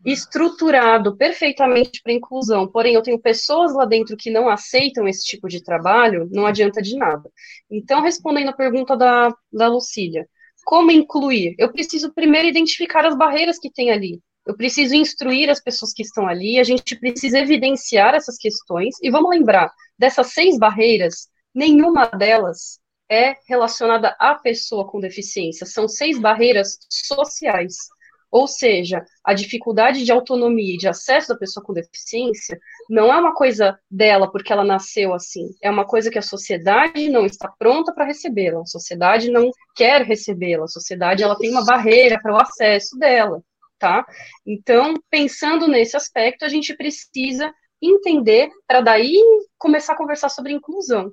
estruturado 0.05 1.15
perfeitamente 1.15 2.01
para 2.03 2.11
inclusão, 2.11 2.67
porém 2.67 2.93
eu 2.93 3.01
tenho 3.01 3.17
pessoas 3.19 3.73
lá 3.73 3.85
dentro 3.85 4.17
que 4.17 4.29
não 4.29 4.49
aceitam 4.49 5.07
esse 5.07 5.23
tipo 5.25 5.47
de 5.47 5.63
trabalho, 5.63 6.27
não 6.31 6.45
adianta 6.45 6.81
de 6.81 6.97
nada. 6.97 7.31
Então, 7.71 8.01
respondendo 8.01 8.49
a 8.49 8.53
pergunta 8.53 8.97
da, 8.97 9.33
da 9.51 9.67
Lucília, 9.67 10.27
como 10.63 10.91
incluir? 10.91 11.55
Eu 11.57 11.71
preciso 11.71 12.13
primeiro 12.13 12.47
identificar 12.47 13.05
as 13.05 13.17
barreiras 13.17 13.59
que 13.59 13.71
tem 13.71 13.91
ali. 13.91 14.19
Eu 14.45 14.55
preciso 14.55 14.93
instruir 14.93 15.49
as 15.49 15.61
pessoas 15.61 15.93
que 15.93 16.01
estão 16.01 16.27
ali, 16.27 16.59
a 16.59 16.63
gente 16.63 16.99
precisa 16.99 17.39
evidenciar 17.39 18.13
essas 18.13 18.37
questões. 18.37 18.95
E 19.01 19.09
vamos 19.09 19.29
lembrar, 19.29 19.71
dessas 19.97 20.33
seis 20.33 20.57
barreiras, 20.57 21.29
nenhuma 21.53 22.07
delas 22.07 22.79
é 23.09 23.35
relacionada 23.47 24.15
à 24.19 24.35
pessoa 24.35 24.87
com 24.87 24.99
deficiência. 24.99 25.65
São 25.65 25.87
seis 25.87 26.19
barreiras 26.19 26.77
sociais. 26.89 27.75
Ou 28.33 28.47
seja, 28.47 29.05
a 29.23 29.31
dificuldade 29.35 30.03
de 30.03 30.11
autonomia 30.11 30.73
e 30.73 30.77
de 30.77 30.87
acesso 30.87 31.27
da 31.27 31.37
pessoa 31.37 31.63
com 31.63 31.71
deficiência 31.71 32.59
não 32.89 33.13
é 33.13 33.15
uma 33.15 33.35
coisa 33.35 33.77
dela 33.91 34.27
porque 34.27 34.51
ela 34.51 34.63
nasceu 34.63 35.13
assim, 35.13 35.51
é 35.61 35.69
uma 35.69 35.85
coisa 35.85 36.09
que 36.09 36.17
a 36.17 36.23
sociedade 36.23 37.11
não 37.11 37.27
está 37.27 37.47
pronta 37.59 37.93
para 37.93 38.05
recebê-la, 38.05 38.61
a 38.61 38.65
sociedade 38.65 39.29
não 39.29 39.51
quer 39.75 40.01
recebê-la, 40.01 40.63
a 40.63 40.67
sociedade 40.67 41.21
ela 41.21 41.37
tem 41.37 41.51
uma 41.51 41.63
barreira 41.63 42.19
para 42.19 42.33
o 42.33 42.41
acesso 42.41 42.97
dela, 42.97 43.39
tá? 43.77 44.03
Então, 44.43 44.95
pensando 45.11 45.67
nesse 45.67 45.95
aspecto, 45.95 46.43
a 46.43 46.49
gente 46.49 46.75
precisa 46.75 47.53
entender 47.79 48.49
para 48.65 48.81
daí 48.81 49.15
começar 49.59 49.93
a 49.93 49.97
conversar 49.97 50.29
sobre 50.29 50.53
inclusão. 50.53 51.11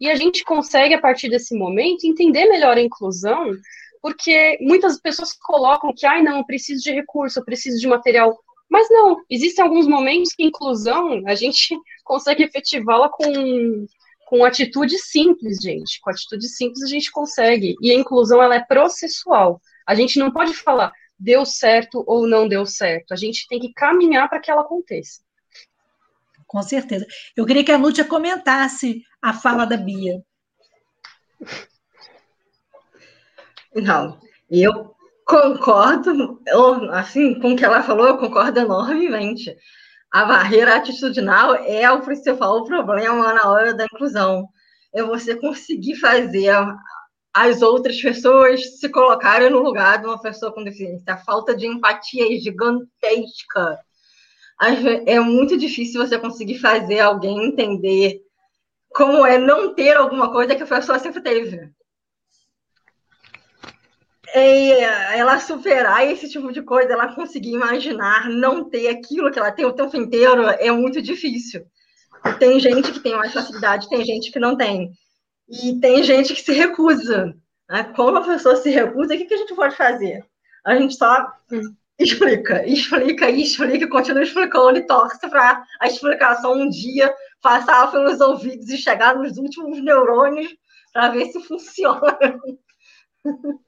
E 0.00 0.10
a 0.10 0.16
gente 0.16 0.42
consegue, 0.42 0.94
a 0.94 1.00
partir 1.00 1.28
desse 1.28 1.56
momento, 1.56 2.04
entender 2.04 2.46
melhor 2.46 2.76
a 2.76 2.82
inclusão 2.82 3.52
porque 4.08 4.58
muitas 4.60 4.98
pessoas 4.98 5.32
colocam 5.34 5.92
que, 5.94 6.06
ai, 6.06 6.22
não, 6.22 6.44
preciso 6.44 6.82
de 6.82 6.92
recurso, 6.92 7.44
preciso 7.44 7.78
de 7.78 7.86
material. 7.86 8.38
Mas 8.70 8.88
não, 8.90 9.16
existem 9.28 9.62
alguns 9.62 9.86
momentos 9.86 10.32
que 10.34 10.44
inclusão 10.44 11.22
a 11.26 11.34
gente 11.34 11.76
consegue 12.04 12.42
efetivá-la 12.42 13.08
com, 13.08 13.86
com 14.26 14.44
atitude 14.44 14.98
simples, 14.98 15.58
gente. 15.60 16.00
Com 16.00 16.10
atitude 16.10 16.48
simples 16.48 16.82
a 16.82 16.88
gente 16.88 17.10
consegue. 17.10 17.76
E 17.82 17.90
a 17.90 17.94
inclusão 17.94 18.42
ela 18.42 18.56
é 18.56 18.64
processual. 18.64 19.60
A 19.86 19.94
gente 19.94 20.18
não 20.18 20.30
pode 20.30 20.54
falar 20.54 20.92
deu 21.18 21.44
certo 21.44 22.04
ou 22.06 22.28
não 22.28 22.48
deu 22.48 22.64
certo. 22.64 23.12
A 23.12 23.16
gente 23.16 23.46
tem 23.48 23.58
que 23.58 23.72
caminhar 23.72 24.28
para 24.28 24.40
que 24.40 24.50
ela 24.50 24.60
aconteça. 24.60 25.20
Com 26.46 26.62
certeza. 26.62 27.06
Eu 27.36 27.44
queria 27.44 27.64
que 27.64 27.72
a 27.72 27.78
Nútia 27.78 28.04
comentasse 28.04 29.02
a 29.20 29.34
fala 29.34 29.66
da 29.66 29.76
Bia. 29.76 30.22
Não, 33.74 34.18
eu 34.50 34.94
concordo, 35.26 36.40
eu, 36.46 36.90
assim, 36.92 37.38
com 37.38 37.52
o 37.52 37.56
que 37.56 37.64
ela 37.64 37.82
falou, 37.82 38.06
eu 38.06 38.18
concordo 38.18 38.58
enormemente. 38.60 39.54
A 40.10 40.24
barreira 40.24 40.76
atitudinal 40.76 41.54
é 41.54 41.90
o 41.92 42.00
principal 42.00 42.64
problema 42.64 43.32
na 43.34 43.50
hora 43.50 43.74
da 43.74 43.84
inclusão. 43.84 44.48
É 44.94 45.02
você 45.02 45.36
conseguir 45.36 45.96
fazer 45.96 46.50
as 47.34 47.60
outras 47.60 48.00
pessoas 48.00 48.78
se 48.80 48.88
colocarem 48.88 49.50
no 49.50 49.58
lugar 49.58 49.98
de 49.98 50.06
uma 50.06 50.20
pessoa 50.20 50.50
com 50.50 50.64
deficiência. 50.64 51.12
A 51.12 51.18
falta 51.18 51.54
de 51.54 51.66
empatia 51.66 52.24
é 52.34 52.40
gigantesca. 52.40 53.78
É 55.06 55.20
muito 55.20 55.58
difícil 55.58 56.04
você 56.04 56.18
conseguir 56.18 56.58
fazer 56.58 57.00
alguém 57.00 57.48
entender 57.48 58.22
como 58.88 59.26
é 59.26 59.38
não 59.38 59.74
ter 59.74 59.94
alguma 59.96 60.32
coisa 60.32 60.56
que 60.56 60.62
a 60.62 60.66
pessoa 60.66 60.98
sempre 60.98 61.20
teve 61.20 61.70
ela 64.34 65.38
superar 65.40 66.06
esse 66.06 66.28
tipo 66.28 66.52
de 66.52 66.62
coisa, 66.62 66.92
ela 66.92 67.14
conseguir 67.14 67.52
imaginar 67.52 68.28
não 68.28 68.68
ter 68.68 68.88
aquilo 68.88 69.30
que 69.30 69.38
ela 69.38 69.52
tem 69.52 69.64
o 69.64 69.72
tempo 69.72 69.96
inteiro, 69.96 70.42
é 70.42 70.70
muito 70.70 71.00
difícil. 71.00 71.64
Tem 72.38 72.58
gente 72.60 72.92
que 72.92 73.00
tem 73.00 73.16
mais 73.16 73.32
facilidade, 73.32 73.88
tem 73.88 74.04
gente 74.04 74.30
que 74.30 74.38
não 74.38 74.56
tem. 74.56 74.90
E 75.48 75.78
tem 75.80 76.02
gente 76.02 76.34
que 76.34 76.42
se 76.42 76.52
recusa. 76.52 77.34
Né? 77.68 77.84
Como 77.96 78.18
a 78.18 78.24
pessoa 78.24 78.56
se 78.56 78.70
recusa, 78.70 79.14
o 79.14 79.16
que, 79.16 79.24
que 79.24 79.34
a 79.34 79.38
gente 79.38 79.54
pode 79.54 79.76
fazer? 79.76 80.24
A 80.64 80.76
gente 80.76 80.96
só 80.96 81.26
explica, 81.98 82.66
explica 82.66 83.30
explica, 83.30 83.88
continua 83.88 84.22
explicando 84.22 84.78
e 84.78 84.86
torce 84.86 85.18
para 85.28 85.64
a 85.80 85.86
explicação 85.86 86.54
um 86.54 86.68
dia 86.68 87.14
passar 87.40 87.90
pelos 87.90 88.20
ouvidos 88.20 88.68
e 88.68 88.76
chegar 88.76 89.16
nos 89.16 89.38
últimos 89.38 89.82
neurônios 89.82 90.54
para 90.92 91.10
ver 91.10 91.26
se 91.26 91.40
funciona. 91.40 92.18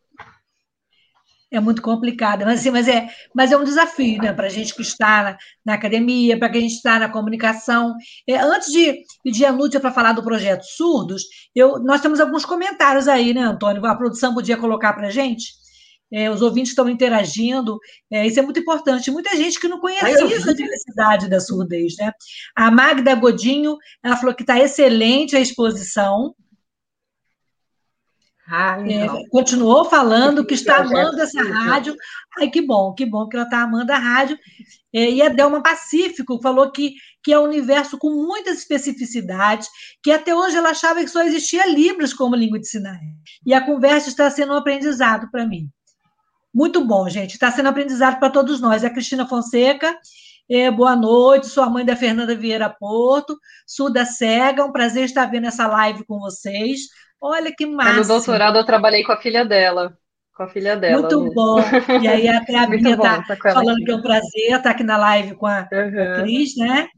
é 1.51 1.59
muito 1.59 1.83
complicada, 1.83 2.45
mas, 2.45 2.61
assim, 2.61 2.71
mas, 2.71 2.87
é, 2.87 3.09
mas 3.35 3.51
é 3.51 3.57
um 3.57 3.65
desafio 3.65 4.23
né, 4.23 4.33
para 4.33 4.47
a 4.47 4.51
gente 4.51 4.75
que 4.75 4.83
está 4.83 5.23
na, 5.23 5.39
na 5.65 5.75
academia, 5.75 6.39
para 6.39 6.49
quem 6.49 6.67
está 6.67 6.99
na 6.99 7.09
comunicação. 7.09 7.95
É, 8.29 8.37
antes 8.37 8.71
de 8.71 9.03
pedir 9.25 9.47
a 9.47 9.53
Nútia 9.53 9.81
para 9.81 9.91
falar 9.91 10.13
do 10.13 10.23
projeto 10.23 10.63
Surdos, 10.63 11.25
eu, 11.55 11.81
nós 11.81 12.01
temos 12.01 12.21
alguns 12.21 12.45
comentários 12.45 13.09
aí, 13.09 13.35
né, 13.35 13.43
Antônio? 13.43 13.85
A 13.85 13.97
produção 13.97 14.33
podia 14.33 14.57
colocar 14.57 14.93
para 14.93 15.09
a 15.09 15.11
gente? 15.11 15.61
É, 16.13 16.29
os 16.29 16.43
ouvintes 16.43 16.73
estão 16.73 16.89
interagindo, 16.89 17.79
é, 18.11 18.27
isso 18.27 18.39
é 18.39 18.43
muito 18.43 18.59
importante. 18.59 19.11
Muita 19.11 19.37
gente 19.37 19.61
que 19.61 19.69
não 19.69 19.79
conhecia 19.79 20.37
essa 20.37 20.55
diversidade 20.55 21.29
da 21.29 21.41
surdez. 21.41 21.95
Né? 21.99 22.13
A 22.57 22.71
Magda 22.71 23.15
Godinho, 23.15 23.77
ela 24.03 24.17
falou 24.17 24.35
que 24.35 24.43
está 24.43 24.59
excelente 24.59 25.37
a 25.37 25.41
exposição, 25.41 26.35
ah, 28.51 28.79
é, 28.85 29.29
continuou 29.29 29.85
falando 29.85 30.45
que 30.45 30.55
está 30.55 30.79
amando 30.83 31.21
essa 31.21 31.43
rádio. 31.43 31.95
Ai, 32.37 32.51
que 32.51 32.61
bom, 32.61 32.93
que 32.93 33.07
bom 33.07 33.29
que 33.29 33.37
ela 33.37 33.45
está 33.45 33.63
amando 33.63 33.93
a 33.93 33.99
rádio. 33.99 34.37
É, 34.93 35.09
e 35.09 35.23
a 35.23 35.29
Delma 35.29 35.63
Pacífico 35.63 36.41
falou 36.43 36.73
que, 36.73 36.95
que 37.23 37.33
é 37.33 37.39
um 37.39 37.45
universo 37.45 37.97
com 37.97 38.11
muitas 38.11 38.59
especificidades, 38.59 39.69
que 40.03 40.11
até 40.11 40.35
hoje 40.35 40.57
ela 40.57 40.71
achava 40.71 41.01
que 41.01 41.09
só 41.09 41.23
existia 41.23 41.65
Libras 41.67 42.13
como 42.13 42.35
língua 42.35 42.59
de 42.59 42.67
sinais. 42.67 43.01
E 43.47 43.55
a 43.55 43.65
conversa 43.65 44.09
está 44.09 44.29
sendo 44.29 44.53
um 44.53 44.57
aprendizado 44.57 45.31
para 45.31 45.47
mim. 45.47 45.71
Muito 46.53 46.85
bom, 46.85 47.09
gente. 47.09 47.35
Está 47.35 47.53
sendo 47.53 47.69
aprendizado 47.69 48.19
para 48.19 48.31
todos 48.31 48.61
nós. 48.61 48.83
A 48.83 48.91
Cristina 48.91 49.29
Fonseca, 49.29 49.97
é, 50.51 50.69
boa 50.69 50.97
noite. 50.97 51.47
Sou 51.47 51.63
a 51.63 51.71
mãe 51.71 51.85
da 51.85 51.95
Fernanda 51.95 52.35
Vieira 52.35 52.69
Porto, 52.69 53.39
Suda 53.65 54.05
Cega. 54.05 54.65
Um 54.65 54.73
prazer 54.73 55.05
estar 55.05 55.27
vendo 55.27 55.47
essa 55.47 55.69
live 55.69 56.05
com 56.05 56.19
vocês. 56.19 56.81
Olha 57.21 57.53
que 57.55 57.66
massa. 57.66 58.01
No 58.01 58.07
doutorado 58.07 58.57
eu 58.57 58.64
trabalhei 58.64 59.05
com 59.05 59.12
a 59.12 59.21
filha 59.21 59.45
dela. 59.45 59.97
Com 60.35 60.45
a 60.45 60.49
filha 60.49 60.77
dela. 60.77 61.01
Muito 61.01 61.35
bom. 61.35 61.59
E 62.03 62.09
aí 62.09 62.29
até 62.29 62.57
a 62.57 62.66
Bia 62.66 62.95
está 62.95 63.23
falando 63.53 63.77
aqui. 63.77 63.85
que 63.85 63.91
é 63.91 63.97
um 63.97 64.03
prazer 64.03 64.53
estar 64.53 64.71
aqui 64.71 64.83
na 64.83 64.97
live 64.97 65.35
com 65.35 65.47
a, 65.47 65.68
uhum. 65.71 66.23
Cris, 66.23 66.57
né? 66.57 66.89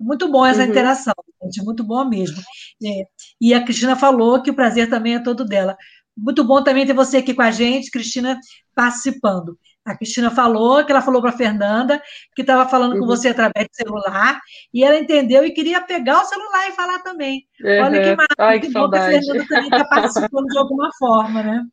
Muito 0.00 0.30
bom 0.30 0.44
essa 0.46 0.62
uhum. 0.62 0.68
interação, 0.68 1.14
gente, 1.42 1.64
muito 1.64 1.84
bom 1.84 2.04
mesmo. 2.04 2.40
É. 2.84 3.04
E 3.40 3.52
a 3.52 3.64
Cristina 3.64 3.96
falou 3.96 4.40
que 4.42 4.50
o 4.50 4.54
prazer 4.54 4.88
também 4.88 5.16
é 5.16 5.22
todo 5.22 5.44
dela. 5.44 5.76
Muito 6.16 6.44
bom 6.44 6.62
também 6.62 6.86
ter 6.86 6.92
você 6.92 7.18
aqui 7.18 7.34
com 7.34 7.42
a 7.42 7.50
gente, 7.50 7.90
Cristina, 7.90 8.38
participando. 8.74 9.56
A 9.88 9.96
Cristina 9.96 10.30
falou 10.30 10.84
que 10.84 10.92
ela 10.92 11.00
falou 11.00 11.22
para 11.22 11.30
a 11.30 11.36
Fernanda 11.36 12.02
que 12.36 12.42
estava 12.42 12.68
falando 12.68 12.92
uhum. 12.92 13.00
com 13.00 13.06
você 13.06 13.28
através 13.28 13.66
do 13.68 13.74
celular 13.74 14.38
e 14.72 14.84
ela 14.84 14.98
entendeu 14.98 15.44
e 15.44 15.50
queria 15.50 15.80
pegar 15.80 16.20
o 16.20 16.26
celular 16.26 16.68
e 16.68 16.72
falar 16.72 16.98
também. 16.98 17.46
Uhum. 17.64 17.84
Olha 17.84 18.02
que 18.02 18.16
maravilha, 18.16 18.26
Ai, 18.38 18.60
que, 18.60 18.66
que 18.66 18.72
bom 18.74 18.90
que 18.90 18.98
a 18.98 19.06
Fernanda 19.06 19.46
também 19.48 19.68
está 19.70 19.84
participando 19.86 20.46
de 20.46 20.58
alguma 20.58 20.90
forma, 20.98 21.42
né? 21.42 21.64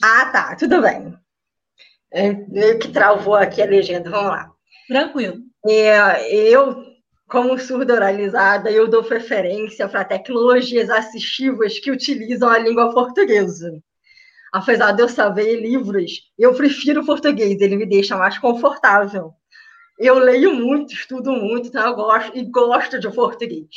ah, 0.03 0.25
tá, 0.27 0.55
tudo 0.57 0.81
bem. 0.81 1.17
É, 2.11 2.33
meio 2.33 2.77
que 2.79 2.89
travou 2.89 3.35
aqui 3.35 3.61
a 3.61 3.65
legenda, 3.65 4.09
vamos 4.09 4.31
lá. 4.31 4.51
Tranquilo. 4.87 5.37
É, 5.65 6.29
eu 6.29 6.91
como 7.25 7.57
surda 7.57 7.93
oralizada, 7.95 8.69
eu 8.69 8.85
dou 8.87 9.01
preferência 9.03 9.87
para 9.87 10.03
tecnologias 10.05 10.89
assistivas 10.89 11.79
que 11.79 11.89
utilizam 11.89 12.49
a 12.49 12.59
língua 12.59 12.93
portuguesa 12.93 13.81
apesar 14.53 14.91
de 14.91 15.01
eu 15.01 15.09
saber 15.09 15.59
livros, 15.59 16.31
eu 16.37 16.53
prefiro 16.53 17.01
o 17.01 17.05
português, 17.05 17.59
ele 17.59 17.75
me 17.75 17.87
deixa 17.87 18.15
mais 18.15 18.37
confortável. 18.37 19.33
Eu 19.97 20.19
leio 20.19 20.53
muito, 20.53 20.93
estudo 20.93 21.31
muito, 21.31 21.69
então 21.69 21.83
eu 21.87 21.95
gosto 21.95 22.37
e 22.37 22.45
gosto 22.45 22.99
de 22.99 23.09
português. 23.09 23.67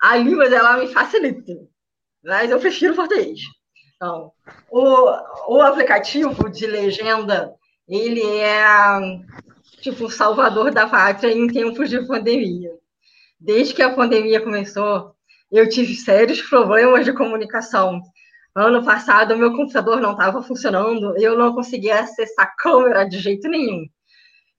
A 0.00 0.16
língua 0.16 0.48
dela 0.48 0.76
me 0.76 0.86
facilita, 0.86 1.52
mas 2.24 2.52
eu 2.52 2.60
prefiro 2.60 2.94
português. 2.94 3.40
Então, 3.96 4.32
o, 4.70 5.56
o 5.56 5.60
aplicativo 5.60 6.48
de 6.48 6.66
legenda, 6.66 7.52
ele 7.88 8.24
é 8.24 8.64
tipo 9.80 10.04
o 10.04 10.10
salvador 10.10 10.72
da 10.72 10.86
pátria 10.86 11.32
em 11.32 11.48
tempos 11.48 11.90
de 11.90 12.06
pandemia. 12.06 12.70
Desde 13.40 13.74
que 13.74 13.82
a 13.82 13.92
pandemia 13.92 14.40
começou, 14.40 15.16
eu 15.50 15.68
tive 15.68 15.96
sérios 15.96 16.40
problemas 16.42 17.04
de 17.04 17.12
comunicação 17.12 18.00
Ano 18.54 18.84
passado, 18.84 19.36
meu 19.36 19.56
computador 19.56 19.98
não 20.00 20.12
estava 20.12 20.42
funcionando, 20.42 21.16
eu 21.16 21.38
não 21.38 21.54
conseguia 21.54 22.00
acessar 22.00 22.46
a 22.46 22.54
câmera 22.56 23.04
de 23.04 23.18
jeito 23.18 23.48
nenhum. 23.48 23.86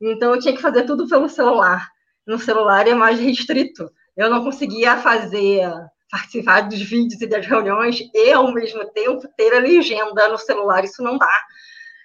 Então, 0.01 0.33
eu 0.33 0.39
tinha 0.39 0.55
que 0.55 0.61
fazer 0.61 0.83
tudo 0.83 1.07
pelo 1.07 1.29
celular. 1.29 1.87
No 2.25 2.39
celular 2.39 2.87
é 2.87 2.95
mais 2.95 3.19
restrito. 3.19 3.91
Eu 4.17 4.29
não 4.29 4.43
conseguia 4.43 4.97
fazer, 4.97 5.71
participar 6.09 6.61
dos 6.61 6.81
vídeos 6.81 7.21
e 7.21 7.27
das 7.27 7.45
reuniões 7.45 7.99
e, 8.13 8.31
ao 8.31 8.51
mesmo 8.51 8.83
tempo, 8.91 9.27
ter 9.37 9.53
a 9.53 9.59
legenda 9.59 10.27
no 10.27 10.37
celular. 10.37 10.83
Isso 10.83 11.03
não 11.03 11.17
dá. 11.17 11.41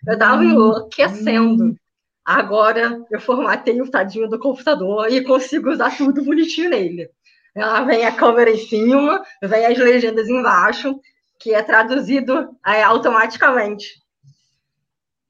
Eu 0.07 0.13
estava 0.13 0.45
enlouquecendo. 0.45 1.75
Agora, 2.25 3.03
eu 3.11 3.21
formatei 3.21 3.81
o 3.81 3.91
tadinho 3.91 4.29
do 4.29 4.39
computador 4.39 5.11
e 5.11 5.25
consigo 5.25 5.71
usar 5.71 5.97
tudo 5.97 6.23
bonitinho 6.23 6.69
nele. 6.69 7.09
Ela 7.55 7.81
vem 7.83 8.05
a 8.05 8.13
câmera 8.13 8.51
em 8.51 8.59
cima, 8.59 9.23
vem 9.43 9.65
as 9.65 9.79
legendas 9.79 10.29
embaixo, 10.29 11.01
que 11.39 11.55
é 11.55 11.63
traduzido 11.63 12.57
é, 12.67 12.83
automaticamente. 12.83 14.03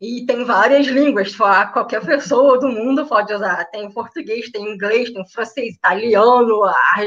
E 0.01 0.25
tem 0.27 0.45
várias 0.45 0.87
línguas, 0.87 1.35
qualquer 1.37 2.05
pessoa 2.05 2.59
do 2.59 2.69
mundo 2.69 3.07
pode 3.07 3.35
usar. 3.35 3.65
Tem 3.67 3.91
português, 3.91 4.51
tem 4.51 4.73
inglês, 4.73 5.11
tem 5.11 5.27
francês, 5.29 5.75
italiano, 5.75 6.65
as, 6.65 7.05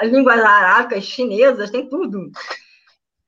as 0.00 0.10
línguas 0.10 0.40
arábicas, 0.40 1.04
chinesas, 1.04 1.70
tem 1.70 1.88
tudo. 1.88 2.30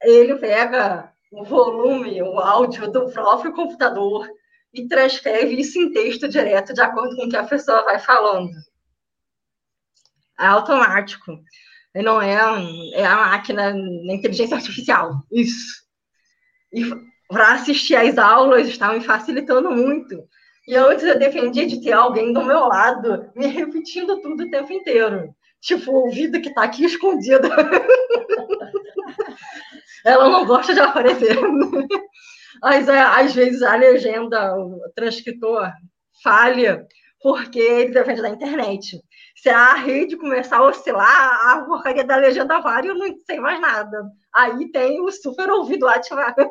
Ele 0.03 0.35
pega 0.37 1.13
o 1.31 1.45
volume, 1.45 2.21
o 2.23 2.41
áudio 2.41 2.91
do 2.91 3.09
próprio 3.11 3.53
computador 3.53 4.29
e 4.75 4.89
transcreve 4.89 5.61
isso 5.61 5.79
em 5.79 5.93
texto 5.93 6.29
direto, 6.29 6.75
de 6.75 6.81
acordo 6.81 7.15
com 7.15 7.27
o 7.27 7.29
que 7.29 7.37
a 7.37 7.45
pessoa 7.45 7.85
vai 7.85 8.01
falando. 8.01 8.51
É 10.39 10.47
automático. 10.47 11.39
Não 12.03 12.21
é, 12.21 12.35
é 12.95 13.05
a 13.05 13.17
máquina, 13.17 13.73
a 13.73 14.13
inteligência 14.13 14.57
artificial. 14.57 15.23
Isso. 15.33 15.85
E 16.73 16.85
para 17.29 17.55
assistir 17.55 17.97
às 17.97 18.19
aulas 18.19 18.69
está 18.69 18.93
me 18.93 19.01
facilitando 19.01 19.71
muito. 19.71 20.23
E 20.67 20.75
antes 20.75 21.05
eu 21.05 21.19
defendia 21.19 21.67
de 21.67 21.81
ter 21.81 21.93
alguém 21.93 22.33
do 22.33 22.45
meu 22.45 22.67
lado 22.67 23.31
me 23.35 23.47
repetindo 23.47 24.21
tudo 24.21 24.45
o 24.45 24.51
tempo 24.51 24.73
inteiro. 24.73 25.35
Tipo, 25.61 25.93
o 25.93 26.07
ouvido 26.07 26.41
que 26.41 26.49
está 26.49 26.65
aqui 26.65 26.85
escondido. 26.85 27.49
Ela 30.05 30.29
não 30.29 30.45
gosta 30.47 30.75
de 30.75 30.81
aparecer. 30.81 31.37
Mas 32.63 32.89
é, 32.89 32.99
às 33.01 33.35
vezes 33.35 33.63
a 33.63 33.77
legenda, 33.77 34.57
o 34.57 34.81
transcritor 34.95 35.71
falha 36.23 36.87
porque 37.21 37.59
ele 37.59 37.93
depende 37.93 38.23
da 38.23 38.29
internet. 38.29 39.01
Se 39.47 39.51
a 39.51 39.75
rede 39.75 40.17
começar 40.17 40.57
a 40.57 40.65
oscilar, 40.65 41.49
a 41.49 41.65
porcaria 41.65 42.03
da 42.03 42.17
legenda 42.17 42.59
vale, 42.59 42.89
eu 42.89 42.97
não 42.97 43.07
sei 43.25 43.39
mais 43.39 43.61
nada. 43.61 44.11
Aí 44.35 44.73
tem 44.73 45.01
o 45.01 45.09
super 45.13 45.49
ouvido 45.51 45.87
ativado. 45.87 46.51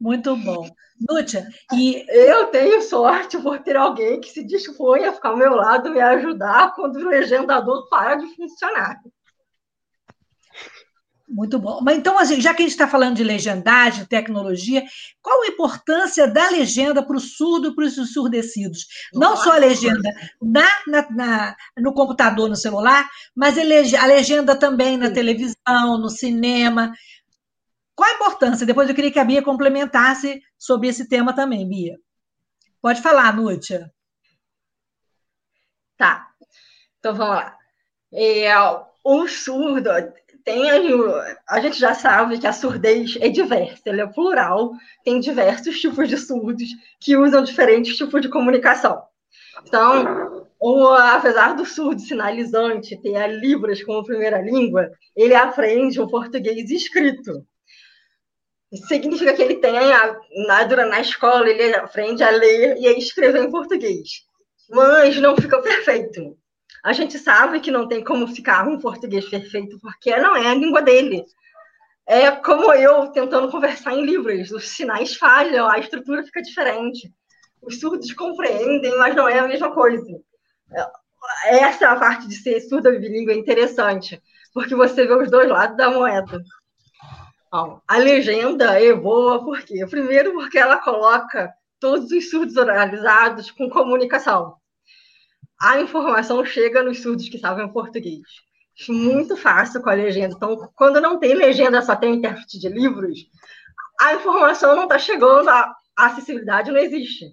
Muito 0.00 0.34
bom. 0.38 0.66
Nútia, 1.06 1.46
e 1.74 2.02
eu 2.08 2.46
tenho 2.46 2.80
sorte 2.80 3.36
por 3.36 3.58
ter 3.58 3.76
alguém 3.76 4.18
que 4.22 4.30
se 4.30 4.42
dispõe 4.42 5.04
a 5.04 5.12
ficar 5.12 5.28
ao 5.28 5.36
meu 5.36 5.54
lado 5.54 5.88
e 5.88 5.90
me 5.90 6.00
ajudar 6.00 6.74
quando 6.74 6.96
o 6.96 7.10
legendador 7.10 7.86
para 7.90 8.14
de 8.14 8.34
funcionar. 8.34 8.98
Muito 11.28 11.58
bom. 11.58 11.80
Mas 11.82 11.98
então, 11.98 12.16
assim, 12.18 12.40
já 12.40 12.54
que 12.54 12.62
a 12.62 12.64
gente 12.64 12.72
está 12.72 12.86
falando 12.86 13.16
de 13.16 13.24
legendagem, 13.24 14.04
tecnologia, 14.04 14.84
qual 15.20 15.42
a 15.42 15.48
importância 15.48 16.28
da 16.28 16.48
legenda 16.50 17.04
para 17.04 17.16
o 17.16 17.20
surdo 17.20 17.68
e 17.68 17.74
para 17.74 17.84
os 17.84 18.12
surdecidos? 18.12 18.86
Não 19.12 19.30
Nossa. 19.30 19.44
só 19.44 19.52
a 19.54 19.58
legenda 19.58 20.08
na, 20.40 20.68
na, 20.86 21.10
na, 21.10 21.56
no 21.78 21.92
computador, 21.92 22.48
no 22.48 22.54
celular, 22.54 23.08
mas 23.34 23.58
a 23.58 24.06
legenda 24.06 24.56
também 24.56 24.96
na 24.96 25.10
televisão, 25.10 25.98
no 25.98 26.08
cinema. 26.08 26.92
Qual 27.96 28.08
a 28.08 28.14
importância? 28.14 28.64
Depois 28.64 28.88
eu 28.88 28.94
queria 28.94 29.10
que 29.10 29.18
a 29.18 29.24
Bia 29.24 29.42
complementasse 29.42 30.40
sobre 30.56 30.88
esse 30.88 31.08
tema 31.08 31.34
também, 31.34 31.68
Bia. 31.68 31.98
Pode 32.80 33.02
falar, 33.02 33.34
Nútia. 33.34 33.92
Tá. 35.96 36.28
Então 37.00 37.14
vamos 37.14 37.34
lá. 37.34 37.58
É, 38.12 38.52
o 39.02 39.26
surdo 39.26 39.90
tem 40.46 40.70
a 41.48 41.60
gente 41.60 41.76
já 41.76 41.92
sabe 41.92 42.38
que 42.38 42.46
a 42.46 42.52
surdez 42.52 43.18
é 43.20 43.28
diversa, 43.28 43.82
ela 43.86 44.02
é 44.02 44.06
plural, 44.06 44.70
tem 45.04 45.18
diversos 45.18 45.80
tipos 45.80 46.08
de 46.08 46.16
surdos 46.16 46.68
que 47.00 47.16
usam 47.16 47.42
diferentes 47.42 47.96
tipos 47.96 48.22
de 48.22 48.28
comunicação. 48.28 49.02
Então, 49.66 50.46
o, 50.60 50.86
apesar 50.86 51.54
do 51.54 51.66
surdo 51.66 52.00
sinalizante 52.00 52.96
ter 53.02 53.16
a 53.16 53.26
Libras 53.26 53.82
como 53.82 54.04
primeira 54.04 54.40
língua, 54.40 54.88
ele 55.16 55.34
aprende 55.34 56.00
o 56.00 56.08
português 56.08 56.70
escrito 56.70 57.44
significa 58.88 59.32
que 59.32 59.42
ele 59.42 59.56
tem, 59.56 59.76
a, 59.76 60.16
na, 60.46 60.64
durante 60.64 60.90
na 60.90 61.00
escola, 61.00 61.48
ele 61.48 61.74
aprende 61.74 62.22
a 62.22 62.30
ler 62.30 62.76
e 62.78 62.86
a 62.86 62.92
escrever 62.92 63.42
em 63.42 63.50
português. 63.50 64.24
Mas 64.68 65.16
não 65.16 65.36
fica 65.36 65.60
perfeito. 65.60 66.36
A 66.86 66.92
gente 66.92 67.18
sabe 67.18 67.58
que 67.58 67.72
não 67.72 67.88
tem 67.88 68.04
como 68.04 68.28
ficar 68.28 68.64
um 68.68 68.78
português 68.78 69.28
perfeito, 69.28 69.76
porque 69.80 70.16
não 70.18 70.36
é 70.36 70.46
a 70.46 70.54
língua 70.54 70.80
dele. 70.80 71.24
É 72.06 72.30
como 72.30 72.72
eu 72.72 73.08
tentando 73.08 73.50
conversar 73.50 73.92
em 73.92 74.06
livros, 74.06 74.52
os 74.52 74.68
sinais 74.68 75.16
falham, 75.16 75.68
a 75.68 75.80
estrutura 75.80 76.22
fica 76.22 76.40
diferente. 76.40 77.12
Os 77.60 77.80
surdos 77.80 78.12
compreendem, 78.12 78.96
mas 78.98 79.16
não 79.16 79.28
é 79.28 79.40
a 79.40 79.48
mesma 79.48 79.74
coisa. 79.74 80.06
Essa 81.46 81.86
é 81.86 81.98
parte 81.98 82.28
de 82.28 82.36
ser 82.36 82.60
surda 82.60 82.92
bilíngue 82.92 83.32
é 83.32 83.36
interessante, 83.36 84.22
porque 84.54 84.76
você 84.76 85.08
vê 85.08 85.12
os 85.12 85.28
dois 85.28 85.48
lados 85.48 85.76
da 85.76 85.90
moeda. 85.90 86.40
Bom, 87.50 87.80
a 87.88 87.96
legenda 87.96 88.80
é 88.80 88.94
boa 88.94 89.44
por 89.44 89.60
quê? 89.62 89.84
Primeiro, 89.90 90.34
porque 90.34 90.56
ela 90.56 90.76
coloca 90.76 91.52
todos 91.80 92.12
os 92.12 92.30
surdos 92.30 92.56
oralizados 92.56 93.50
com 93.50 93.68
comunicação. 93.68 94.54
A 95.60 95.80
informação 95.80 96.44
chega 96.44 96.82
nos 96.82 97.00
surdos 97.02 97.28
que 97.28 97.38
sabem 97.38 97.72
português. 97.72 98.22
Muito 98.88 99.36
fácil 99.36 99.82
com 99.82 99.88
a 99.88 99.94
legenda. 99.94 100.34
Então, 100.36 100.70
quando 100.74 101.00
não 101.00 101.18
tem 101.18 101.34
legenda, 101.34 101.80
só 101.80 101.96
tem 101.96 102.16
intérprete 102.16 102.58
de 102.58 102.68
livros, 102.68 103.18
a 104.00 104.14
informação 104.14 104.76
não 104.76 104.82
está 104.82 104.98
chegando, 104.98 105.48
a 105.48 105.74
acessibilidade 105.96 106.70
não 106.70 106.78
existe. 106.78 107.24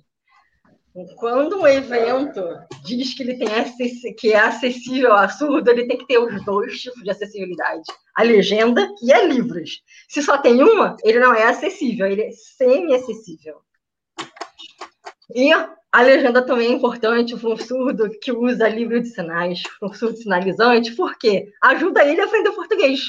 Quando 1.18 1.60
um 1.60 1.68
evento 1.68 2.42
diz 2.86 3.16
que 3.16 3.24
ele 3.24 3.36
tem 3.36 3.48
que 4.16 4.32
é 4.32 4.40
acessível 4.40 5.14
a 5.14 5.28
surdo, 5.28 5.68
ele 5.72 5.88
tem 5.88 5.98
que 5.98 6.06
ter 6.06 6.20
os 6.20 6.46
dois 6.46 6.80
tipos 6.80 7.02
de 7.04 7.10
acessibilidade: 7.10 7.82
a 8.16 8.22
legenda 8.22 8.88
e 9.02 9.12
a 9.12 9.24
livros. 9.24 9.82
Se 10.08 10.22
só 10.22 10.38
tem 10.38 10.62
uma, 10.62 10.96
ele 11.04 11.20
não 11.20 11.34
é 11.34 11.46
acessível, 11.46 12.06
ele 12.06 12.22
é 12.22 12.32
semi-acessível. 12.32 13.62
E 15.36 15.52
a 15.52 16.02
legenda 16.02 16.46
também 16.46 16.68
é 16.68 16.72
importante 16.72 17.36
para 17.38 17.50
um 17.50 17.58
surdo 17.58 18.10
que 18.20 18.32
usa 18.32 18.68
livro 18.68 19.02
de 19.02 19.10
sinais, 19.10 19.64
para 19.80 19.90
um 19.90 19.94
surdo 19.94 20.18
sinalizante, 20.18 20.96
porque 20.96 21.52
ajuda 21.62 22.04
ele 22.04 22.22
a 22.22 22.26
aprender 22.26 22.52
português. 22.52 23.02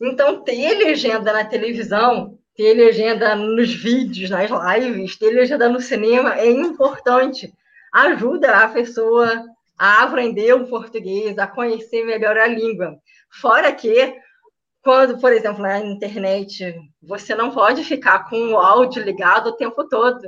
Então, 0.00 0.42
ter 0.42 0.76
legenda 0.78 1.32
na 1.32 1.44
televisão 1.44 2.38
ter 2.54 2.74
legenda 2.74 3.34
nos 3.34 3.72
vídeos, 3.72 4.30
nas 4.30 4.50
lives, 4.50 5.16
ter 5.16 5.30
legenda 5.30 5.68
no 5.68 5.80
cinema 5.80 6.38
é 6.38 6.50
importante. 6.50 7.52
Ajuda 7.92 8.64
a 8.64 8.68
pessoa 8.68 9.44
a 9.78 10.02
aprender 10.02 10.52
o 10.54 10.66
português, 10.66 11.38
a 11.38 11.46
conhecer 11.46 12.04
melhor 12.04 12.36
a 12.36 12.46
língua. 12.46 12.96
Fora 13.30 13.72
que, 13.72 14.14
quando, 14.82 15.18
por 15.18 15.32
exemplo, 15.32 15.62
na 15.62 15.78
internet, 15.78 16.74
você 17.00 17.34
não 17.34 17.52
pode 17.52 17.84
ficar 17.84 18.28
com 18.28 18.48
o 18.48 18.58
áudio 18.58 19.02
ligado 19.02 19.48
o 19.48 19.56
tempo 19.56 19.88
todo. 19.88 20.20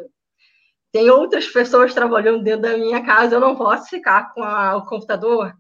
Tem 0.93 1.11
outras 1.11 1.49
pessoas 1.49 1.93
trabalhando 1.93 2.43
dentro 2.43 2.63
da 2.63 2.79
minha 2.79 3.05
casa, 3.05 3.35
eu 3.35 3.41
não 3.41 3.57
posso 3.57 3.91
ficar 3.91 4.33
com 4.33 4.45
a, 4.45 4.77
o 4.77 4.87
computador 4.87 5.53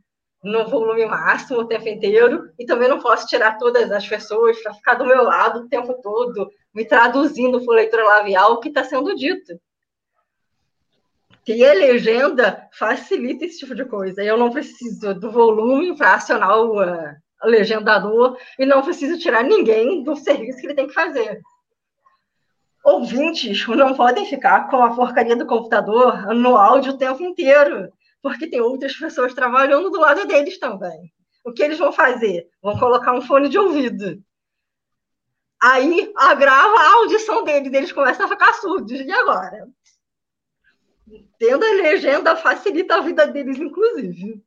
no 0.44 0.68
volume 0.68 1.06
máximo 1.06 1.60
o 1.60 1.64
tempo 1.64 1.88
inteiro, 1.88 2.52
e 2.58 2.66
também 2.66 2.88
não 2.88 3.00
posso 3.00 3.26
tirar 3.26 3.58
todas 3.58 3.90
as 3.90 4.06
pessoas 4.06 4.62
para 4.62 4.74
ficar 4.74 4.94
do 4.94 5.06
meu 5.06 5.24
lado 5.24 5.60
o 5.60 5.68
tempo 5.68 5.94
todo, 6.02 6.50
me 6.72 6.84
traduzindo 6.84 7.64
por 7.64 7.74
leitura 7.74 8.04
labial 8.04 8.52
o 8.52 8.60
que 8.60 8.68
está 8.68 8.84
sendo 8.84 9.16
dito. 9.16 9.58
Ter 11.44 11.74
legenda 11.74 12.68
facilita 12.72 13.44
esse 13.44 13.58
tipo 13.58 13.74
de 13.74 13.84
coisa. 13.86 14.22
Eu 14.22 14.36
não 14.36 14.50
preciso 14.50 15.14
do 15.14 15.30
volume 15.30 15.96
para 15.96 16.14
acionar 16.14 16.58
o 16.58 16.78
legendador 17.44 18.38
e 18.58 18.66
não 18.66 18.82
preciso 18.82 19.18
tirar 19.18 19.42
ninguém 19.42 20.02
do 20.02 20.16
serviço 20.16 20.60
que 20.60 20.66
ele 20.66 20.74
tem 20.74 20.86
que 20.86 20.94
fazer. 20.94 21.40
Ouvintes 22.84 23.66
não 23.68 23.94
podem 23.94 24.26
ficar 24.26 24.68
com 24.68 24.82
a 24.82 24.94
porcaria 24.94 25.36
do 25.36 25.46
computador 25.46 26.34
no 26.34 26.56
áudio 26.56 26.92
o 26.92 26.98
tempo 26.98 27.22
inteiro 27.22 27.90
porque 28.24 28.46
tem 28.46 28.58
outras 28.58 28.96
pessoas 28.96 29.34
trabalhando 29.34 29.90
do 29.90 30.00
lado 30.00 30.26
deles 30.26 30.58
também. 30.58 31.12
O 31.44 31.52
que 31.52 31.62
eles 31.62 31.78
vão 31.78 31.92
fazer? 31.92 32.48
Vão 32.62 32.78
colocar 32.78 33.12
um 33.12 33.20
fone 33.20 33.50
de 33.50 33.58
ouvido. 33.58 34.24
Aí 35.62 36.10
agrava 36.16 36.74
a 36.74 36.92
audição 36.94 37.44
deles, 37.44 37.70
eles 37.70 37.92
começam 37.92 38.24
a 38.24 38.28
ficar 38.30 38.54
surdos. 38.54 38.98
E 38.98 39.12
agora? 39.12 39.68
Tendo 41.38 41.66
a 41.66 41.72
legenda 41.82 42.34
facilita 42.34 42.94
a 42.94 43.00
vida 43.02 43.26
deles, 43.26 43.58
inclusive. 43.58 44.42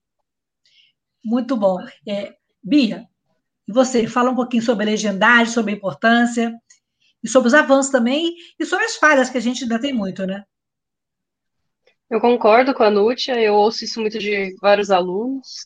Muito 1.24 1.56
bom. 1.56 1.78
É, 2.08 2.36
Bia, 2.68 3.08
e 3.66 3.72
você, 3.72 4.06
fala 4.08 4.30
um 4.30 4.36
pouquinho 4.36 4.62
sobre 4.62 4.84
a 4.84 4.88
legendagem, 4.88 5.54
sobre 5.54 5.72
a 5.72 5.76
importância, 5.76 6.54
e 7.24 7.30
sobre 7.30 7.48
os 7.48 7.54
avanços 7.54 7.90
também, 7.90 8.36
e 8.60 8.66
sobre 8.66 8.84
as 8.84 8.98
falhas, 8.98 9.30
que 9.30 9.38
a 9.38 9.42
gente 9.42 9.64
ainda 9.64 9.80
tem 9.80 9.94
muito, 9.94 10.26
né? 10.26 10.44
Eu 12.10 12.20
concordo 12.20 12.74
com 12.74 12.84
a 12.84 12.92
Nútia, 12.92 13.40
eu 13.40 13.54
ouço 13.54 13.86
isso 13.86 14.02
muito 14.02 14.20
de 14.20 14.54
vários 14.62 14.92
alunos. 14.92 15.66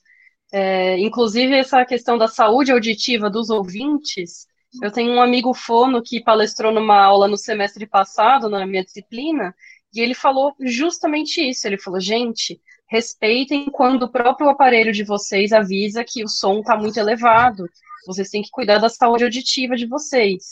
É, 0.53 0.99
inclusive, 0.99 1.55
essa 1.55 1.83
questão 1.85 2.19
da 2.19 2.27
saúde 2.27 2.71
auditiva 2.71 3.31
dos 3.31 3.49
ouvintes. 3.49 4.45
Eu 4.81 4.91
tenho 4.91 5.11
um 5.11 5.21
amigo 5.21 5.55
fono 5.55 6.03
que 6.03 6.23
palestrou 6.23 6.71
numa 6.71 7.03
aula 7.03 7.27
no 7.27 7.37
semestre 7.37 7.87
passado, 7.87 8.47
na 8.47 8.65
minha 8.65 8.83
disciplina, 8.83 9.55
e 9.93 9.99
ele 10.01 10.13
falou 10.13 10.55
justamente 10.59 11.41
isso. 11.41 11.65
Ele 11.65 11.79
falou: 11.79 11.99
gente, 11.99 12.61
respeitem 12.91 13.67
quando 13.71 14.03
o 14.03 14.11
próprio 14.11 14.49
aparelho 14.49 14.91
de 14.91 15.05
vocês 15.05 15.53
avisa 15.53 16.03
que 16.03 16.25
o 16.25 16.27
som 16.27 16.59
está 16.59 16.75
muito 16.75 16.99
elevado. 16.99 17.65
Vocês 18.05 18.29
têm 18.29 18.41
que 18.41 18.49
cuidar 18.51 18.79
da 18.79 18.89
saúde 18.89 19.23
auditiva 19.23 19.77
de 19.77 19.87
vocês. 19.87 20.43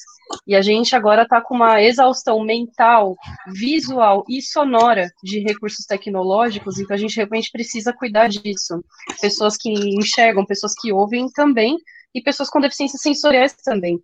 E 0.47 0.55
a 0.55 0.61
gente 0.61 0.95
agora 0.95 1.23
está 1.23 1.41
com 1.41 1.55
uma 1.55 1.81
exaustão 1.81 2.41
mental, 2.41 3.17
visual 3.47 4.23
e 4.29 4.41
sonora 4.41 5.11
de 5.21 5.39
recursos 5.39 5.85
tecnológicos, 5.85 6.79
então 6.79 6.95
a 6.95 6.99
gente 6.99 7.17
realmente 7.17 7.51
precisa 7.51 7.91
cuidar 7.91 8.29
disso. 8.29 8.81
Pessoas 9.19 9.57
que 9.57 9.69
enxergam, 9.69 10.45
pessoas 10.45 10.73
que 10.79 10.93
ouvem 10.93 11.27
também, 11.31 11.75
e 12.13 12.21
pessoas 12.21 12.49
com 12.49 12.61
deficiências 12.61 13.01
sensoriais 13.01 13.53
também. 13.53 13.99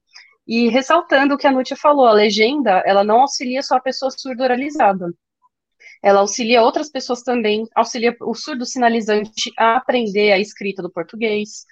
E 0.48 0.68
ressaltando 0.68 1.36
o 1.36 1.38
que 1.38 1.48
a 1.48 1.52
Nútia 1.52 1.78
falou, 1.78 2.06
a 2.06 2.12
legenda, 2.12 2.84
ela 2.86 3.04
não 3.04 3.22
auxilia 3.22 3.64
só 3.64 3.76
a 3.76 3.82
pessoa 3.82 4.12
surdo-oralizada. 4.12 5.12
Ela 6.06 6.20
auxilia 6.20 6.62
outras 6.62 6.92
pessoas 6.92 7.24
também, 7.24 7.68
auxilia 7.76 8.16
o 8.22 8.36
surdo 8.36 8.64
sinalizante 8.64 9.52
a 9.58 9.78
aprender 9.78 10.32
a 10.34 10.40
escrita 10.40 10.84
do 10.84 10.92
português. 10.92 11.66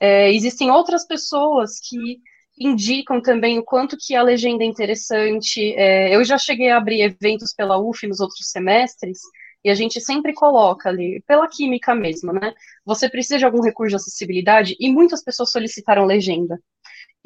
É, 0.00 0.32
existem 0.34 0.72
outras 0.72 1.06
pessoas 1.06 1.78
que 1.78 2.18
indicam 2.58 3.22
também 3.22 3.60
o 3.60 3.64
quanto 3.64 3.96
que 3.96 4.16
a 4.16 4.22
legenda 4.22 4.64
é 4.64 4.66
interessante. 4.66 5.72
É, 5.76 6.12
eu 6.16 6.24
já 6.24 6.36
cheguei 6.36 6.68
a 6.70 6.78
abrir 6.78 7.00
eventos 7.00 7.54
pela 7.54 7.78
UF 7.78 8.04
nos 8.08 8.18
outros 8.18 8.50
semestres, 8.50 9.20
e 9.64 9.70
a 9.70 9.74
gente 9.74 10.00
sempre 10.00 10.34
coloca 10.34 10.88
ali, 10.88 11.22
pela 11.24 11.48
química 11.48 11.94
mesmo, 11.94 12.32
né? 12.32 12.52
Você 12.84 13.08
precisa 13.08 13.38
de 13.38 13.44
algum 13.44 13.62
recurso 13.62 13.90
de 13.90 13.96
acessibilidade, 13.96 14.76
e 14.80 14.90
muitas 14.90 15.22
pessoas 15.22 15.52
solicitaram 15.52 16.04
legenda. 16.06 16.58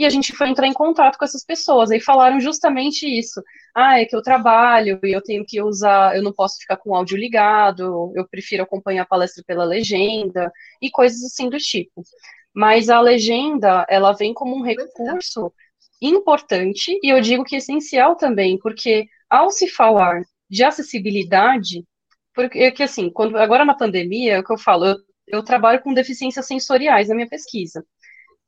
E 0.01 0.07
a 0.07 0.11
gente 0.11 0.34
foi 0.34 0.48
entrar 0.48 0.66
em 0.66 0.72
contato 0.72 1.18
com 1.18 1.24
essas 1.24 1.44
pessoas, 1.44 1.90
e 1.90 2.01
falaram 2.01 2.40
justamente 2.40 3.07
isso. 3.07 3.42
Ah, 3.74 4.01
é 4.01 4.05
que 4.07 4.16
eu 4.16 4.22
trabalho 4.22 4.98
e 5.05 5.12
eu 5.14 5.22
tenho 5.22 5.44
que 5.46 5.62
usar, 5.62 6.16
eu 6.16 6.22
não 6.22 6.32
posso 6.32 6.57
ficar 6.59 6.76
com 6.78 6.90
o 6.90 6.94
áudio 6.94 7.16
ligado, 7.18 8.12
eu 8.16 8.26
prefiro 8.28 8.62
acompanhar 8.62 9.03
a 9.03 9.07
palestra 9.07 9.44
pela 9.46 9.64
legenda, 9.64 10.51
e 10.80 10.90
coisas 10.90 11.22
assim 11.22 11.48
do 11.51 11.59
tipo 11.59 12.03
mas 12.55 12.88
a 12.90 13.01
legenda, 13.01 13.86
ela 13.88 14.12
vem 14.12 14.34
como 14.34 14.57
um 14.57 14.62
recurso 14.62 15.53
importante, 16.01 16.98
e 17.03 17.12
eu 17.12 17.20
digo 17.20 17.44
que 17.44 17.57
essencial 17.57 18.16
também, 18.16 18.59
porque 18.59 19.07
ao 19.28 19.51
se 19.51 19.68
falar 19.68 20.22
de 20.48 20.64
acessibilidade, 20.64 21.84
porque 22.34 22.70
que 22.72 22.82
assim, 22.82 23.11
quando, 23.11 23.36
agora 23.38 23.64
na 23.64 23.76
pandemia, 23.76 24.34
é 24.34 24.38
o 24.40 24.44
que 24.44 24.53
eu 24.53 24.59
falo, 24.59 24.86
eu, 24.86 24.96
eu 25.28 25.44
trabalho 25.44 25.80
com 25.82 25.94
deficiências 25.94 26.46
sensoriais 26.46 27.09
na 27.09 27.14
minha 27.14 27.28
pesquisa. 27.28 27.84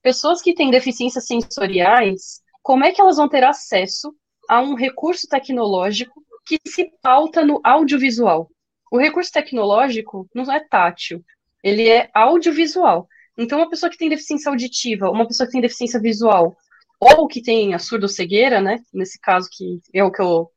Pessoas 0.02 0.42
que 0.42 0.54
têm 0.54 0.70
deficiências 0.70 1.26
sensoriais, 1.26 2.42
como 2.60 2.84
é 2.84 2.90
que 2.90 3.00
elas 3.00 3.16
vão 3.16 3.28
ter 3.28 3.44
acesso 3.44 4.12
a 4.48 4.60
um 4.60 4.74
recurso 4.74 5.28
tecnológico 5.28 6.22
que 6.44 6.58
se 6.66 6.90
pauta 7.00 7.44
no 7.44 7.60
audiovisual? 7.62 8.50
O 8.90 8.98
recurso 8.98 9.30
tecnológico 9.30 10.28
não 10.34 10.50
é 10.52 10.60
tátil, 10.60 11.24
ele 11.62 11.88
é 11.88 12.10
audiovisual. 12.12 13.08
Então, 13.38 13.58
uma 13.58 13.70
pessoa 13.70 13.88
que 13.88 13.96
tem 13.96 14.08
deficiência 14.08 14.50
auditiva, 14.50 15.08
uma 15.08 15.26
pessoa 15.26 15.46
que 15.46 15.52
tem 15.52 15.60
deficiência 15.60 16.00
visual, 16.00 16.56
ou 17.00 17.26
que 17.26 17.40
tem 17.40 17.72
a 17.72 17.78
surdo-cegueira, 17.78 18.60
né, 18.60 18.80
nesse 18.92 19.18
caso 19.20 19.48
que 19.50 19.80
é 19.94 20.04
o 20.04 20.10
que 20.10 20.20
eu 20.20 20.50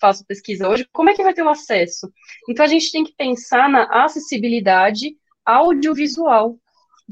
faço 0.00 0.24
pesquisa 0.24 0.68
hoje, 0.68 0.86
como 0.92 1.10
é 1.10 1.14
que 1.14 1.22
vai 1.22 1.34
ter 1.34 1.42
o 1.42 1.48
acesso? 1.48 2.10
Então, 2.48 2.64
a 2.64 2.68
gente 2.68 2.90
tem 2.90 3.04
que 3.04 3.14
pensar 3.14 3.68
na 3.68 3.84
acessibilidade 4.04 5.16
audiovisual 5.44 6.56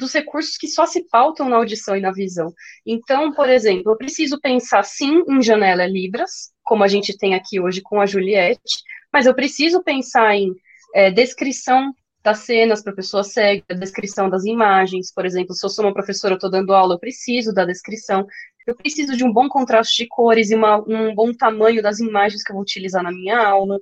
dos 0.01 0.13
recursos 0.13 0.57
que 0.57 0.67
só 0.67 0.87
se 0.87 1.07
pautam 1.09 1.49
na 1.49 1.57
audição 1.57 1.97
e 1.97 2.01
na 2.01 2.11
visão. 2.11 2.53
Então, 2.85 3.33
por 3.33 3.49
exemplo, 3.49 3.93
eu 3.93 3.97
preciso 3.97 4.41
pensar 4.41 4.83
sim 4.83 5.23
em 5.29 5.43
janela 5.43 5.87
Libras, 5.87 6.51
como 6.65 6.83
a 6.83 6.89
gente 6.89 7.17
tem 7.17 7.35
aqui 7.35 7.61
hoje 7.61 7.81
com 7.81 8.01
a 8.01 8.07
Juliette, 8.07 8.83
mas 9.13 9.27
eu 9.27 9.35
preciso 9.35 9.83
pensar 9.83 10.35
em 10.35 10.53
é, 10.95 11.11
descrição 11.11 11.93
das 12.23 12.41
cenas 12.41 12.83
para 12.83 12.93
a 12.93 12.97
pessoa 12.97 13.25
cega, 13.25 13.65
descrição 13.75 14.29
das 14.29 14.45
imagens, 14.45 15.13
por 15.13 15.25
exemplo, 15.25 15.55
se 15.55 15.65
eu 15.65 15.71
sou 15.71 15.85
uma 15.85 15.95
professora, 15.95 16.35
eu 16.35 16.37
estou 16.37 16.51
dando 16.51 16.75
aula, 16.75 16.95
eu 16.95 16.99
preciso 16.99 17.53
da 17.53 17.65
descrição, 17.65 18.27
eu 18.67 18.75
preciso 18.75 19.17
de 19.17 19.25
um 19.25 19.33
bom 19.33 19.49
contraste 19.49 20.03
de 20.03 20.09
cores 20.09 20.51
e 20.51 20.55
uma, 20.55 20.79
um 20.87 21.15
bom 21.15 21.33
tamanho 21.33 21.83
das 21.83 21.99
imagens 21.99 22.43
que 22.43 22.53
eu 22.53 22.55
vou 22.55 22.63
utilizar 22.63 23.03
na 23.03 23.11
minha 23.11 23.39
aula, 23.39 23.79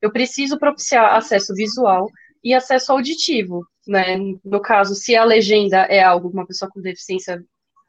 eu 0.00 0.10
preciso 0.10 0.58
propiciar 0.58 1.14
acesso 1.14 1.54
visual 1.54 2.08
e 2.42 2.54
acesso 2.54 2.92
auditivo, 2.92 3.66
né, 3.88 4.16
no 4.44 4.60
caso, 4.60 4.94
se 4.94 5.16
a 5.16 5.24
legenda 5.24 5.78
é 5.78 6.02
algo 6.02 6.28
que 6.28 6.36
uma 6.36 6.46
pessoa 6.46 6.70
com 6.70 6.80
deficiência 6.80 7.42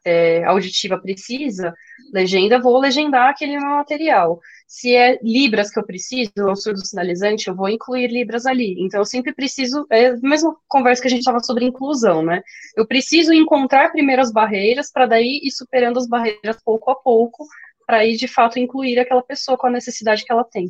é, 0.05 0.43
auditiva 0.45 0.97
precisa, 0.97 1.73
legenda, 2.13 2.61
vou 2.61 2.79
legendar 2.79 3.29
aquele 3.29 3.59
material. 3.59 4.39
Se 4.65 4.95
é 4.95 5.19
Libras 5.21 5.69
que 5.69 5.79
eu 5.79 5.85
preciso, 5.85 6.31
ou 6.37 6.55
surdo 6.55 6.85
sinalizante, 6.85 7.47
eu 7.47 7.55
vou 7.55 7.67
incluir 7.67 8.07
Libras 8.07 8.45
ali. 8.45 8.75
Então, 8.79 9.01
eu 9.01 9.05
sempre 9.05 9.33
preciso, 9.33 9.85
é 9.91 10.07
a 10.07 10.17
mesma 10.17 10.55
conversa 10.67 11.01
que 11.01 11.07
a 11.07 11.11
gente 11.11 11.19
estava 11.19 11.41
sobre 11.41 11.65
inclusão, 11.65 12.23
né? 12.23 12.41
Eu 12.77 12.87
preciso 12.87 13.33
encontrar 13.33 13.91
primeiro 13.91 14.21
as 14.21 14.31
barreiras, 14.31 14.91
para 14.91 15.05
daí 15.05 15.41
ir 15.43 15.51
superando 15.51 15.97
as 15.97 16.07
barreiras 16.07 16.57
pouco 16.63 16.91
a 16.91 16.95
pouco, 16.95 17.45
para 17.85 18.05
ir, 18.05 18.15
de 18.15 18.27
fato, 18.27 18.57
incluir 18.57 18.99
aquela 18.99 19.23
pessoa 19.23 19.57
com 19.57 19.67
a 19.67 19.71
necessidade 19.71 20.23
que 20.23 20.31
ela 20.31 20.43
tem. 20.43 20.67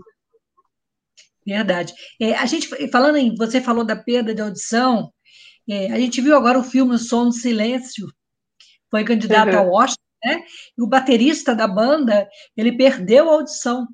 Verdade. 1.46 1.94
É, 2.22 2.34
a 2.36 2.46
gente, 2.46 2.70
falando 2.90 3.18
em, 3.18 3.36
você 3.36 3.60
falou 3.60 3.84
da 3.84 3.96
perda 3.96 4.34
de 4.36 4.42
audição, 4.42 5.12
é, 5.70 5.92
a 5.92 6.00
gente 6.00 6.20
viu 6.20 6.36
agora 6.36 6.58
o 6.58 6.64
filme 6.64 6.96
O 6.96 6.98
Som 6.98 7.26
do 7.26 7.34
Silêncio, 7.34 8.12
foi 8.90 9.04
candidato 9.04 9.54
uhum. 9.54 9.60
ao 9.60 9.72
Oscar, 9.72 10.04
né? 10.24 10.44
E 10.78 10.82
o 10.82 10.88
baterista 10.88 11.54
da 11.56 11.68
banda, 11.68 12.28
ele 12.58 12.76
perdeu 12.76 13.30
a 13.30 13.34
audição, 13.34 13.88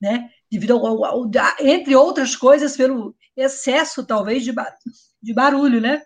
né? 0.00 0.30
Devido 0.50 0.74
ao, 0.74 1.04
ao, 1.04 1.30
entre 1.60 1.96
outras 1.96 2.36
coisas, 2.36 2.76
pelo 2.76 3.14
excesso, 3.36 4.06
talvez, 4.06 4.44
de, 4.44 4.52
bar, 4.52 4.72
de 5.20 5.34
barulho, 5.34 5.80
né? 5.80 6.00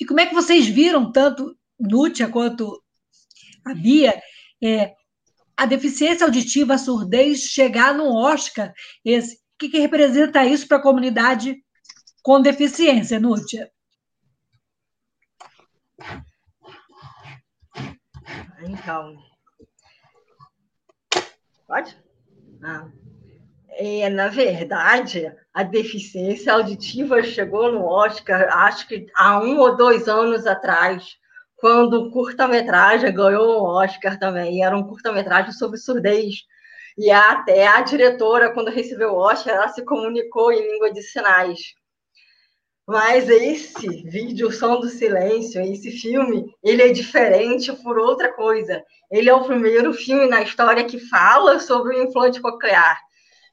E 0.00 0.06
como 0.06 0.20
é 0.20 0.26
que 0.26 0.34
vocês 0.34 0.66
viram, 0.66 1.10
tanto 1.10 1.56
Nútia 1.78 2.28
quanto 2.28 2.80
a 3.64 3.74
Bia, 3.74 4.22
é, 4.62 4.94
a 5.56 5.66
deficiência 5.66 6.24
auditiva, 6.24 6.74
a 6.74 6.78
surdez, 6.78 7.40
chegar 7.40 7.92
no 7.92 8.14
Oscar? 8.14 8.72
Esse, 9.04 9.34
o 9.34 9.38
que, 9.58 9.68
que 9.68 9.80
representa 9.80 10.46
isso 10.46 10.68
para 10.68 10.76
a 10.76 10.82
comunidade 10.82 11.60
com 12.22 12.40
deficiência, 12.40 13.18
Nútia? 13.18 13.70
Então. 18.60 19.16
Pode? 21.66 21.96
Ah. 22.62 22.88
É, 23.70 24.08
na 24.10 24.28
verdade, 24.28 25.32
a 25.54 25.62
deficiência 25.62 26.52
auditiva 26.52 27.22
chegou 27.22 27.70
no 27.70 27.84
Oscar, 27.84 28.48
acho 28.58 28.88
que 28.88 29.06
há 29.14 29.40
um 29.40 29.58
ou 29.58 29.76
dois 29.76 30.08
anos 30.08 30.46
atrás, 30.46 31.16
quando 31.56 31.94
o 31.94 32.10
curta-metragem 32.10 33.14
ganhou 33.14 33.60
o 33.60 33.64
Oscar 33.64 34.18
também. 34.18 34.56
E 34.56 34.62
era 34.62 34.76
um 34.76 34.82
curta-metragem 34.82 35.52
sobre 35.52 35.78
surdez. 35.78 36.44
E 36.96 37.10
até 37.10 37.68
a 37.68 37.80
diretora, 37.82 38.52
quando 38.52 38.70
recebeu 38.70 39.12
o 39.12 39.18
Oscar, 39.18 39.54
ela 39.54 39.68
se 39.68 39.84
comunicou 39.84 40.50
em 40.50 40.72
língua 40.72 40.92
de 40.92 41.02
sinais. 41.02 41.74
Mas 42.88 43.28
esse 43.28 43.86
vídeo, 44.04 44.48
O 44.48 44.50
Som 44.50 44.80
do 44.80 44.88
Silêncio, 44.88 45.60
esse 45.60 45.90
filme, 45.90 46.46
ele 46.64 46.80
é 46.80 46.88
diferente 46.90 47.70
por 47.82 47.98
outra 47.98 48.32
coisa. 48.32 48.82
Ele 49.10 49.28
é 49.28 49.34
o 49.34 49.44
primeiro 49.44 49.92
filme 49.92 50.26
na 50.26 50.40
história 50.40 50.82
que 50.84 50.98
fala 50.98 51.60
sobre 51.60 51.94
o 51.94 52.02
implante 52.02 52.40
coclear, 52.40 52.98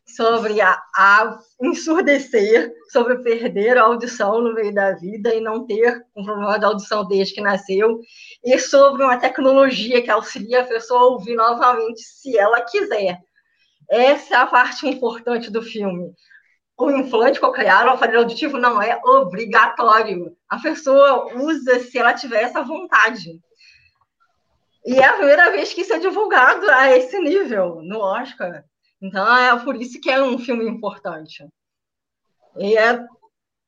sobre 0.05 0.61
a, 0.61 0.81
a 0.95 1.37
ensurdecer, 1.61 2.71
sobre 2.93 3.21
perder 3.23 3.77
a 3.77 3.83
audição 3.83 4.41
no 4.41 4.53
meio 4.53 4.73
da 4.73 4.93
vida 4.93 5.35
e 5.35 5.41
não 5.41 5.67
ter 5.67 6.01
um 6.15 6.23
problema 6.23 6.57
de 6.57 6.63
audição 6.63 7.05
desde 7.05 7.33
que 7.33 7.41
nasceu, 7.41 7.99
e 8.41 8.57
sobre 8.57 9.03
uma 9.03 9.17
tecnologia 9.17 10.01
que 10.01 10.09
auxilia 10.09 10.61
a 10.61 10.65
pessoa 10.65 11.01
a 11.01 11.07
ouvir 11.07 11.35
novamente 11.35 11.99
se 11.99 12.37
ela 12.37 12.61
quiser. 12.61 13.19
Essa 13.89 14.35
é 14.35 14.37
a 14.37 14.47
parte 14.47 14.87
importante 14.87 15.51
do 15.51 15.61
filme 15.61 16.13
o 16.77 16.91
implante 16.91 17.39
coclear, 17.39 17.87
o 17.87 17.91
aparelho 17.91 18.19
auditivo 18.19 18.57
não 18.57 18.81
é 18.81 18.99
obrigatório. 19.03 20.35
A 20.49 20.59
pessoa 20.59 21.33
usa 21.35 21.79
se 21.79 21.97
ela 21.97 22.13
tiver 22.13 22.43
essa 22.43 22.61
vontade. 22.61 23.39
E 24.85 24.99
é 24.99 25.05
a 25.05 25.13
primeira 25.13 25.51
vez 25.51 25.73
que 25.73 25.81
isso 25.81 25.93
é 25.93 25.99
divulgado 25.99 26.69
a 26.69 26.95
esse 26.95 27.17
nível 27.19 27.81
no 27.81 27.99
Oscar. 27.99 28.63
Então 29.01 29.37
é 29.37 29.57
por 29.63 29.75
isso 29.75 29.99
que 30.01 30.09
é 30.09 30.21
um 30.21 30.37
filme 30.37 30.67
importante. 30.67 31.47
E 32.57 32.77
é, 32.77 33.03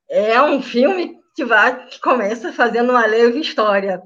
é 0.09 0.41
um 0.41 0.61
filme 0.61 1.17
que 1.35 1.45
vai 1.45 1.87
que 1.87 1.99
começa 2.01 2.51
fazendo 2.51 2.91
uma 2.91 3.05
leve 3.05 3.39
história. 3.39 4.01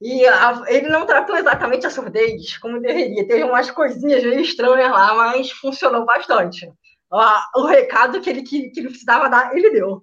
E 0.00 0.26
a, 0.26 0.64
ele 0.66 0.88
não 0.88 1.06
tratou 1.06 1.36
exatamente 1.36 1.86
a 1.86 1.90
surdez 1.90 2.58
como 2.58 2.80
deveria. 2.80 3.26
Teve 3.26 3.44
umas 3.44 3.70
coisinhas 3.70 4.24
meio 4.24 4.40
estranhas 4.40 4.90
lá, 4.90 5.14
mas 5.14 5.50
funcionou 5.52 6.04
bastante. 6.04 6.68
O, 7.12 7.60
o 7.60 7.66
recado 7.66 8.20
que 8.22 8.30
ele, 8.30 8.42
que, 8.42 8.70
que 8.70 8.80
ele 8.80 8.88
precisava 8.88 9.28
dar, 9.28 9.54
ele 9.54 9.70
deu. 9.70 10.02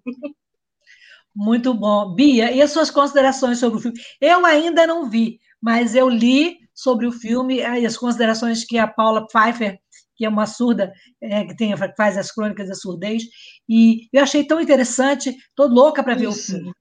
Muito 1.35 1.73
bom. 1.73 2.13
Bia, 2.13 2.51
e 2.51 2.61
as 2.61 2.71
suas 2.71 2.91
considerações 2.91 3.57
sobre 3.57 3.79
o 3.79 3.81
filme? 3.81 3.99
Eu 4.21 4.45
ainda 4.45 4.85
não 4.85 5.09
vi, 5.09 5.39
mas 5.61 5.95
eu 5.95 6.07
li 6.07 6.59
sobre 6.73 7.07
o 7.07 7.11
filme 7.11 7.57
e 7.57 7.85
as 7.85 7.97
considerações 7.97 8.63
que 8.63 8.77
a 8.77 8.87
Paula 8.87 9.25
Pfeiffer, 9.27 9.79
que 10.15 10.25
é 10.25 10.29
uma 10.29 10.45
surda, 10.45 10.93
é, 11.21 11.45
que 11.45 11.55
tem, 11.55 11.73
faz 11.97 12.17
as 12.17 12.31
crônicas 12.31 12.67
da 12.67 12.75
surdez, 12.75 13.23
e 13.67 14.07
eu 14.13 14.21
achei 14.21 14.45
tão 14.45 14.61
interessante, 14.61 15.29
estou 15.29 15.67
louca 15.67 16.03
para 16.03 16.15
ver 16.15 16.27
o 16.27 16.33
filme. 16.33 16.71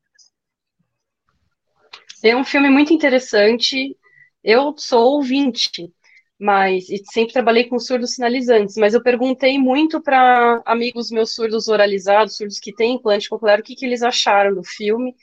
É 2.23 2.37
um 2.37 2.45
filme 2.45 2.69
muito 2.69 2.93
interessante. 2.93 3.97
Eu 4.43 4.75
sou 4.77 5.15
ouvinte, 5.15 5.93
mas 6.39 6.89
e 6.89 7.03
sempre 7.13 7.33
trabalhei 7.33 7.65
com 7.65 7.79
surdos 7.79 8.15
sinalizantes, 8.15 8.77
mas 8.77 8.95
eu 8.95 9.03
perguntei 9.03 9.59
muito 9.59 10.01
para 10.01 10.63
amigos 10.65 11.11
meus 11.11 11.35
surdos 11.35 11.69
oralizados, 11.69 12.37
surdos 12.37 12.61
que 12.61 12.73
têm 12.75 12.95
implante 12.95 13.29
coclear, 13.29 13.61
o 13.61 13.63
que, 13.63 13.75
que 13.75 13.85
eles 13.85 14.03
acharam 14.03 14.55
do 14.55 14.63
filme. 14.63 15.15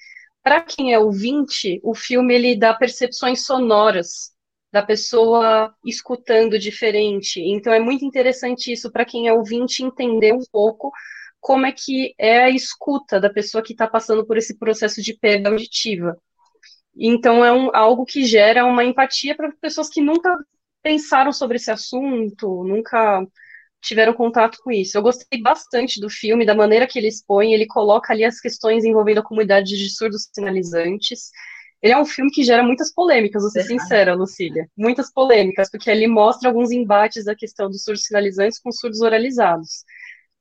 Para 0.44 0.62
quem 0.62 0.94
é 0.94 1.00
ouvinte, 1.00 1.80
o 1.84 1.96
filme 1.96 2.36
ele 2.36 2.56
dá 2.56 2.74
percepções 2.74 3.46
sonoras 3.46 4.34
da 4.72 4.84
pessoa 4.84 5.74
escutando 5.86 6.60
diferente. 6.60 7.40
Então 7.40 7.72
é 7.74 7.80
muito 7.80 8.04
interessante 8.04 8.72
isso 8.74 8.92
para 8.92 9.06
quem 9.06 9.28
é 9.28 9.34
ouvinte 9.34 9.84
entender 9.84 10.34
um 10.34 10.44
pouco 10.52 10.92
como 11.40 11.66
é 11.66 11.72
que 11.72 12.14
é 12.18 12.44
a 12.44 12.50
escuta 12.50 13.20
da 13.22 13.30
pessoa 13.30 13.64
que 13.64 13.72
está 13.72 13.88
passando 13.88 14.26
por 14.26 14.38
esse 14.38 14.58
processo 14.58 15.02
de 15.02 15.14
perda 15.14 15.50
auditiva. 15.50 16.18
Então 16.98 17.44
é 17.46 17.52
um, 17.54 17.74
algo 17.76 18.06
que 18.06 18.26
gera 18.26 18.66
uma 18.66 18.84
empatia 18.84 19.36
para 19.36 19.52
pessoas 19.62 19.90
que 19.90 20.02
nunca 20.02 20.36
pensaram 20.86 21.34
sobre 21.34 21.58
esse 21.58 21.72
assunto, 21.72 22.64
nunca 22.64 23.26
tiveram 23.82 24.14
contato 24.14 24.60
com 24.64 24.72
isso. 24.72 24.96
Eu 24.96 25.02
gostei 25.02 25.42
bastante 25.42 26.00
do 26.00 26.12
filme, 26.12 26.46
da 26.46 26.54
maneira 26.54 26.86
que 26.86 27.00
ele 27.00 27.08
expõe, 27.08 27.54
ele 27.54 27.66
coloca 27.66 28.14
ali 28.14 28.24
as 28.24 28.40
questões 28.40 28.86
envolvendo 28.86 29.18
a 29.18 29.24
comunidade 29.24 29.76
de 29.76 29.90
surdos 29.90 30.30
sinalizantes. 30.32 31.32
Ele 31.82 31.92
é 31.94 31.98
um 31.98 32.06
filme 32.06 32.30
que 32.30 32.44
gera 32.44 32.62
muitas 32.62 32.94
polêmicas, 32.94 33.42
vou 33.42 33.50
ser 33.50 33.64
Verdade. 33.64 33.82
sincera, 33.82 34.14
Lucília. 34.14 34.70
Muitas 34.78 35.12
polêmicas, 35.12 35.72
porque 35.72 35.90
ele 35.90 36.06
mostra 36.06 36.50
alguns 36.50 36.70
embates 36.72 37.26
da 37.26 37.36
questão 37.36 37.68
dos 37.68 37.84
surdos 37.84 38.04
sinalizantes 38.04 38.60
com 38.60 38.72
surdos 38.72 39.02
oralizados. 39.02 39.84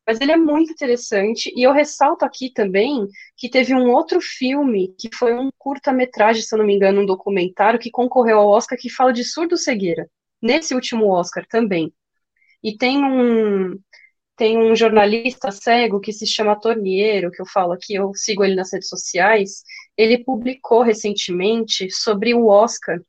Mas 0.07 0.21
ele 0.21 0.33
é 0.33 0.37
muito 0.37 0.73
interessante, 0.73 1.51
e 1.57 1.63
eu 1.63 1.73
ressalto 1.73 2.23
aqui 2.27 2.53
também 2.53 3.09
que 3.35 3.49
teve 3.49 3.75
um 3.75 3.91
outro 3.91 4.21
filme, 4.21 4.95
que 4.99 5.09
foi 5.17 5.33
um 5.33 5.49
curta-metragem, 5.57 6.43
se 6.43 6.55
eu 6.55 6.59
não 6.59 6.67
me 6.67 6.75
engano, 6.75 7.01
um 7.01 7.07
documentário, 7.07 7.81
que 7.81 7.91
concorreu 7.91 8.41
ao 8.41 8.49
Oscar, 8.51 8.79
que 8.79 8.91
fala 8.91 9.11
de 9.11 9.25
surdo-cegueira 9.25 10.07
nesse 10.45 10.75
último 10.75 11.11
Oscar 11.11 11.47
também. 11.49 11.93
E 12.63 12.77
tem 12.77 13.03
um 13.03 13.81
tem 14.37 14.59
um 14.59 14.75
jornalista 14.75 15.53
cego 15.53 16.01
que 16.01 16.13
se 16.13 16.27
chama 16.27 16.59
Torniero, 16.61 17.31
que 17.31 17.41
eu 17.41 17.47
falo 17.47 17.73
aqui, 17.73 17.95
eu 17.95 18.13
sigo 18.15 18.45
ele 18.45 18.57
nas 18.57 18.73
redes 18.73 18.89
sociais. 18.89 19.63
Ele 19.97 20.25
publicou 20.25 20.83
recentemente 20.83 21.89
sobre 21.91 22.35
o 22.35 22.49
Oscar, 22.49 23.01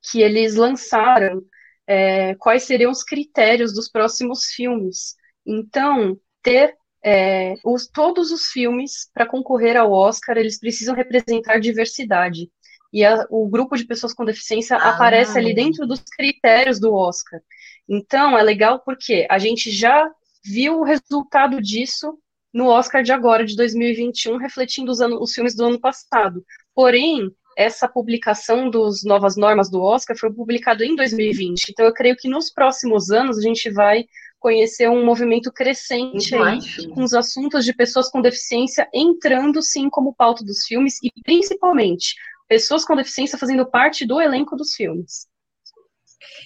que 0.00 0.22
eles 0.22 0.54
lançaram 0.54 1.42
é, 1.88 2.36
quais 2.36 2.62
seriam 2.62 2.92
os 2.92 3.02
critérios 3.02 3.74
dos 3.74 3.90
próximos 3.90 4.44
filmes. 4.46 5.16
Então, 5.44 6.16
ter 6.40 6.76
é, 7.04 7.54
os, 7.64 7.88
todos 7.88 8.30
os 8.30 8.46
filmes 8.46 9.10
para 9.12 9.26
concorrer 9.26 9.76
ao 9.76 9.92
Oscar, 9.92 10.36
eles 10.36 10.58
precisam 10.58 10.94
representar 10.94 11.58
diversidade 11.58 12.48
e 12.92 13.04
a, 13.04 13.26
o 13.30 13.48
grupo 13.48 13.76
de 13.76 13.84
pessoas 13.84 14.14
com 14.14 14.24
deficiência 14.24 14.76
ah, 14.76 14.90
aparece 14.90 15.38
ali 15.38 15.54
dentro 15.54 15.86
dos 15.86 16.00
critérios 16.00 16.80
do 16.80 16.94
Oscar. 16.94 17.40
Então, 17.88 18.36
é 18.36 18.42
legal 18.42 18.80
porque 18.84 19.26
a 19.30 19.38
gente 19.38 19.70
já 19.70 20.10
viu 20.44 20.80
o 20.80 20.84
resultado 20.84 21.60
disso 21.60 22.18
no 22.52 22.66
Oscar 22.66 23.02
de 23.02 23.12
agora, 23.12 23.44
de 23.44 23.54
2021, 23.56 24.36
refletindo 24.36 24.90
os, 24.90 25.00
anos, 25.00 25.20
os 25.20 25.32
filmes 25.32 25.54
do 25.54 25.64
ano 25.64 25.80
passado. 25.80 26.44
Porém, 26.74 27.30
essa 27.56 27.88
publicação 27.88 28.70
dos 28.70 29.04
novas 29.04 29.36
normas 29.36 29.70
do 29.70 29.82
Oscar 29.82 30.16
foi 30.16 30.32
publicado 30.32 30.84
em 30.84 30.94
2020. 30.94 31.70
Então, 31.70 31.84
eu 31.84 31.92
creio 31.92 32.16
que 32.16 32.28
nos 32.28 32.50
próximos 32.50 33.10
anos 33.10 33.38
a 33.38 33.42
gente 33.42 33.70
vai 33.70 34.04
conhecer 34.38 34.88
um 34.88 35.04
movimento 35.04 35.52
crescente 35.52 36.34
aí, 36.36 36.60
com 36.94 37.02
os 37.02 37.12
assuntos 37.12 37.64
de 37.64 37.74
pessoas 37.74 38.08
com 38.08 38.22
deficiência 38.22 38.88
entrando 38.94 39.60
sim 39.60 39.90
como 39.90 40.14
pauta 40.14 40.44
dos 40.44 40.64
filmes 40.64 40.98
e 41.02 41.10
principalmente 41.24 42.14
pessoas 42.48 42.84
com 42.84 42.96
deficiência 42.96 43.38
fazendo 43.38 43.66
parte 43.66 44.06
do 44.06 44.20
elenco 44.20 44.56
dos 44.56 44.74
filmes. 44.74 45.28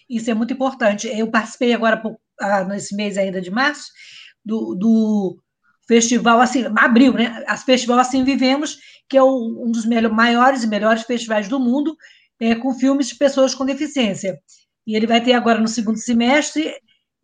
Isso 0.09 0.30
é 0.30 0.34
muito 0.34 0.53
importante. 0.53 1.07
Eu 1.09 1.30
participei 1.30 1.72
agora, 1.72 2.03
ah, 2.40 2.64
nesse 2.64 2.94
mês 2.94 3.16
ainda 3.16 3.40
de 3.40 3.50
março, 3.50 3.90
do, 4.44 4.74
do 4.74 5.42
festival, 5.86 6.40
assim, 6.40 6.64
abril, 6.76 7.12
né? 7.14 7.44
As 7.46 7.62
festival 7.62 7.98
Assim 7.98 8.24
Vivemos, 8.24 8.78
que 9.09 9.16
é 9.16 9.22
um 9.22 9.70
dos 9.70 9.86
maiores 9.86 10.62
e 10.64 10.66
melhores 10.66 11.03
festivais 11.03 11.48
do 11.48 11.61
mundo, 11.61 11.96
é, 12.40 12.55
com 12.55 12.74
filmes 12.74 13.09
de 13.09 13.16
pessoas 13.16 13.55
com 13.55 13.64
deficiência. 13.64 14.38
E 14.86 14.96
ele 14.96 15.07
vai 15.07 15.20
ter 15.22 15.34
agora 15.34 15.61
no 15.61 15.68
segundo 15.68 15.98
semestre, 15.98 16.74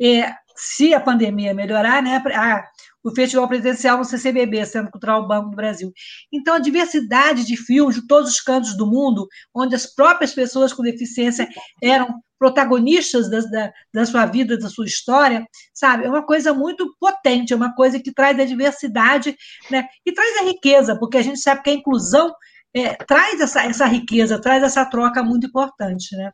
é, 0.00 0.32
se 0.56 0.94
a 0.94 1.00
pandemia 1.00 1.54
melhorar, 1.54 2.02
né? 2.02 2.22
A, 2.34 2.64
o 3.04 3.14
Festival 3.14 3.48
Presidencial 3.48 3.98
no 3.98 4.04
CCBB, 4.04 4.64
Centro 4.66 4.90
Cultural 4.90 5.26
Banco 5.26 5.50
do 5.50 5.56
Brasil. 5.56 5.92
Então, 6.32 6.54
a 6.54 6.58
diversidade 6.58 7.44
de 7.44 7.56
filmes 7.56 7.96
de 7.96 8.06
todos 8.06 8.30
os 8.30 8.40
cantos 8.40 8.76
do 8.76 8.86
mundo, 8.86 9.26
onde 9.54 9.74
as 9.74 9.86
próprias 9.86 10.34
pessoas 10.34 10.72
com 10.72 10.82
deficiência 10.82 11.48
eram 11.82 12.20
protagonistas 12.38 13.28
da, 13.28 13.40
da, 13.40 13.72
da, 13.92 14.06
sua 14.06 14.24
vida, 14.26 14.56
da 14.56 14.68
sua 14.68 14.86
história, 14.86 15.44
sabe? 15.74 16.04
É 16.04 16.08
uma 16.08 16.24
coisa 16.24 16.54
muito 16.54 16.94
potente, 17.00 17.52
é 17.52 17.56
uma 17.56 17.74
coisa 17.74 17.98
que 17.98 18.12
traz 18.12 18.38
a 18.38 18.44
diversidade, 18.44 19.36
né? 19.70 19.88
E 20.06 20.12
traz 20.12 20.38
a 20.38 20.44
riqueza, 20.44 20.96
porque 20.98 21.18
a 21.18 21.22
gente 21.22 21.40
sabe 21.40 21.62
que 21.62 21.70
a 21.70 21.74
inclusão 21.74 22.32
é, 22.72 22.94
traz 22.94 23.40
essa, 23.40 23.64
essa 23.64 23.86
riqueza, 23.86 24.40
traz 24.40 24.62
essa 24.62 24.84
troca 24.84 25.22
muito 25.22 25.46
importante, 25.46 26.16
né? 26.16 26.32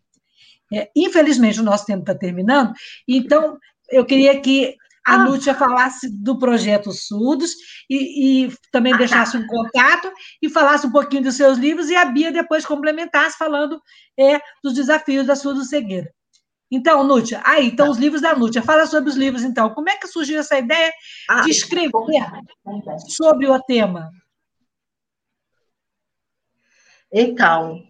É, 0.72 0.90
infelizmente, 0.96 1.60
o 1.60 1.64
nosso 1.64 1.86
tempo 1.86 2.00
está 2.00 2.14
terminando, 2.14 2.72
então 3.06 3.58
eu 3.90 4.04
queria 4.04 4.40
que 4.40 4.74
a 5.06 5.14
ah. 5.14 5.18
Nútia 5.18 5.54
falasse 5.54 6.08
do 6.10 6.38
projeto 6.38 6.90
Surdos 6.92 7.52
e, 7.90 8.46
e 8.46 8.52
também 8.72 8.92
ah, 8.92 8.96
tá. 8.96 8.98
deixasse 9.00 9.32
tá. 9.32 9.38
um 9.38 9.46
contato 9.46 10.10
e 10.40 10.48
falasse 10.48 10.86
um 10.86 10.90
pouquinho 10.90 11.24
dos 11.24 11.36
seus 11.36 11.58
livros 11.58 11.90
e 11.90 11.96
a 11.96 12.04
Bia 12.04 12.32
depois 12.32 12.64
complementasse 12.64 13.36
falando 13.36 13.80
é, 14.18 14.40
dos 14.62 14.72
desafios 14.72 15.26
da 15.26 15.36
surdo-cegueira. 15.36 16.10
Então, 16.70 17.04
Nútia, 17.04 17.42
aí 17.44 17.68
estão 17.68 17.86
tá. 17.86 17.92
os 17.92 17.98
livros 17.98 18.22
da 18.22 18.34
Nútia. 18.34 18.62
Fala 18.62 18.86
sobre 18.86 19.10
os 19.10 19.16
livros, 19.16 19.44
então. 19.44 19.70
Como 19.74 19.90
é 19.90 19.96
que 19.96 20.08
surgiu 20.08 20.40
essa 20.40 20.58
ideia 20.58 20.92
ah, 21.28 21.42
de 21.42 21.50
escrever 21.50 21.92
sobre 23.06 23.46
o 23.46 23.60
tema? 23.62 24.10
Então, 27.12 27.80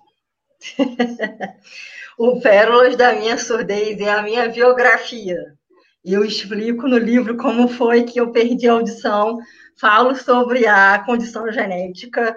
o 2.19 2.41
Pérolas 2.41 2.97
da 2.97 3.15
Minha 3.15 3.39
Surdez 3.39 3.99
é 4.01 4.11
a 4.11 4.23
minha 4.23 4.49
biografia 4.49 5.57
eu 6.05 6.25
explico 6.25 6.87
no 6.87 6.99
livro 6.99 7.37
como 7.37 7.67
foi 7.67 8.03
que 8.03 8.21
eu 8.21 8.31
perdi 8.31 8.69
a 8.69 8.73
audição, 8.73 9.39
falo 9.81 10.15
sobre 10.15 10.67
a 10.67 11.03
condição 11.05 11.51
genética 11.51 12.37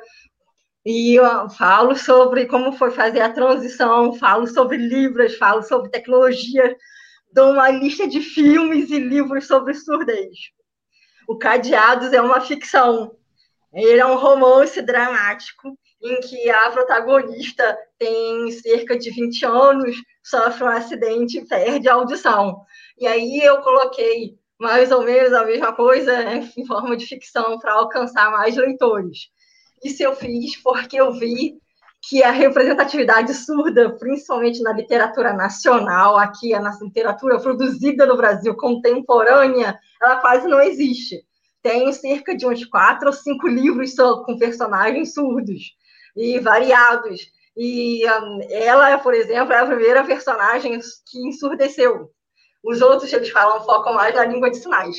e 0.85 1.17
falo 1.57 1.95
sobre 1.95 2.45
como 2.45 2.71
foi 2.71 2.91
fazer 2.91 3.19
a 3.19 3.33
transição, 3.33 4.13
falo 4.13 4.47
sobre 4.47 4.77
livros, 4.77 5.35
falo 5.35 5.61
sobre 5.63 5.89
tecnologia, 5.89 6.77
dou 7.33 7.51
uma 7.51 7.69
lista 7.69 8.07
de 8.07 8.21
filmes 8.21 8.89
e 8.89 8.99
livros 8.99 9.47
sobre 9.47 9.73
surdez. 9.73 10.37
O 11.27 11.37
Cadeados 11.37 12.13
é 12.13 12.21
uma 12.21 12.39
ficção. 12.39 13.17
Ele 13.73 13.99
é 13.99 14.05
um 14.05 14.15
romance 14.15 14.81
dramático 14.81 15.77
em 16.01 16.19
que 16.21 16.49
a 16.49 16.71
protagonista 16.71 17.77
tem 17.97 18.51
cerca 18.51 18.97
de 18.97 19.09
20 19.09 19.45
anos, 19.45 19.95
sofre 20.23 20.63
um 20.63 20.67
acidente 20.67 21.39
e 21.39 21.47
perde 21.47 21.89
a 21.89 21.95
audição. 21.95 22.61
E 22.99 23.07
aí 23.07 23.39
eu 23.39 23.61
coloquei 23.61 24.37
mais 24.59 24.91
ou 24.91 25.03
menos 25.03 25.33
a 25.33 25.45
mesma 25.45 25.73
coisa 25.73 26.11
né, 26.23 26.49
em 26.57 26.65
forma 26.65 26.95
de 26.95 27.05
ficção 27.05 27.57
para 27.59 27.73
alcançar 27.73 28.31
mais 28.31 28.55
leitores. 28.55 29.29
Isso 29.83 30.03
eu 30.03 30.15
fiz 30.15 30.61
porque 30.61 30.99
eu 30.99 31.13
vi 31.13 31.55
que 32.09 32.23
a 32.23 32.31
representatividade 32.31 33.33
surda, 33.33 33.95
principalmente 33.97 34.61
na 34.61 34.71
literatura 34.71 35.33
nacional, 35.33 36.17
aqui 36.17 36.51
na 36.51 36.71
literatura 36.81 37.39
produzida 37.39 38.05
no 38.05 38.15
Brasil 38.15 38.55
contemporânea, 38.55 39.77
ela 40.01 40.17
quase 40.17 40.47
não 40.47 40.61
existe. 40.61 41.23
Tenho 41.61 41.91
cerca 41.91 42.35
de 42.35 42.45
uns 42.45 42.63
quatro 42.65 43.07
ou 43.07 43.13
cinco 43.13 43.47
livros 43.47 43.93
com 43.95 44.37
personagens 44.37 45.13
surdos 45.13 45.76
e 46.17 46.39
variados. 46.39 47.31
E 47.55 48.05
um, 48.05 48.39
ela, 48.49 48.97
por 48.97 49.13
exemplo, 49.13 49.53
é 49.53 49.57
a 49.57 49.65
primeira 49.65 50.03
personagem 50.03 50.79
que 51.09 51.27
ensurdeceu. 51.27 52.11
Os 52.63 52.81
outros, 52.81 53.11
eles 53.13 53.29
falam, 53.29 53.63
focam 53.63 53.93
mais 53.93 54.13
na 54.13 54.25
língua 54.25 54.49
de 54.49 54.57
sinais. 54.57 54.97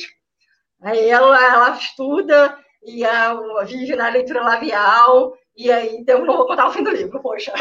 Aí 0.81 1.09
ela, 1.09 1.37
ela 1.43 1.77
estuda 1.77 2.57
e 2.83 3.05
a, 3.05 3.33
vive 3.65 3.95
na 3.95 4.09
leitura 4.09 4.41
labial, 4.41 5.33
e 5.55 5.69
aí 5.69 5.97
então, 5.97 6.25
não 6.25 6.37
vou 6.37 6.47
contar 6.47 6.67
o 6.67 6.71
fim 6.71 6.83
do 6.83 6.91
livro, 6.91 7.21
poxa. 7.21 7.53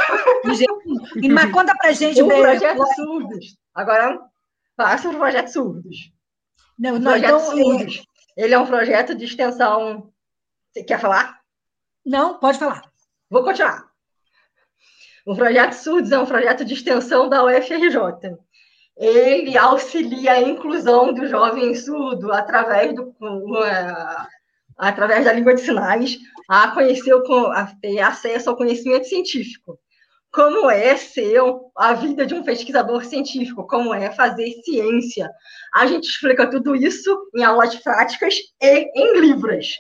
Mas 0.45 0.61
conta 1.53 1.75
pra 1.77 1.93
gente. 1.93 2.23
O 2.23 2.29
projeto 2.29 2.87
Surdos. 2.95 3.57
Agora, 3.75 4.21
passa 4.77 5.09
o 5.09 5.17
projeto 5.17 5.49
Surdos. 5.49 5.97
Não, 6.79 6.99
não, 6.99 7.11
projeto 7.11 7.27
então, 7.27 7.41
Surdos. 7.41 8.05
É... 8.37 8.45
Ele 8.45 8.55
é 8.55 8.59
um 8.59 8.67
projeto 8.67 9.17
de 9.17 9.25
extensão. 9.25 10.13
Você 10.73 10.85
quer 10.85 11.01
falar? 11.01 11.41
Não, 12.07 12.39
pode 12.39 12.59
falar. 12.59 12.88
Vou 13.31 13.45
continuar. 13.45 13.89
O 15.27 15.37
projeto 15.37 15.73
Surdos 15.73 16.11
é 16.11 16.19
um 16.19 16.25
projeto 16.25 16.65
de 16.65 16.73
extensão 16.73 17.29
da 17.29 17.45
UFRJ. 17.45 18.39
Ele 18.97 19.57
auxilia 19.59 20.33
a 20.33 20.41
inclusão 20.41 21.13
do 21.13 21.27
jovem 21.29 21.75
surdo 21.75 22.33
através 22.33 22.95
do, 22.95 23.15
através 24.79 25.27
da 25.27 25.33
língua 25.33 25.55
de 25.55 25.61
sinais, 25.61 26.17
a 26.49 26.69
conhecer, 26.71 27.13
a 27.53 27.67
ter 27.81 28.01
acesso 28.01 28.49
ao 28.49 28.57
conhecimento 28.57 29.07
científico. 29.07 29.79
Como 30.33 30.71
é 30.71 30.97
ser 30.97 31.41
a 31.77 31.93
vida 31.93 32.25
de 32.25 32.35
um 32.35 32.43
pesquisador 32.43 33.05
científico, 33.05 33.67
como 33.67 33.93
é 33.93 34.11
fazer 34.11 34.51
ciência. 34.65 35.31
A 35.75 35.87
gente 35.87 36.09
explica 36.09 36.51
tudo 36.51 36.75
isso 36.75 37.31
em 37.37 37.45
aulas 37.45 37.77
práticas 37.77 38.35
e 38.61 38.91
em 38.95 39.21
livros. 39.21 39.77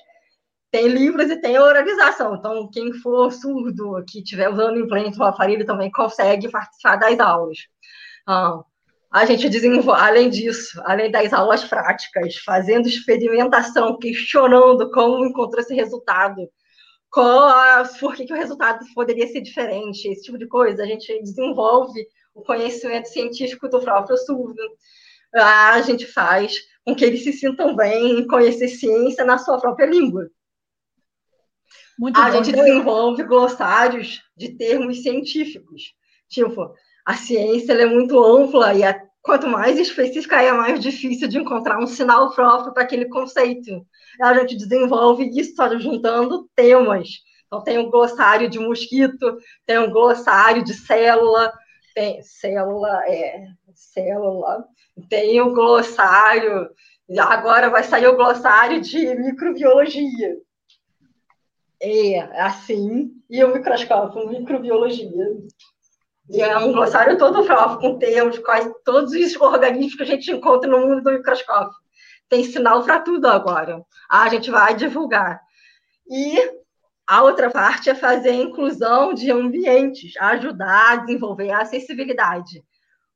Tem 0.70 0.86
livros 0.88 1.30
e 1.30 1.40
tem 1.40 1.58
oralização. 1.58 2.36
Então, 2.36 2.68
quem 2.70 2.92
for 2.92 3.32
surdo, 3.32 4.04
que 4.06 4.18
estiver 4.18 4.50
usando 4.50 4.78
implante 4.78 5.18
ou 5.18 5.26
aparelho, 5.26 5.64
também 5.64 5.90
consegue 5.90 6.50
participar 6.50 6.96
das 6.96 7.18
aulas. 7.18 7.58
Ah, 8.26 8.62
a 9.10 9.24
gente 9.24 9.48
desenvolve, 9.48 10.00
além 10.02 10.28
disso, 10.28 10.80
além 10.84 11.10
das 11.10 11.32
aulas 11.32 11.64
práticas, 11.64 12.36
fazendo 12.36 12.86
experimentação, 12.86 13.98
questionando 13.98 14.90
como 14.90 15.24
encontrou 15.24 15.62
esse 15.62 15.74
resultado, 15.74 16.46
qual, 17.10 17.86
por 17.98 18.14
que, 18.14 18.26
que 18.26 18.34
o 18.34 18.36
resultado 18.36 18.84
poderia 18.94 19.26
ser 19.26 19.40
diferente, 19.40 20.06
esse 20.08 20.24
tipo 20.24 20.36
de 20.36 20.46
coisa. 20.46 20.82
A 20.82 20.86
gente 20.86 21.22
desenvolve 21.22 22.06
o 22.34 22.42
conhecimento 22.42 23.08
científico 23.08 23.68
do 23.68 23.80
próprio 23.80 24.16
surdo. 24.18 24.60
A 25.34 25.80
gente 25.80 26.06
faz 26.06 26.54
com 26.84 26.94
que 26.94 27.04
eles 27.04 27.24
se 27.24 27.32
sintam 27.32 27.74
bem 27.74 28.20
em 28.20 28.26
conhecer 28.26 28.68
ciência 28.68 29.24
na 29.24 29.38
sua 29.38 29.58
própria 29.58 29.86
língua. 29.86 30.28
Muito 31.98 32.18
a 32.18 32.30
bom. 32.30 32.32
gente 32.44 32.52
desenvolve 32.52 33.22
glossários 33.24 34.22
de 34.36 34.50
termos 34.50 35.02
científicos. 35.02 35.94
Tipo, 36.28 36.72
a 37.04 37.14
ciência 37.14 37.72
é 37.72 37.86
muito 37.86 38.22
ampla 38.22 38.74
e 38.74 38.84
a, 38.84 39.02
quanto 39.22 39.46
mais 39.48 39.78
específica 39.78 40.40
é, 40.40 40.52
mais 40.52 40.78
difícil 40.78 41.26
de 41.26 41.38
encontrar 41.38 41.78
um 41.78 41.86
sinal 41.86 42.32
próprio 42.34 42.72
para 42.72 42.84
aquele 42.84 43.06
conceito. 43.06 43.84
A 44.20 44.34
gente 44.34 44.56
desenvolve 44.56 45.28
isso 45.38 45.54
juntando 45.78 46.48
temas. 46.54 47.08
Então, 47.46 47.62
tem 47.62 47.78
um 47.78 47.90
glossário 47.90 48.48
de 48.48 48.58
mosquito, 48.58 49.38
tem 49.66 49.78
um 49.78 49.90
glossário 49.90 50.62
de 50.62 50.74
célula, 50.74 51.52
tem 51.94 52.22
célula, 52.22 53.02
é, 53.06 53.46
célula, 53.74 54.64
tem 55.08 55.40
um 55.40 55.54
glossário, 55.54 56.68
agora 57.18 57.70
vai 57.70 57.82
sair 57.82 58.06
o 58.06 58.16
glossário 58.16 58.80
de 58.80 59.14
microbiologia. 59.16 60.36
É, 61.80 62.20
assim, 62.40 63.12
e 63.30 63.42
o 63.44 63.54
microscópio, 63.54 64.28
microbiologia. 64.28 65.10
E 66.30 66.42
é 66.42 66.58
um 66.58 66.72
glossário 66.72 67.16
todo 67.16 67.44
próprio, 67.44 67.78
com 67.78 67.98
termos, 67.98 68.38
quase 68.38 68.72
todos 68.84 69.12
os 69.12 69.36
organismos 69.40 69.94
que 69.94 70.02
a 70.02 70.06
gente 70.06 70.30
encontra 70.30 70.68
no 70.68 70.80
mundo 70.80 71.02
do 71.02 71.12
microscópio. 71.12 71.74
Tem 72.28 72.44
sinal 72.44 72.82
para 72.82 73.00
tudo 73.00 73.26
agora. 73.26 73.82
Ah, 74.10 74.24
a 74.24 74.28
gente 74.28 74.50
vai 74.50 74.74
divulgar. 74.74 75.40
E 76.10 76.36
a 77.06 77.22
outra 77.22 77.50
parte 77.50 77.88
é 77.88 77.94
fazer 77.94 78.30
a 78.30 78.34
inclusão 78.34 79.14
de 79.14 79.30
ambientes, 79.30 80.14
ajudar 80.18 80.92
a 80.92 80.96
desenvolver 80.96 81.50
a 81.50 81.60
acessibilidade. 81.60 82.62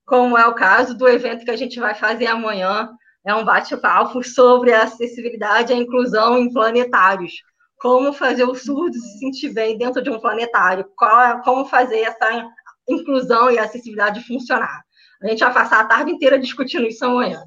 Como 0.06 0.38
é 0.38 0.46
o 0.46 0.54
caso 0.54 0.96
do 0.96 1.06
evento 1.06 1.44
que 1.44 1.50
a 1.50 1.56
gente 1.56 1.78
vai 1.78 1.94
fazer 1.94 2.26
amanhã, 2.26 2.88
é 3.24 3.34
um 3.34 3.44
bate-papo 3.44 4.22
sobre 4.22 4.72
a 4.72 4.84
acessibilidade 4.84 5.72
e 5.72 5.76
a 5.76 5.78
inclusão 5.78 6.38
em 6.38 6.50
planetários. 6.50 7.34
Como 7.82 8.12
fazer 8.12 8.44
o 8.44 8.54
surdo 8.54 8.94
se 8.94 9.18
sentir 9.18 9.52
bem 9.52 9.76
dentro 9.76 10.00
de 10.00 10.08
um 10.08 10.20
planetário, 10.20 10.84
é, 10.84 11.42
como 11.44 11.64
fazer 11.64 11.98
essa 12.02 12.48
inclusão 12.88 13.50
e 13.50 13.58
acessibilidade 13.58 14.24
funcionar. 14.24 14.82
A 15.20 15.26
gente 15.26 15.40
vai 15.40 15.52
passar 15.52 15.80
a 15.80 15.84
tarde 15.84 16.12
inteira 16.12 16.38
discutindo 16.38 16.86
isso 16.86 17.04
amanhã. 17.04 17.42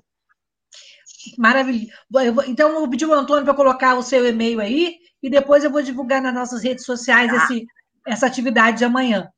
Maravilha. 1.37 1.87
Então, 2.47 2.69
eu 2.69 2.79
vou 2.79 2.89
pedir 2.89 3.05
ao 3.05 3.13
Antônio 3.13 3.45
para 3.45 3.53
colocar 3.53 3.95
o 3.95 4.03
seu 4.03 4.27
e-mail 4.27 4.59
aí 4.59 4.97
e 5.23 5.29
depois 5.29 5.63
eu 5.63 5.71
vou 5.71 5.81
divulgar 5.81 6.21
nas 6.21 6.33
nossas 6.33 6.61
redes 6.61 6.85
sociais 6.85 7.31
ah. 7.31 7.37
esse, 7.37 7.65
essa 8.05 8.27
atividade 8.27 8.79
de 8.79 8.85
amanhã. 8.85 9.29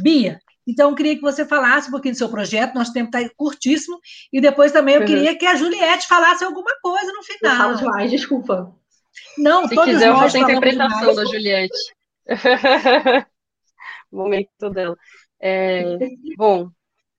Bia, 0.00 0.40
então 0.66 0.90
eu 0.90 0.96
queria 0.96 1.14
que 1.16 1.20
você 1.20 1.44
falasse 1.44 1.88
um 1.88 1.90
pouquinho 1.90 2.14
do 2.14 2.18
seu 2.18 2.28
projeto, 2.28 2.74
nosso 2.74 2.92
tempo 2.92 3.14
está 3.14 3.34
curtíssimo, 3.36 3.98
e 4.32 4.40
depois 4.40 4.72
também 4.72 4.94
eu 4.94 5.02
uhum. 5.02 5.06
queria 5.06 5.36
que 5.36 5.46
a 5.46 5.54
Juliette 5.54 6.06
falasse 6.06 6.44
alguma 6.44 6.72
coisa 6.82 7.12
no 7.12 7.22
final. 7.22 7.52
Eu 7.52 7.58
falo 7.58 7.76
demais, 7.76 8.10
desculpa. 8.10 8.74
Não, 9.38 9.66
Se 9.68 9.76
quiser, 9.76 10.08
eu 10.08 10.16
faço 10.16 10.36
a 10.36 10.40
interpretação 10.40 11.14
da 11.14 11.24
Juliette. 11.24 11.76
momento 14.14 14.70
dela. 14.70 14.96
É, 15.40 15.98
bom, 16.36 16.70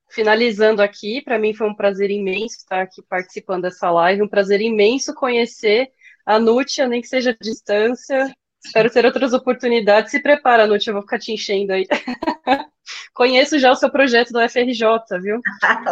finalizando 0.10 0.82
aqui, 0.82 1.22
para 1.22 1.38
mim 1.38 1.54
foi 1.54 1.68
um 1.68 1.76
prazer 1.76 2.10
imenso 2.10 2.58
estar 2.58 2.82
aqui 2.82 3.02
participando 3.04 3.64
dessa 3.64 3.92
live, 3.92 4.24
um 4.24 4.30
prazer 4.30 4.62
imenso 4.62 5.14
conhecer 5.14 5.90
a 6.26 6.40
Nútia, 6.40 6.88
nem 6.88 7.02
que 7.02 7.08
seja 7.08 7.32
à 7.32 7.36
distância. 7.40 8.34
Espero 8.64 8.90
ter 8.90 9.06
outras 9.06 9.32
oportunidades. 9.34 10.10
Se 10.10 10.20
prepara, 10.20 10.66
Nútia, 10.66 10.90
eu 10.90 10.96
vou 10.96 11.04
ficar 11.04 11.20
te 11.20 11.32
enchendo 11.32 11.74
aí. 11.74 11.86
Conheço 13.14 13.58
já 13.60 13.72
o 13.72 13.76
seu 13.76 13.92
projeto 13.92 14.32
do 14.32 14.40
FRJ, 14.42 14.88
viu? 15.22 15.40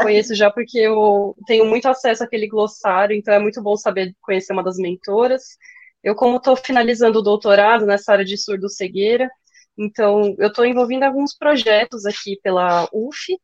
Conheço 0.02 0.36
já 0.36 0.52
porque 0.52 0.80
eu 0.80 1.36
tenho 1.46 1.66
muito 1.66 1.88
acesso 1.88 2.24
àquele 2.24 2.48
glossário, 2.48 3.16
então 3.16 3.34
é 3.34 3.40
muito 3.40 3.62
bom 3.62 3.76
saber 3.76 4.16
conhecer 4.22 4.54
uma 4.54 4.64
das 4.64 4.78
mentoras. 4.78 5.58
Eu, 6.04 6.16
como 6.16 6.38
estou 6.38 6.56
finalizando 6.56 7.20
o 7.20 7.24
doutorado 7.24 7.86
nessa 7.86 8.12
área 8.12 8.26
de 8.26 8.38
surdo-cegueira, 8.38 9.30
então, 9.78 10.36
eu 10.38 10.48
estou 10.48 10.66
envolvendo 10.66 11.04
alguns 11.04 11.36
projetos 11.36 12.06
aqui 12.06 12.40
pela 12.44 12.88
UF. 12.94 13.36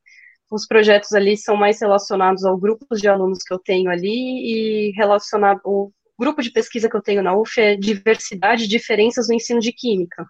Os 0.52 0.66
projetos 0.68 1.14
ali 1.14 1.38
são 1.38 1.56
mais 1.56 1.80
relacionados 1.80 2.44
ao 2.46 2.58
grupo 2.58 2.86
de 2.96 3.08
alunos 3.08 3.40
que 3.44 3.54
eu 3.54 3.60
tenho 3.60 3.90
ali 3.90 4.90
e 4.90 4.92
relacionado 4.92 5.62
o 5.64 5.92
grupo 6.18 6.42
de 6.42 6.52
pesquisa 6.52 6.90
que 6.90 6.96
eu 6.96 7.02
tenho 7.02 7.24
na 7.24 7.36
UF 7.36 7.60
é 7.60 7.76
diversidade 7.76 8.66
e 8.66 8.68
diferenças 8.68 9.28
no 9.28 9.36
ensino 9.36 9.60
de 9.60 9.72
química. 9.72 10.26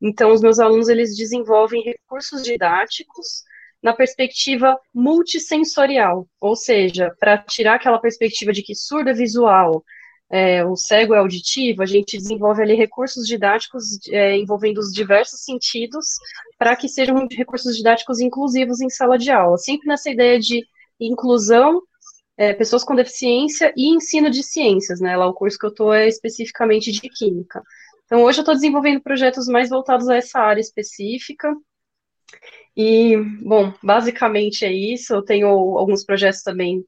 Então, 0.00 0.32
os 0.32 0.40
meus 0.40 0.58
alunos 0.58 0.88
eles 0.88 1.16
desenvolvem 1.16 1.82
recursos 1.82 2.42
didáticos 2.42 3.44
na 3.82 3.92
perspectiva 3.92 4.78
multissensorial, 4.94 6.26
ou 6.40 6.56
seja, 6.56 7.14
para 7.18 7.38
tirar 7.38 7.74
aquela 7.74 7.98
perspectiva 7.98 8.52
de 8.52 8.62
que 8.62 8.74
surdo 8.74 9.10
é 9.10 9.14
visual, 9.14 9.84
é, 10.30 10.64
o 10.64 10.76
cego 10.76 11.14
é 11.14 11.18
auditivo, 11.18 11.82
a 11.82 11.86
gente 11.86 12.16
desenvolve 12.16 12.62
ali 12.62 12.74
recursos 12.74 13.26
didáticos 13.26 13.98
é, 14.08 14.36
envolvendo 14.36 14.78
os 14.78 14.92
diversos 14.92 15.44
sentidos 15.44 16.06
para 16.56 16.76
que 16.76 16.88
sejam 16.88 17.26
recursos 17.30 17.76
didáticos 17.76 18.20
inclusivos 18.20 18.80
em 18.80 18.88
sala 18.88 19.18
de 19.18 19.30
aula, 19.30 19.58
sempre 19.58 19.88
nessa 19.88 20.08
ideia 20.08 20.38
de 20.38 20.64
inclusão, 21.00 21.82
é, 22.36 22.52
pessoas 22.52 22.84
com 22.84 22.94
deficiência 22.94 23.72
e 23.76 23.92
ensino 23.92 24.30
de 24.30 24.42
ciências, 24.42 25.00
né? 25.00 25.16
Lá 25.16 25.26
o 25.26 25.34
curso 25.34 25.58
que 25.58 25.66
eu 25.66 25.70
estou 25.70 25.92
é 25.92 26.06
especificamente 26.06 26.92
de 26.92 27.00
química. 27.00 27.62
Então 28.06 28.22
hoje 28.22 28.38
eu 28.38 28.42
estou 28.42 28.54
desenvolvendo 28.54 29.02
projetos 29.02 29.46
mais 29.46 29.68
voltados 29.68 30.08
a 30.08 30.16
essa 30.16 30.38
área 30.38 30.60
específica. 30.60 31.54
E, 32.76 33.16
bom, 33.42 33.74
basicamente 33.82 34.64
é 34.64 34.72
isso. 34.72 35.12
Eu 35.12 35.22
tenho 35.22 35.48
alguns 35.48 36.04
projetos 36.04 36.42
também 36.42 36.84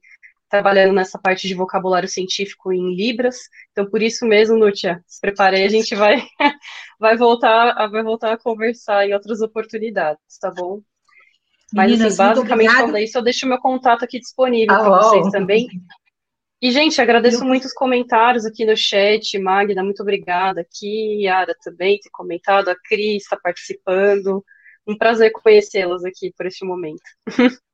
trabalhando 0.53 0.93
nessa 0.93 1.17
parte 1.17 1.47
de 1.47 1.55
vocabulário 1.55 2.07
científico 2.07 2.71
em 2.71 2.93
Libras. 2.93 3.37
Então, 3.71 3.89
por 3.89 4.03
isso 4.03 4.23
mesmo, 4.23 4.55
Nútia, 4.55 5.03
se 5.07 5.19
preparei, 5.19 5.65
a 5.65 5.67
gente 5.67 5.95
vai, 5.95 6.21
vai, 6.99 7.17
voltar, 7.17 7.87
vai 7.87 8.03
voltar 8.03 8.33
a 8.33 8.37
conversar 8.37 9.07
em 9.07 9.15
outras 9.15 9.41
oportunidades, 9.41 10.21
tá 10.39 10.51
bom? 10.51 10.79
Mas, 11.73 11.89
Meninas, 11.89 12.19
assim, 12.19 12.35
basicamente, 12.35 12.71
falando 12.71 12.97
isso, 12.99 13.17
eu 13.17 13.23
deixo 13.23 13.47
meu 13.47 13.57
contato 13.57 14.05
aqui 14.05 14.19
disponível 14.19 14.75
ah, 14.75 14.79
para 14.79 15.01
vocês 15.01 15.31
também. 15.31 15.67
E, 16.61 16.71
gente, 16.71 17.01
agradeço 17.01 17.41
eu... 17.41 17.47
muito 17.47 17.65
os 17.65 17.73
comentários 17.73 18.45
aqui 18.45 18.63
no 18.63 18.77
chat. 18.77 19.39
Magda, 19.39 19.83
muito 19.83 20.03
obrigada 20.03 20.61
aqui. 20.61 21.23
Yara 21.23 21.55
também 21.63 21.97
ter 21.97 22.11
comentado. 22.11 22.69
A 22.69 22.75
Cris 22.75 23.23
está 23.23 23.35
participando. 23.35 24.45
Um 24.85 24.95
prazer 24.95 25.31
conhecê-las 25.31 26.05
aqui 26.05 26.31
por 26.37 26.45
este 26.45 26.63
momento. 26.63 27.01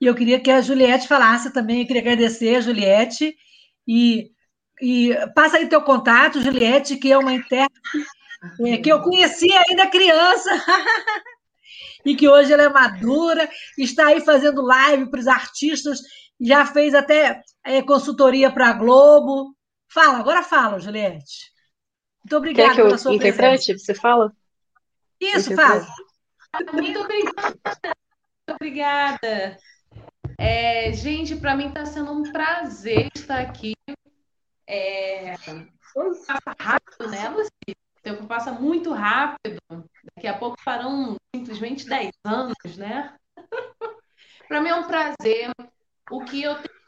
E 0.00 0.06
eu 0.06 0.14
queria 0.14 0.40
que 0.40 0.50
a 0.50 0.60
Juliette 0.60 1.08
falasse 1.08 1.52
também, 1.52 1.80
eu 1.80 1.86
queria 1.86 2.02
agradecer 2.02 2.56
a 2.56 2.60
Juliette. 2.60 3.34
E, 3.86 4.30
e 4.80 5.14
passa 5.34 5.56
aí 5.56 5.68
teu 5.68 5.82
contato, 5.82 6.40
Juliette, 6.40 6.96
que 6.96 7.10
é 7.10 7.18
uma 7.18 7.32
intérprete 7.32 7.80
é, 8.66 8.76
que 8.78 8.90
eu 8.90 9.02
conheci 9.02 9.48
ainda 9.52 9.90
criança. 9.90 10.50
e 12.04 12.14
que 12.14 12.28
hoje 12.28 12.52
ela 12.52 12.62
é 12.62 12.68
madura, 12.68 13.48
está 13.76 14.06
aí 14.06 14.20
fazendo 14.20 14.62
live 14.62 15.10
para 15.10 15.20
os 15.20 15.26
artistas, 15.26 15.98
já 16.40 16.64
fez 16.64 16.94
até 16.94 17.42
é, 17.64 17.82
consultoria 17.82 18.50
para 18.50 18.68
a 18.68 18.72
Globo. 18.72 19.54
Fala, 19.88 20.18
agora 20.18 20.42
fala, 20.42 20.78
Juliette. 20.78 21.50
Muito 22.24 22.36
obrigada 22.36 22.68
Quer 22.68 22.74
que 22.74 22.80
eu 22.80 22.86
pela 22.86 22.98
sua 22.98 23.14
interprete? 23.14 23.66
presença. 23.66 23.84
Você 23.84 23.94
fala? 23.94 24.32
Isso, 25.20 25.52
Interprete. 25.52 25.86
Muito 26.72 26.92
fala. 26.92 27.04
obrigada. 27.04 27.58
Muito 27.64 28.54
obrigada. 28.54 29.58
É, 30.40 30.92
gente, 30.92 31.34
para 31.34 31.56
mim 31.56 31.66
está 31.68 31.84
sendo 31.84 32.12
um 32.12 32.30
prazer 32.30 33.10
estar 33.12 33.40
aqui. 33.40 33.74
É, 34.64 35.34
passa 36.26 36.54
rápido, 36.60 37.10
né, 37.10 37.28
Luci? 37.28 37.50
O 37.68 38.02
tempo 38.02 38.26
passa 38.28 38.52
muito 38.52 38.92
rápido. 38.92 39.58
Daqui 40.14 40.28
a 40.28 40.38
pouco 40.38 40.56
farão 40.62 41.16
simplesmente 41.34 41.88
10 41.88 42.12
anos, 42.24 42.76
né? 42.76 43.16
Para 44.46 44.60
mim 44.60 44.68
é 44.68 44.74
um 44.76 44.86
prazer. 44.86 45.50
O 46.08 46.24
que 46.24 46.42
eu 46.42 46.54
tenho 46.54 46.78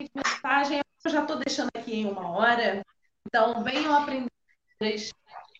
de 0.00 0.10
mensagem, 0.14 0.80
eu 1.04 1.10
já 1.10 1.22
estou 1.22 1.38
deixando 1.38 1.70
aqui 1.74 2.00
em 2.00 2.06
uma 2.06 2.32
hora. 2.32 2.82
Então, 3.26 3.62
venham 3.62 3.94
aprender, 3.94 4.28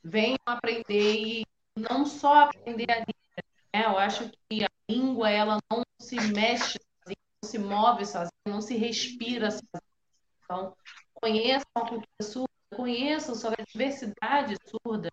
venham 0.03 0.39
aprender 0.45 1.15
e 1.15 1.47
não 1.77 2.05
só 2.05 2.47
aprender 2.47 2.91
a 2.91 2.97
língua, 2.97 3.45
né? 3.73 3.85
Eu 3.85 3.99
acho 3.99 4.29
que 4.51 4.65
a 4.65 4.69
língua, 4.91 5.31
ela 5.31 5.59
não 5.71 5.83
se 6.01 6.17
mexe 6.33 6.79
se 7.49 7.59
move 7.59 8.05
sozinha, 8.05 8.31
não 8.47 8.61
se 8.61 8.77
respira 8.77 9.51
sozinha. 9.51 9.83
Então, 10.45 10.77
conheçam 11.15 11.67
a 11.75 11.81
cultura 11.81 12.23
surda, 12.23 12.49
conheçam 12.75 13.35
sobre 13.35 13.63
a 13.63 13.65
diversidade 13.65 14.57
surda. 14.67 15.11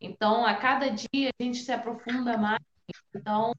Então, 0.00 0.46
a 0.46 0.54
cada 0.54 0.88
dia 0.90 1.30
a 1.38 1.42
gente 1.42 1.58
se 1.58 1.72
aprofunda 1.72 2.36
mais. 2.36 2.62
Então, 3.14 3.52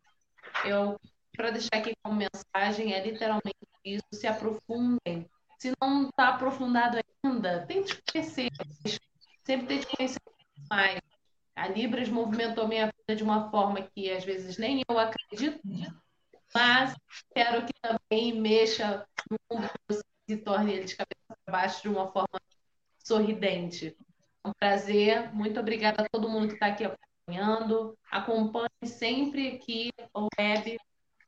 eu 0.65 0.97
para 1.35 1.51
deixar 1.51 1.75
aqui 1.75 1.93
como 2.03 2.19
mensagem 2.19 2.93
é 2.93 3.01
literalmente 3.05 3.55
isso, 3.85 4.03
se 4.13 4.27
aprofundem. 4.27 5.29
Se 5.57 5.71
não 5.81 6.09
está 6.09 6.29
aprofundado 6.29 6.99
ainda, 7.23 7.65
tente 7.65 7.97
conhecer, 8.11 8.49
sempre 9.45 9.67
tente 9.67 9.87
conhecer 9.95 10.19
mais. 10.69 10.99
A 11.55 11.67
Libras 11.67 12.09
movimentou 12.09 12.67
minha 12.67 12.87
vida 12.87 13.15
de 13.15 13.23
uma 13.23 13.49
forma 13.49 13.81
que 13.81 14.11
às 14.11 14.25
vezes 14.25 14.57
nem 14.57 14.81
eu 14.89 14.99
acredito, 14.99 15.61
mas 16.53 16.95
espero 17.11 17.65
que 17.65 17.73
também 17.81 18.39
mexa 18.39 19.05
no 19.29 19.37
mundo 19.51 19.69
e 20.27 20.37
torne 20.37 20.73
ele 20.73 20.85
de 20.85 20.95
cabeça 20.95 21.25
para 21.27 21.51
baixo 21.51 21.81
de 21.81 21.89
uma 21.89 22.11
forma 22.11 22.39
sorridente. 22.99 23.97
É 24.43 24.47
um 24.47 24.53
prazer, 24.53 25.33
muito 25.33 25.59
obrigada 25.59 26.03
a 26.03 26.09
todo 26.09 26.29
mundo 26.29 26.47
que 26.47 26.53
está 26.53 26.67
aqui 26.67 26.85
acompanhando. 26.85 27.97
Acompanhe 28.11 28.69
sempre 28.85 29.55
aqui 29.55 29.91
o 30.13 30.27
web, 30.39 30.77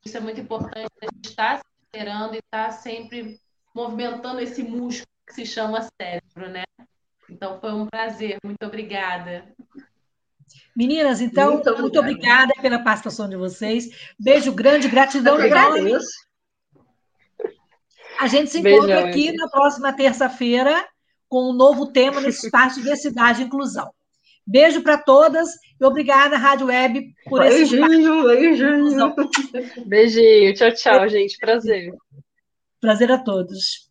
isso 0.05 0.17
é 0.17 0.19
muito 0.19 0.39
importante, 0.39 0.89
a 1.01 1.05
gente 1.05 1.30
está 1.30 1.57
se 1.57 1.63
esperando 1.84 2.36
e 2.36 2.39
está 2.39 2.72
sempre 2.72 3.39
movimentando 3.74 4.39
esse 4.39 4.63
músculo 4.63 5.07
que 5.28 5.34
se 5.34 5.45
chama 5.45 5.88
cérebro, 5.99 6.49
né? 6.49 6.63
Então 7.30 7.59
foi 7.59 7.72
um 7.74 7.86
prazer, 7.86 8.38
muito 8.43 8.65
obrigada. 8.65 9.53
Meninas, 10.76 11.19
então, 11.22 11.53
Muito 11.53 11.82
muito 11.82 11.99
obrigada. 11.99 12.43
obrigada 12.43 12.61
pela 12.61 12.80
participação 12.80 13.28
de 13.28 13.36
vocês. 13.36 13.89
Beijo 14.19 14.53
grande, 14.53 14.88
gratidão 14.88 15.39
enorme. 15.39 15.97
A 18.19 18.28
gente 18.28 18.49
se 18.51 18.61
Beijão, 18.61 18.80
encontra 18.86 19.09
aqui 19.09 19.24
Ingrid. 19.24 19.38
na 19.38 19.49
próxima 19.49 19.93
terça-feira 19.93 20.86
com 21.28 21.49
um 21.49 21.53
novo 21.53 21.88
tema 21.91 22.22
nesse 22.22 22.45
espaço 22.47 22.76
de 22.76 22.84
diversidade 22.84 23.41
e 23.41 23.45
inclusão. 23.45 23.91
Beijo 24.45 24.82
para 24.82 24.97
todas 24.97 25.49
e 25.80 25.86
obrigada, 25.86 26.38
Rádio 26.38 26.67
Web, 26.67 27.13
por 27.26 27.43
esse. 27.45 27.76
Beijinho, 27.80 28.24
beijinho. 28.24 29.15
Beijinho, 29.86 30.53
tchau, 30.53 30.74
tchau, 30.74 31.09
gente. 31.09 31.38
Prazer. 31.38 31.93
Prazer 32.80 33.11
a 33.11 33.17
todos. 33.17 33.90